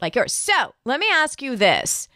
like 0.00 0.16
yours. 0.16 0.32
So 0.32 0.74
let 0.84 1.00
me 1.00 1.06
ask 1.12 1.40
you 1.42 1.56
this. 1.56 2.08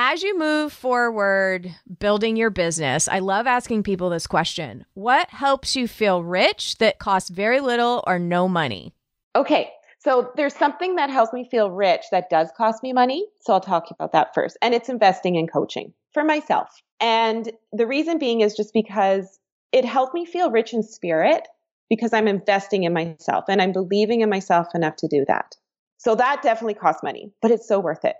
As 0.00 0.22
you 0.22 0.38
move 0.38 0.72
forward 0.72 1.74
building 1.98 2.36
your 2.36 2.50
business, 2.50 3.08
I 3.08 3.18
love 3.18 3.48
asking 3.48 3.82
people 3.82 4.10
this 4.10 4.26
question 4.26 4.84
What 4.94 5.30
helps 5.30 5.74
you 5.74 5.88
feel 5.88 6.22
rich 6.22 6.78
that 6.78 6.98
costs 6.98 7.30
very 7.30 7.60
little 7.60 8.04
or 8.06 8.18
no 8.18 8.46
money? 8.48 8.94
Okay, 9.34 9.70
so 10.00 10.30
there's 10.36 10.54
something 10.54 10.96
that 10.96 11.10
helps 11.10 11.32
me 11.32 11.48
feel 11.50 11.70
rich 11.70 12.04
that 12.12 12.30
does 12.30 12.50
cost 12.56 12.82
me 12.82 12.92
money. 12.92 13.26
So 13.40 13.52
I'll 13.52 13.60
talk 13.60 13.90
about 13.90 14.12
that 14.12 14.32
first. 14.34 14.56
And 14.62 14.74
it's 14.74 14.88
investing 14.88 15.34
in 15.34 15.48
coaching 15.48 15.92
for 16.14 16.22
myself. 16.24 16.82
And 17.00 17.50
the 17.72 17.86
reason 17.86 18.18
being 18.18 18.40
is 18.40 18.54
just 18.54 18.72
because 18.72 19.38
it 19.72 19.84
helped 19.84 20.14
me 20.14 20.24
feel 20.24 20.50
rich 20.50 20.72
in 20.72 20.82
spirit 20.82 21.48
because 21.90 22.12
I'm 22.12 22.28
investing 22.28 22.84
in 22.84 22.92
myself 22.92 23.44
and 23.48 23.60
I'm 23.60 23.72
believing 23.72 24.20
in 24.20 24.30
myself 24.30 24.68
enough 24.74 24.96
to 24.96 25.08
do 25.08 25.24
that. 25.26 25.56
So 25.98 26.14
that 26.14 26.42
definitely 26.42 26.74
costs 26.74 27.02
money, 27.02 27.32
but 27.42 27.50
it's 27.50 27.66
so 27.66 27.80
worth 27.80 28.04
it. 28.04 28.16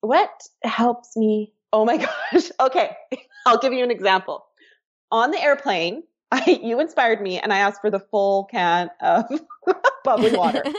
What 0.00 0.30
helps 0.64 1.16
me? 1.16 1.52
Oh 1.72 1.84
my 1.84 1.96
gosh. 2.32 2.50
Okay. 2.58 2.96
I'll 3.46 3.58
give 3.58 3.72
you 3.72 3.84
an 3.84 3.90
example. 3.92 4.44
On 5.12 5.30
the 5.30 5.40
airplane, 5.40 6.02
I, 6.46 6.58
you 6.62 6.80
inspired 6.80 7.20
me 7.20 7.38
and 7.38 7.52
I 7.52 7.58
asked 7.58 7.82
for 7.82 7.90
the 7.90 8.00
full 8.00 8.44
can 8.44 8.90
of 9.00 9.26
bubbly 10.04 10.32
water. 10.34 10.62
Yay! 10.66 10.72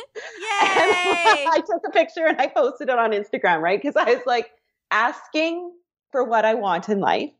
I 0.59 1.61
took 1.65 1.83
a 1.85 1.91
picture 1.91 2.25
and 2.25 2.41
I 2.41 2.47
posted 2.47 2.89
it 2.89 2.97
on 2.97 3.11
Instagram, 3.11 3.61
right? 3.61 3.79
Because 3.79 3.95
I 3.95 4.15
was 4.15 4.23
like 4.25 4.49
asking 4.89 5.71
for 6.11 6.23
what 6.23 6.43
I 6.43 6.55
want 6.55 6.89
in 6.89 6.99
life 6.99 7.31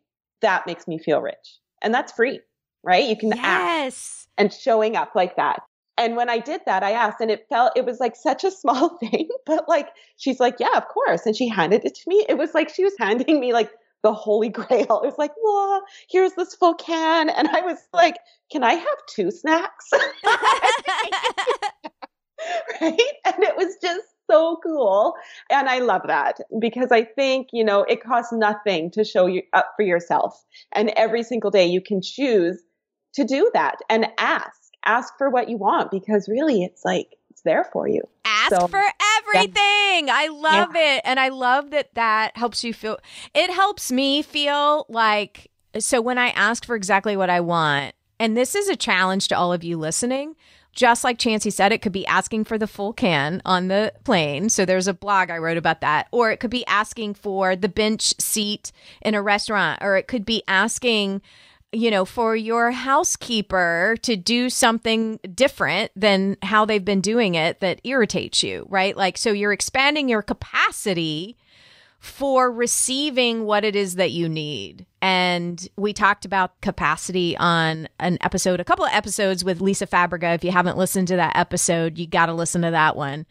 that 0.42 0.68
makes 0.68 0.88
me 0.88 1.00
feel 1.00 1.22
rich. 1.22 1.58
And 1.82 1.92
that's 1.94 2.12
free, 2.12 2.40
right? 2.84 3.06
You 3.06 3.18
can 3.18 3.30
yes. 3.30 3.40
ask 3.40 4.28
and 4.38 4.54
showing 4.54 4.96
up 4.96 5.16
like 5.16 5.36
that. 5.38 5.64
And 5.98 6.16
when 6.16 6.30
I 6.30 6.40
did 6.40 6.62
that, 6.66 6.84
I 6.84 6.92
asked, 6.92 7.20
and 7.20 7.32
it 7.32 7.46
felt, 7.50 7.74
it 7.76 7.86
was 7.86 8.00
like 8.00 8.16
such 8.16 8.44
a 8.44 8.52
small 8.52 8.98
thing, 9.00 9.30
but 9.46 9.68
like, 9.68 9.90
she's 10.18 10.40
like, 10.40 10.60
yeah, 10.60 10.76
of 10.76 10.88
course. 10.88 11.26
And 11.26 11.36
she 11.36 11.48
handed 11.48 11.86
it 11.86 11.96
to 11.96 12.04
me. 12.08 12.26
It 12.30 12.38
was 12.38 12.54
like 12.54 12.70
she 12.70 12.84
was 12.84 12.94
handing 13.00 13.40
me 13.40 13.54
like 13.54 13.72
the 14.04 14.14
holy 14.14 14.50
grail. 14.60 15.02
It 15.04 15.08
was 15.08 15.18
like, 15.18 15.32
well, 15.42 15.82
here's 16.10 16.34
this 16.34 16.54
full 16.54 16.76
can. 16.76 17.30
And 17.30 17.48
I 17.48 17.62
was 17.62 17.80
like, 17.94 18.18
can 18.52 18.64
I 18.64 18.74
have 18.74 18.98
two 19.10 19.32
snacks? 19.32 19.90
right? 22.82 23.00
And 23.26 23.44
it 23.44 23.58
was 23.58 23.76
just 23.82 24.06
so 24.30 24.60
cool. 24.64 25.16
And 25.50 25.68
I 25.68 25.80
love 25.80 26.04
that 26.08 26.38
because 26.60 26.92
I 26.92 27.04
think, 27.04 27.48
you 27.52 27.64
know, 27.64 27.84
it 27.84 28.04
costs 28.04 28.32
nothing 28.32 28.92
to 28.92 29.04
show 29.04 29.26
you 29.26 29.42
up 29.54 29.72
for 29.76 29.84
yourself. 29.84 30.44
And 30.72 30.92
every 30.96 31.24
single 31.24 31.52
day 31.52 31.66
you 31.66 31.82
can 31.82 32.02
choose 32.02 32.62
to 33.16 33.24
do 33.24 33.50
that 33.54 33.78
and 33.90 34.08
ask, 34.18 34.60
ask 34.86 35.14
for 35.18 35.30
what 35.30 35.50
you 35.50 35.58
want 35.58 35.92
because 35.92 36.28
really 36.28 36.64
it's 36.64 36.84
like, 36.84 37.08
it's 37.30 37.42
there 37.42 37.64
for 37.72 37.88
you. 37.88 38.02
Ask 38.26 38.56
so, 38.56 38.68
for 38.68 38.84
everything. 39.28 40.10
I 40.10 40.30
love 40.32 40.76
yeah. 40.76 40.96
it. 40.96 41.02
And 41.06 41.20
I 41.20 41.30
love 41.30 41.72
that 41.72 41.94
that 41.96 42.36
helps 42.38 42.64
you 42.64 42.74
feel, 42.74 42.98
it 43.34 43.50
helps 43.50 43.92
me 43.92 44.22
feel 44.22 44.86
like, 44.90 45.50
so 45.80 46.02
when 46.02 46.18
I 46.18 46.30
ask 46.30 46.66
for 46.66 46.76
exactly 46.76 47.18
what 47.18 47.30
I 47.30 47.40
want, 47.40 47.96
and 48.20 48.38
this 48.38 48.56
is 48.56 48.70
a 48.70 48.76
challenge 48.76 49.28
to 49.30 49.38
all 49.38 49.52
of 49.52 49.64
you 49.64 49.78
listening, 49.78 50.36
just 50.72 51.04
like 51.04 51.20
Chanci 51.20 51.54
said, 51.54 51.72
it 51.72 51.82
could 51.82 51.92
be 51.92 52.06
asking 52.08 52.46
for 52.46 52.58
the 52.58 52.68
full 52.68 52.94
can 52.94 53.42
on 53.46 53.68
the 53.68 53.94
plane. 54.04 54.50
So 54.50 54.66
there's 54.66 54.88
a 54.88 54.94
blog 54.94 55.30
I 55.30 55.38
wrote 55.38 55.58
about 55.58 55.82
that. 55.82 56.08
Or 56.12 56.32
it 56.32 56.40
could 56.40 56.50
be 56.50 56.66
asking 56.66 57.14
for 57.14 57.56
the 57.56 57.70
bench 57.70 58.16
seat 58.20 58.72
in 59.02 59.14
a 59.14 59.22
restaurant. 59.22 59.80
Or 59.84 59.98
it 59.98 60.08
could 60.08 60.26
be 60.26 60.42
asking, 60.48 61.22
you 61.74 61.90
know, 61.92 62.06
for 62.06 62.36
your 62.36 62.72
housekeeper 62.72 63.98
to 64.04 64.16
do 64.16 64.50
something 64.50 65.20
different 65.34 65.92
than 65.96 66.38
how 66.44 66.66
they've 66.66 66.86
been 66.86 67.02
doing 67.02 67.36
it 67.36 67.60
that 67.60 67.82
irritates 67.84 68.44
you, 68.44 68.66
right? 68.70 68.96
Like, 68.96 69.18
so 69.18 69.32
you're 69.32 69.52
expanding 69.52 70.08
your 70.08 70.22
capacity 70.22 71.36
for 72.00 72.52
receiving 72.52 73.46
what 73.46 73.66
it 73.66 73.76
is 73.76 73.96
that 73.96 74.12
you 74.12 74.30
need. 74.30 74.86
And 75.02 75.68
we 75.76 75.94
talked 75.94 76.26
about 76.26 76.60
capacity 76.62 77.36
on 77.38 77.88
an 78.00 78.18
episode, 78.22 78.60
a 78.60 78.66
couple 78.66 78.86
of 78.86 78.94
episodes 78.94 79.44
with 79.44 79.62
Lisa 79.62 79.88
Fabrega. 79.88 80.36
If 80.36 80.44
you 80.44 80.52
haven't 80.52 80.78
listened 80.78 81.08
to 81.10 81.16
that 81.16 81.36
episode, 81.36 81.98
you 81.98 82.06
got 82.06 82.28
to 82.28 82.34
listen 82.34 82.62
to 82.62 82.72
that 82.72 82.96
one. 82.96 83.26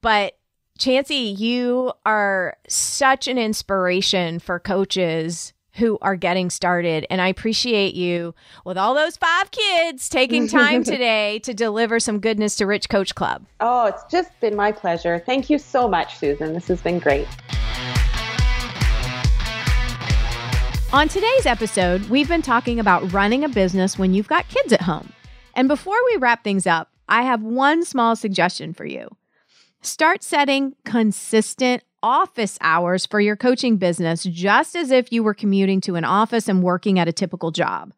But 0.00 0.36
Chanci, 0.78 1.38
you 1.38 1.92
are 2.04 2.56
such 2.68 3.28
an 3.28 3.38
inspiration 3.38 4.38
for 4.38 4.58
coaches 4.58 5.53
who 5.74 5.98
are 6.02 6.16
getting 6.16 6.50
started. 6.50 7.06
And 7.10 7.20
I 7.20 7.28
appreciate 7.28 7.94
you 7.94 8.34
with 8.64 8.78
all 8.78 8.94
those 8.94 9.16
five 9.16 9.50
kids 9.50 10.08
taking 10.08 10.46
time 10.48 10.84
today 10.84 11.40
to 11.40 11.52
deliver 11.52 11.98
some 11.98 12.20
goodness 12.20 12.56
to 12.56 12.66
Rich 12.66 12.88
Coach 12.88 13.14
Club. 13.14 13.44
Oh, 13.60 13.86
it's 13.86 14.04
just 14.10 14.38
been 14.40 14.54
my 14.54 14.72
pleasure. 14.72 15.22
Thank 15.26 15.50
you 15.50 15.58
so 15.58 15.88
much, 15.88 16.16
Susan. 16.16 16.52
This 16.54 16.68
has 16.68 16.80
been 16.80 16.98
great. 17.00 17.26
On 20.92 21.08
today's 21.08 21.44
episode, 21.44 22.08
we've 22.08 22.28
been 22.28 22.42
talking 22.42 22.78
about 22.78 23.12
running 23.12 23.42
a 23.42 23.48
business 23.48 23.98
when 23.98 24.14
you've 24.14 24.28
got 24.28 24.48
kids 24.48 24.72
at 24.72 24.82
home. 24.82 25.12
And 25.54 25.66
before 25.66 25.98
we 26.06 26.18
wrap 26.18 26.44
things 26.44 26.68
up, 26.68 26.88
I 27.08 27.22
have 27.22 27.42
one 27.42 27.84
small 27.84 28.14
suggestion 28.14 28.74
for 28.74 28.84
you. 28.84 29.08
Start 29.82 30.22
setting 30.22 30.76
consistent 30.84 31.82
office 32.04 32.58
hours 32.60 33.06
for 33.06 33.18
your 33.18 33.34
coaching 33.34 33.78
business, 33.78 34.24
just 34.24 34.76
as 34.76 34.90
if 34.90 35.10
you 35.10 35.22
were 35.22 35.32
commuting 35.32 35.80
to 35.80 35.94
an 35.94 36.04
office 36.04 36.48
and 36.48 36.62
working 36.62 36.98
at 36.98 37.08
a 37.08 37.12
typical 37.12 37.50
job. 37.50 37.94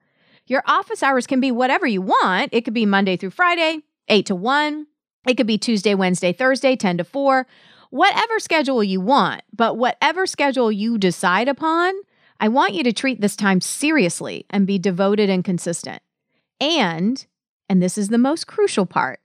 Your 0.47 0.63
office 0.65 1.03
hours 1.03 1.27
can 1.27 1.41
be 1.41 1.51
whatever 1.51 1.89
you 1.89 2.03
want. 2.03 2.51
It 2.53 2.65
could 2.65 2.73
be 2.73 2.87
Monday 2.87 3.17
through 3.17 3.31
Friday, 3.31 3.83
8 4.07 4.27
to 4.27 4.37
1. 4.37 4.87
It 5.29 5.35
could 5.37 5.49
be 5.49 5.59
Tuesday, 5.59 5.97
Wednesday, 5.97 6.33
Thursday, 6.33 6.77
10 6.77 6.99
to 6.99 7.05
4. 7.05 7.49
Whatever 7.91 8.39
schedule 8.39 8.85
you 8.85 9.01
want, 9.01 9.43
but 9.53 9.77
whatever 9.77 10.25
schedule 10.25 10.71
you 10.71 10.99
decide 10.99 11.49
upon, 11.49 11.93
I 12.39 12.47
want 12.47 12.75
you 12.75 12.85
to 12.85 12.93
treat 12.93 13.21
this 13.21 13.35
time 13.35 13.61
seriously 13.61 14.47
and 14.51 14.69
be 14.69 14.79
devoted 14.79 15.29
and 15.29 15.45
consistent. 15.45 16.01
And, 16.61 17.27
and 17.69 17.83
this 17.83 17.99
is 17.99 18.09
the 18.09 18.19
most 18.19 18.47
crucial 18.47 18.87
part, 18.87 19.19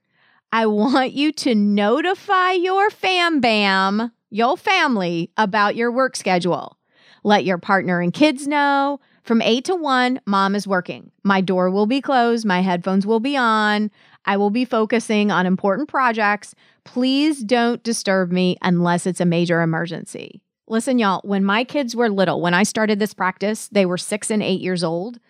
I 0.52 0.66
want 0.66 1.12
you 1.12 1.30
to 1.32 1.54
notify 1.54 2.52
your 2.52 2.90
fam 2.90 3.40
bam, 3.40 4.10
your 4.32 4.56
family, 4.56 5.30
about 5.36 5.76
your 5.76 5.92
work 5.92 6.16
schedule. 6.16 6.78
Let 7.22 7.44
your 7.44 7.58
partner 7.58 8.00
and 8.00 8.12
kids 8.12 8.46
know. 8.46 8.98
From 9.22 9.40
8 9.40 9.64
to 9.66 9.76
1, 9.76 10.20
mom 10.26 10.54
is 10.56 10.66
working. 10.66 11.12
My 11.22 11.40
door 11.40 11.70
will 11.70 11.86
be 11.86 12.00
closed. 12.00 12.44
My 12.44 12.60
headphones 12.60 13.06
will 13.06 13.20
be 13.20 13.36
on. 13.36 13.90
I 14.24 14.36
will 14.36 14.50
be 14.50 14.64
focusing 14.64 15.30
on 15.30 15.46
important 15.46 15.88
projects. 15.88 16.54
Please 16.84 17.44
don't 17.44 17.82
disturb 17.82 18.32
me 18.32 18.56
unless 18.62 19.06
it's 19.06 19.20
a 19.20 19.24
major 19.24 19.60
emergency. 19.60 20.40
Listen, 20.66 20.98
y'all, 20.98 21.20
when 21.24 21.44
my 21.44 21.62
kids 21.62 21.94
were 21.94 22.08
little, 22.08 22.40
when 22.40 22.54
I 22.54 22.62
started 22.62 22.98
this 22.98 23.14
practice, 23.14 23.68
they 23.68 23.86
were 23.86 23.98
six 23.98 24.30
and 24.30 24.42
eight 24.42 24.60
years 24.60 24.82
old. 24.82 25.20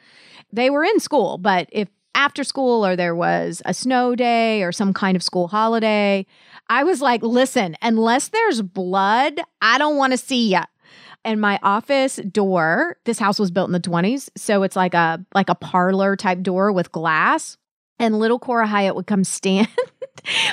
They 0.53 0.71
were 0.71 0.85
in 0.85 1.01
school, 1.01 1.37
but 1.39 1.69
if 1.73 1.89
after 2.15 2.45
school 2.45 2.85
or 2.87 2.95
there 2.95 3.15
was 3.15 3.63
a 3.65 3.75
snow 3.75 4.15
day 4.15 4.63
or 4.63 4.73
some 4.73 4.93
kind 4.93 5.17
of 5.17 5.23
school 5.23 5.49
holiday, 5.49 6.27
I 6.73 6.85
was 6.85 7.03
like, 7.03 7.23
listen, 7.23 7.77
unless 7.83 8.29
there's 8.29 8.63
blood, 8.63 9.39
I 9.61 9.77
don't 9.77 9.99
want 9.99 10.13
to 10.13 10.17
see 10.17 10.49
ya. 10.49 10.65
And 11.23 11.39
my 11.39 11.59
office 11.63 12.17
door, 12.17 12.97
this 13.05 13.19
house 13.19 13.39
was 13.39 13.51
built 13.51 13.69
in 13.69 13.75
the 13.75 13.79
20s, 13.79 14.31
so 14.39 14.63
it's 14.63 14.75
like 14.75 14.95
a 14.95 15.23
like 15.35 15.51
a 15.51 15.55
parlor 15.55 16.17
type 16.17 16.41
door 16.41 16.73
with 16.73 16.91
glass. 16.91 17.59
And 17.99 18.19
little 18.19 18.39
Cora 18.39 18.67
Hyatt 18.67 18.97
would 18.97 19.07
come 19.07 19.23
stand 19.39 19.69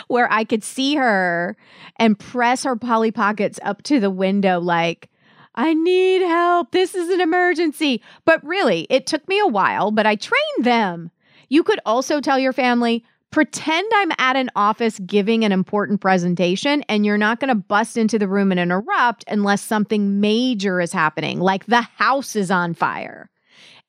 where 0.10 0.30
I 0.30 0.44
could 0.44 0.62
see 0.62 0.96
her 0.96 1.56
and 1.96 2.20
press 2.20 2.64
her 2.64 2.76
Polly 2.76 3.12
Pockets 3.12 3.58
up 3.64 3.84
to 3.84 4.02
the 4.02 4.12
window, 4.12 4.60
like, 4.60 5.10
I 5.56 5.74
need 5.74 6.22
help. 6.22 6.72
This 6.72 6.96
is 6.96 7.08
an 7.08 7.22
emergency. 7.22 8.04
But 8.26 8.44
really, 8.44 8.88
it 8.90 9.08
took 9.08 9.26
me 9.30 9.40
a 9.40 9.48
while, 9.48 9.90
but 9.90 10.06
I 10.06 10.16
trained 10.16 10.66
them. 10.66 11.12
You 11.48 11.64
could 11.64 11.80
also 11.86 12.20
tell 12.20 12.38
your 12.38 12.54
family, 12.54 13.06
pretend 13.32 13.92
I'm 13.96 14.12
at 14.18 14.36
an 14.36 14.50
office 14.56 15.00
giving 15.00 15.46
an 15.46 15.52
important 15.52 16.02
presentation, 16.02 16.84
and 16.90 17.06
you're 17.06 17.18
not 17.18 17.40
going 17.40 17.50
to 17.50 17.56
bust 17.56 17.98
into 17.98 18.18
the 18.18 18.28
room 18.28 18.52
and 18.52 18.60
interrupt 18.60 19.24
unless 19.28 19.62
something 19.62 20.20
major 20.20 20.82
is 20.82 20.92
happening, 20.92 21.40
like 21.40 21.66
the 21.66 21.82
house 21.82 22.36
is 22.36 22.50
on 22.52 22.74
fire. 22.74 23.30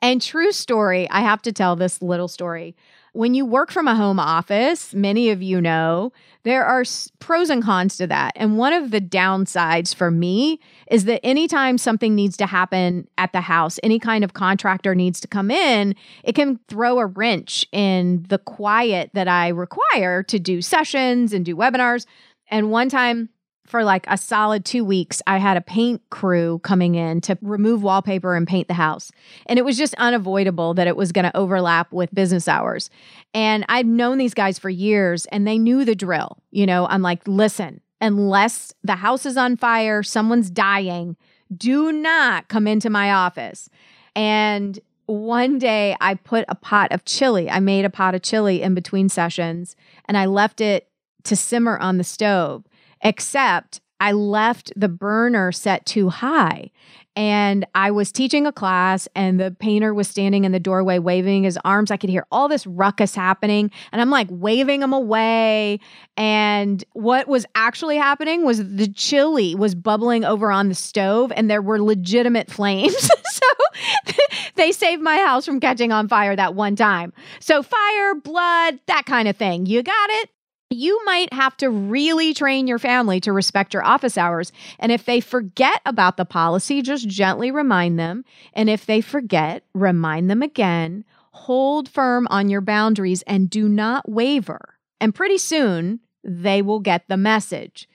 And 0.03 0.23
true 0.23 0.53
story, 0.53 1.09
I 1.11 1.21
have 1.21 1.43
to 1.43 1.53
tell 1.53 1.77
this 1.77 2.01
little 2.01 2.29
story. 2.29 2.75
When 3.13 3.35
you 3.35 3.45
work 3.45 3.73
from 3.73 3.89
a 3.89 3.95
home 3.95 4.21
office, 4.21 4.95
many 4.95 5.31
of 5.31 5.43
you 5.43 5.61
know, 5.61 6.13
there 6.45 6.65
are 6.65 6.85
pros 7.19 7.51
and 7.51 7.63
cons 7.63 7.97
to 7.97 8.07
that. 8.07 8.33
And 8.37 8.57
one 8.57 8.73
of 8.73 8.93
the 8.93 9.01
downsides 9.01 9.95
for 9.95 10.11
me 10.11 10.61
is 10.89 11.07
that 11.07 11.21
anytime 11.25 11.77
something 11.77 12.15
needs 12.15 12.37
to 12.37 12.47
happen 12.47 13.09
at 13.19 13.33
the 13.33 13.41
house, 13.41 13.81
any 13.83 13.99
kind 13.99 14.23
of 14.23 14.35
contractor 14.35 14.95
needs 14.95 15.21
to 15.21 15.29
come 15.29 15.51
in, 15.51 15.97
it 16.23 16.35
can 16.35 16.61
throw 16.69 17.01
a 17.01 17.07
wrench 17.07 17.67
in 17.73 18.25
the 18.29 18.39
quiet 18.39 19.11
that 19.15 19.29
I 19.29 19.49
require 19.49 20.23
to 20.25 20.39
do 20.39 20.63
sessions 20.63 21.33
and 21.33 21.45
do 21.45 21.57
webinars. 21.57 22.07
And 22.49 22.71
one 22.71 22.89
time, 22.89 23.29
for 23.71 23.85
like 23.85 24.05
a 24.09 24.19
solid 24.19 24.65
two 24.65 24.85
weeks, 24.85 25.23
I 25.27 25.39
had 25.39 25.57
a 25.57 25.61
paint 25.61 26.03
crew 26.11 26.59
coming 26.65 26.97
in 26.97 27.21
to 27.23 27.39
remove 27.41 27.83
wallpaper 27.85 28.35
and 28.35 28.47
paint 28.47 28.67
the 28.67 28.75
house. 28.75 29.13
And 29.47 29.59
it 29.59 29.65
was 29.65 29.79
just 29.79 29.95
unavoidable 29.95 30.75
that 30.75 30.89
it 30.89 30.97
was 30.97 31.13
going 31.13 31.25
to 31.25 31.37
overlap 31.37 31.93
with 31.93 32.13
business 32.13 32.49
hours. 32.49 32.91
And 33.33 33.65
I'd 33.69 33.87
known 33.87 34.19
these 34.19 34.35
guys 34.35 34.59
for 34.59 34.69
years 34.69 35.27
and 35.27 35.47
they 35.47 35.57
knew 35.57 35.85
the 35.85 35.95
drill. 35.95 36.39
You 36.51 36.67
know, 36.67 36.87
I'm 36.89 37.03
like, 37.03 37.21
listen, 37.27 37.81
unless 38.01 38.75
the 38.83 38.97
house 38.97 39.25
is 39.25 39.37
on 39.37 39.57
fire, 39.57 40.03
someone's 40.03 40.51
dying, 40.51 41.17
do 41.57 41.93
not 41.93 42.49
come 42.49 42.67
into 42.67 42.91
my 42.91 43.13
office. 43.13 43.69
And 44.17 44.81
one 45.07 45.59
day 45.59 45.97
I 46.01 46.15
put 46.15 46.45
a 46.49 46.55
pot 46.57 46.91
of 46.91 47.05
chili, 47.05 47.49
I 47.49 47.61
made 47.61 47.85
a 47.85 47.91
pot 47.91 48.17
of 48.17 48.23
chili 48.23 48.63
in 48.63 48.75
between 48.75 49.09
sessions 49.09 49.77
and 50.07 50.17
I 50.17 50.27
left 50.27 50.61
it 50.61 50.89
to 51.25 51.37
simmer 51.37 51.79
on 51.79 51.99
the 51.99 52.05
stove 52.05 52.65
except 53.03 53.81
I 54.01 54.13
left 54.13 54.73
the 54.75 54.89
burner 54.89 55.53
set 55.53 55.85
too 55.85 56.09
high. 56.09 56.71
And 57.17 57.67
I 57.75 57.91
was 57.91 58.13
teaching 58.13 58.47
a 58.47 58.53
class, 58.53 59.09
and 59.17 59.39
the 59.39 59.51
painter 59.51 59.93
was 59.93 60.09
standing 60.09 60.45
in 60.45 60.53
the 60.53 60.61
doorway 60.61 60.99
waving 61.01 61.43
his 61.43 61.59
arms. 61.65 61.91
I 61.91 61.97
could 61.97 62.09
hear 62.09 62.25
all 62.31 62.49
this 62.49 62.67
ruckus 62.67 63.17
happening, 63.17 63.71
and 63.91 64.01
I'm 64.01 64.11
like 64.11 64.29
waving 64.31 64.81
him 64.81 64.93
away. 64.93 65.81
And 66.17 66.83
what 66.93 67.27
was 67.27 67.45
actually 67.57 67.97
happening 67.97 68.45
was 68.45 68.59
the 68.59 68.89
chili 68.89 69.57
was 69.57 69.75
bubbling 69.75 70.25
over 70.25 70.53
on 70.53 70.69
the 70.69 70.75
stove, 70.75 71.33
and 71.35 71.51
there 71.51 71.61
were 71.61 71.83
legitimate 71.83 72.51
flames. 72.51 72.97
so 73.25 74.13
they 74.55 74.71
saved 74.71 75.03
my 75.03 75.17
house 75.19 75.45
from 75.45 75.61
catching 75.61 75.91
on 75.91 76.09
fire 76.09 76.37
that 76.37 76.55
one 76.55 76.77
time. 76.77 77.13
So, 77.41 77.63
fire, 77.63 78.15
blood, 78.15 78.79
that 78.87 79.05
kind 79.07 79.27
of 79.27 79.37
thing. 79.37 79.67
You 79.67 79.83
got 79.83 80.11
it? 80.11 80.31
You 80.71 81.05
might 81.05 81.33
have 81.33 81.57
to 81.59 81.69
really 81.69 82.33
train 82.33 82.69
your 82.69 82.79
family 82.79 83.21
to 83.21 83.33
respect 83.33 83.75
your 83.75 83.85
office 83.85 84.17
hours. 84.17 84.53
And 84.79 84.93
if 84.93 85.05
they 85.05 85.21
forget 85.21 85.83
about 85.85 86.17
the 86.17 86.25
policy, 86.25 86.81
just 86.81 87.09
gently 87.09 87.51
remind 87.51 87.99
them. 87.99 88.25
And 88.53 88.71
if 88.71 88.87
they 88.87 89.01
forget, 89.01 89.65
remind 89.75 90.31
them 90.31 90.43
again. 90.43 91.05
Hold 91.33 91.89
firm 91.89 92.29
on 92.31 92.49
your 92.49 92.61
boundaries 92.61 93.23
and 93.23 93.51
do 93.51 93.69
not 93.69 94.09
waver. 94.09 94.77
And 95.01 95.15
pretty 95.15 95.39
soon, 95.39 96.01
they 96.23 96.63
will 96.63 96.81
get 96.81 97.09
the 97.09 97.17
message. 97.17 97.89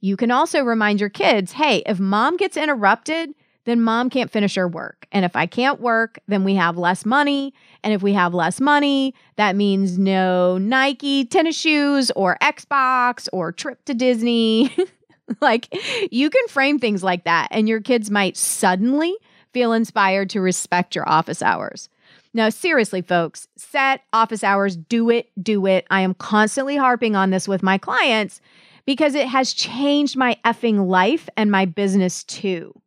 You 0.00 0.16
can 0.16 0.30
also 0.30 0.62
remind 0.62 1.00
your 1.00 1.10
kids 1.10 1.52
hey, 1.52 1.82
if 1.84 1.98
mom 1.98 2.36
gets 2.36 2.56
interrupted, 2.56 3.34
then 3.64 3.80
mom 3.80 4.10
can't 4.10 4.30
finish 4.30 4.54
her 4.54 4.66
work. 4.66 5.06
And 5.12 5.24
if 5.24 5.36
I 5.36 5.46
can't 5.46 5.80
work, 5.80 6.18
then 6.28 6.44
we 6.44 6.54
have 6.54 6.78
less 6.78 7.04
money. 7.04 7.52
And 7.84 7.92
if 7.92 8.02
we 8.02 8.12
have 8.14 8.34
less 8.34 8.60
money, 8.60 9.14
that 9.36 9.56
means 9.56 9.98
no 9.98 10.58
Nike 10.58 11.24
tennis 11.24 11.56
shoes 11.56 12.10
or 12.12 12.38
Xbox 12.42 13.28
or 13.32 13.52
trip 13.52 13.84
to 13.84 13.94
Disney. 13.94 14.74
like 15.40 15.68
you 16.10 16.30
can 16.30 16.48
frame 16.48 16.78
things 16.78 17.02
like 17.02 17.24
that, 17.24 17.48
and 17.50 17.68
your 17.68 17.80
kids 17.80 18.10
might 18.10 18.36
suddenly 18.36 19.14
feel 19.52 19.72
inspired 19.72 20.30
to 20.30 20.40
respect 20.40 20.94
your 20.94 21.08
office 21.08 21.42
hours. 21.42 21.88
Now, 22.32 22.48
seriously, 22.48 23.02
folks, 23.02 23.48
set 23.56 24.02
office 24.12 24.44
hours, 24.44 24.76
do 24.76 25.10
it, 25.10 25.30
do 25.42 25.66
it. 25.66 25.86
I 25.90 26.02
am 26.02 26.14
constantly 26.14 26.76
harping 26.76 27.16
on 27.16 27.30
this 27.30 27.48
with 27.48 27.62
my 27.62 27.76
clients 27.76 28.40
because 28.86 29.14
it 29.14 29.26
has 29.26 29.52
changed 29.52 30.16
my 30.16 30.36
effing 30.44 30.86
life 30.86 31.28
and 31.36 31.50
my 31.50 31.64
business 31.64 32.22
too. 32.24 32.79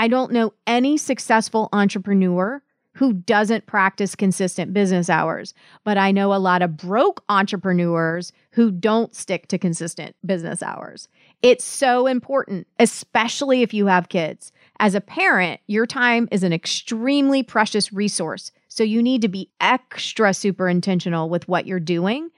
I 0.00 0.08
don't 0.08 0.32
know 0.32 0.54
any 0.66 0.96
successful 0.96 1.68
entrepreneur 1.74 2.62
who 2.94 3.12
doesn't 3.12 3.66
practice 3.66 4.14
consistent 4.14 4.72
business 4.72 5.10
hours, 5.10 5.52
but 5.84 5.98
I 5.98 6.10
know 6.10 6.32
a 6.32 6.40
lot 6.40 6.62
of 6.62 6.78
broke 6.78 7.22
entrepreneurs 7.28 8.32
who 8.52 8.70
don't 8.70 9.14
stick 9.14 9.46
to 9.48 9.58
consistent 9.58 10.16
business 10.24 10.62
hours. 10.62 11.06
It's 11.42 11.66
so 11.66 12.06
important, 12.06 12.66
especially 12.78 13.60
if 13.60 13.74
you 13.74 13.88
have 13.88 14.08
kids. 14.08 14.52
As 14.78 14.94
a 14.94 15.02
parent, 15.02 15.60
your 15.66 15.84
time 15.84 16.28
is 16.32 16.44
an 16.44 16.54
extremely 16.54 17.42
precious 17.42 17.92
resource. 17.92 18.52
So 18.68 18.82
you 18.82 19.02
need 19.02 19.20
to 19.20 19.28
be 19.28 19.50
extra 19.60 20.32
super 20.32 20.66
intentional 20.66 21.28
with 21.28 21.46
what 21.46 21.66
you're 21.66 21.78
doing 21.78 22.30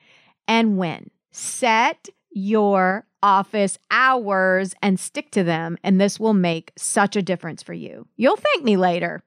and 0.49 0.77
when. 0.77 1.13
Set 1.31 2.09
your 2.33 3.07
office 3.23 3.79
hours 3.91 4.75
and 4.83 4.99
stick 4.99 5.31
to 5.33 5.45
them, 5.45 5.79
and 5.83 6.01
this 6.01 6.19
will 6.19 6.35
make 6.35 6.73
such 6.77 7.17
a 7.17 7.23
difference 7.23 7.63
for 7.63 7.73
you. 7.73 8.07
You'll 8.17 8.37
thank 8.37 8.65
me 8.65 8.77
later. 8.77 9.23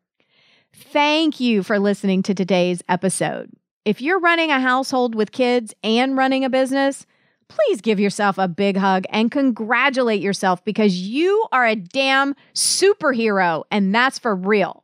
Thank 0.74 1.40
you 1.40 1.64
for 1.64 1.80
listening 1.80 2.22
to 2.24 2.34
today's 2.34 2.84
episode. 2.90 3.52
If 3.86 4.02
you're 4.02 4.20
running 4.20 4.52
a 4.52 4.60
household 4.60 5.16
with 5.16 5.32
kids 5.32 5.74
and 5.84 6.18
running 6.18 6.44
a 6.44 6.50
business, 6.50 7.06
please 7.48 7.82
give 7.82 8.00
yourself 8.00 8.38
a 8.38 8.48
big 8.48 8.78
hug 8.78 9.06
and 9.10 9.32
congratulate 9.32 10.22
yourself 10.22 10.66
because 10.66 11.00
you 11.00 11.46
are 11.52 11.66
a 11.66 11.76
damn 11.76 12.36
superhero, 12.54 13.64
and 13.72 13.94
that's 13.94 14.20
for 14.20 14.36
real. 14.36 14.84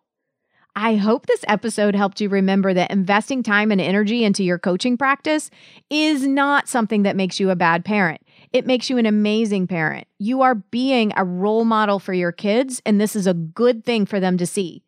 I 0.76 0.96
hope 0.96 1.26
this 1.26 1.44
episode 1.50 1.96
helped 1.96 2.22
you 2.22 2.30
remember 2.30 2.74
that 2.74 2.92
investing 2.92 3.44
time 3.44 3.72
and 3.72 3.82
energy 3.82 4.24
into 4.24 4.44
your 4.44 4.58
coaching 4.58 4.98
practice 4.98 5.50
is 5.90 6.26
not 6.26 6.70
something 6.70 7.04
that 7.04 7.18
makes 7.18 7.42
you 7.42 7.50
a 7.50 7.58
bad 7.58 7.84
parent. 7.84 8.22
It 8.54 8.66
makes 8.66 8.90
you 8.90 8.98
an 8.98 9.06
amazing 9.06 9.68
parent. 9.68 10.08
You 10.20 10.42
are 10.42 10.56
being 10.56 11.14
a 11.16 11.24
role 11.24 11.64
model 11.64 12.00
for 12.00 12.14
your 12.14 12.34
kids, 12.34 12.82
and 12.86 13.00
this 13.00 13.16
is 13.16 13.26
a 13.26 13.34
good 13.34 13.86
thing 13.86 14.06
for 14.06 14.20
them 14.20 14.38
to 14.38 14.46
see. 14.46 14.84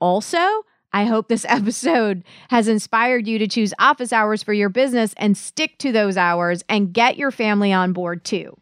Also, 0.00 0.64
I 0.94 1.04
hope 1.04 1.28
this 1.28 1.44
episode 1.48 2.24
has 2.48 2.68
inspired 2.68 3.26
you 3.26 3.38
to 3.38 3.46
choose 3.46 3.74
office 3.78 4.12
hours 4.12 4.42
for 4.42 4.54
your 4.54 4.70
business 4.70 5.14
and 5.18 5.36
stick 5.36 5.76
to 5.78 5.92
those 5.92 6.16
hours 6.16 6.64
and 6.68 6.92
get 6.92 7.18
your 7.18 7.30
family 7.30 7.72
on 7.72 7.92
board 7.92 8.24
too. 8.24 8.56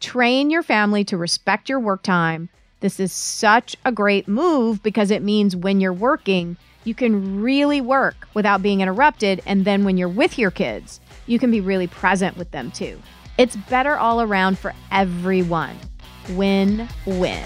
Train 0.00 0.50
your 0.50 0.64
family 0.64 1.04
to 1.04 1.16
respect 1.16 1.68
your 1.68 1.78
work 1.78 2.02
time. 2.02 2.48
This 2.80 2.98
is 2.98 3.12
such 3.12 3.76
a 3.84 3.92
great 3.92 4.26
move 4.26 4.82
because 4.82 5.12
it 5.12 5.22
means 5.22 5.54
when 5.54 5.80
you're 5.80 5.92
working, 5.92 6.56
you 6.82 6.94
can 6.94 7.40
really 7.40 7.80
work 7.80 8.26
without 8.34 8.62
being 8.62 8.80
interrupted. 8.80 9.40
And 9.46 9.64
then 9.64 9.84
when 9.84 9.96
you're 9.96 10.08
with 10.08 10.38
your 10.38 10.50
kids, 10.50 10.98
you 11.26 11.38
can 11.38 11.52
be 11.52 11.60
really 11.60 11.86
present 11.86 12.36
with 12.36 12.50
them 12.50 12.72
too. 12.72 13.00
It's 13.38 13.56
better 13.56 13.96
all 13.96 14.20
around 14.20 14.58
for 14.58 14.74
everyone. 14.90 15.76
Win 16.30 16.88
win. 17.06 17.44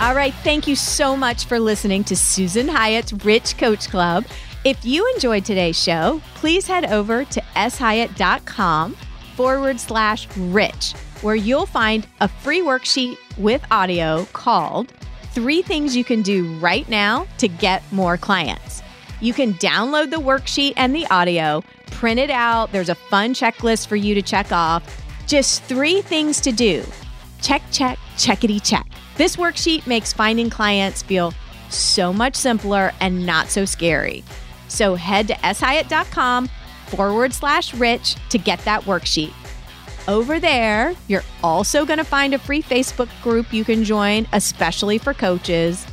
All 0.00 0.14
right. 0.14 0.34
Thank 0.44 0.66
you 0.66 0.76
so 0.76 1.16
much 1.16 1.46
for 1.46 1.58
listening 1.58 2.04
to 2.04 2.16
Susan 2.16 2.68
Hyatt's 2.68 3.12
Rich 3.12 3.56
Coach 3.56 3.88
Club. 3.88 4.26
If 4.64 4.84
you 4.84 5.10
enjoyed 5.14 5.44
today's 5.44 5.80
show, 5.80 6.20
please 6.34 6.66
head 6.66 6.86
over 6.86 7.24
to 7.24 7.40
shyatt.com 7.54 8.96
forward 9.36 9.80
slash 9.80 10.28
rich, 10.36 10.92
where 11.22 11.34
you'll 11.34 11.66
find 11.66 12.06
a 12.20 12.28
free 12.28 12.60
worksheet 12.60 13.16
with 13.38 13.64
audio 13.70 14.26
called 14.32 14.92
Three 15.32 15.62
Things 15.62 15.94
You 15.94 16.04
Can 16.04 16.22
Do 16.22 16.52
Right 16.58 16.88
Now 16.88 17.26
to 17.38 17.48
Get 17.48 17.82
More 17.92 18.16
Clients. 18.16 18.82
You 19.20 19.32
can 19.32 19.54
download 19.54 20.10
the 20.10 20.16
worksheet 20.16 20.74
and 20.76 20.94
the 20.94 21.06
audio, 21.06 21.62
print 21.90 22.20
it 22.20 22.30
out. 22.30 22.72
There's 22.72 22.88
a 22.88 22.94
fun 22.94 23.34
checklist 23.34 23.86
for 23.86 23.96
you 23.96 24.14
to 24.14 24.22
check 24.22 24.52
off. 24.52 25.04
Just 25.26 25.62
three 25.64 26.02
things 26.02 26.40
to 26.42 26.52
do. 26.52 26.84
Check, 27.40 27.62
check, 27.72 27.98
checkity 28.16 28.62
check. 28.62 28.86
This 29.16 29.36
worksheet 29.36 29.86
makes 29.86 30.12
finding 30.12 30.50
clients 30.50 31.02
feel 31.02 31.32
so 31.70 32.12
much 32.12 32.36
simpler 32.36 32.92
and 33.00 33.24
not 33.24 33.48
so 33.48 33.64
scary. 33.64 34.22
So 34.68 34.94
head 34.94 35.28
to 35.28 35.34
shyatt.com 35.34 36.48
forward 36.88 37.32
slash 37.32 37.74
rich 37.74 38.16
to 38.30 38.38
get 38.38 38.58
that 38.60 38.82
worksheet. 38.82 39.32
Over 40.08 40.38
there, 40.38 40.94
you're 41.08 41.24
also 41.42 41.84
going 41.84 41.98
to 41.98 42.04
find 42.04 42.34
a 42.34 42.38
free 42.38 42.62
Facebook 42.62 43.08
group 43.22 43.52
you 43.52 43.64
can 43.64 43.82
join, 43.82 44.26
especially 44.32 44.98
for 44.98 45.12
coaches. 45.12 45.84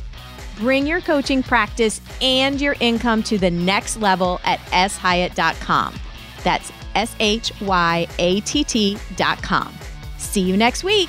Bring 0.58 0.86
your 0.86 1.00
coaching 1.00 1.42
practice 1.42 2.00
and 2.20 2.60
your 2.60 2.76
income 2.80 3.22
to 3.24 3.38
the 3.38 3.50
next 3.50 3.96
level 3.96 4.40
at 4.44 4.60
shyatt.com. 4.70 5.94
That's 6.42 6.72
S 6.94 7.14
H 7.20 7.52
Y 7.60 8.06
A 8.18 8.40
T 8.40 8.64
T.com. 8.64 9.74
See 10.18 10.42
you 10.42 10.56
next 10.56 10.84
week. 10.84 11.08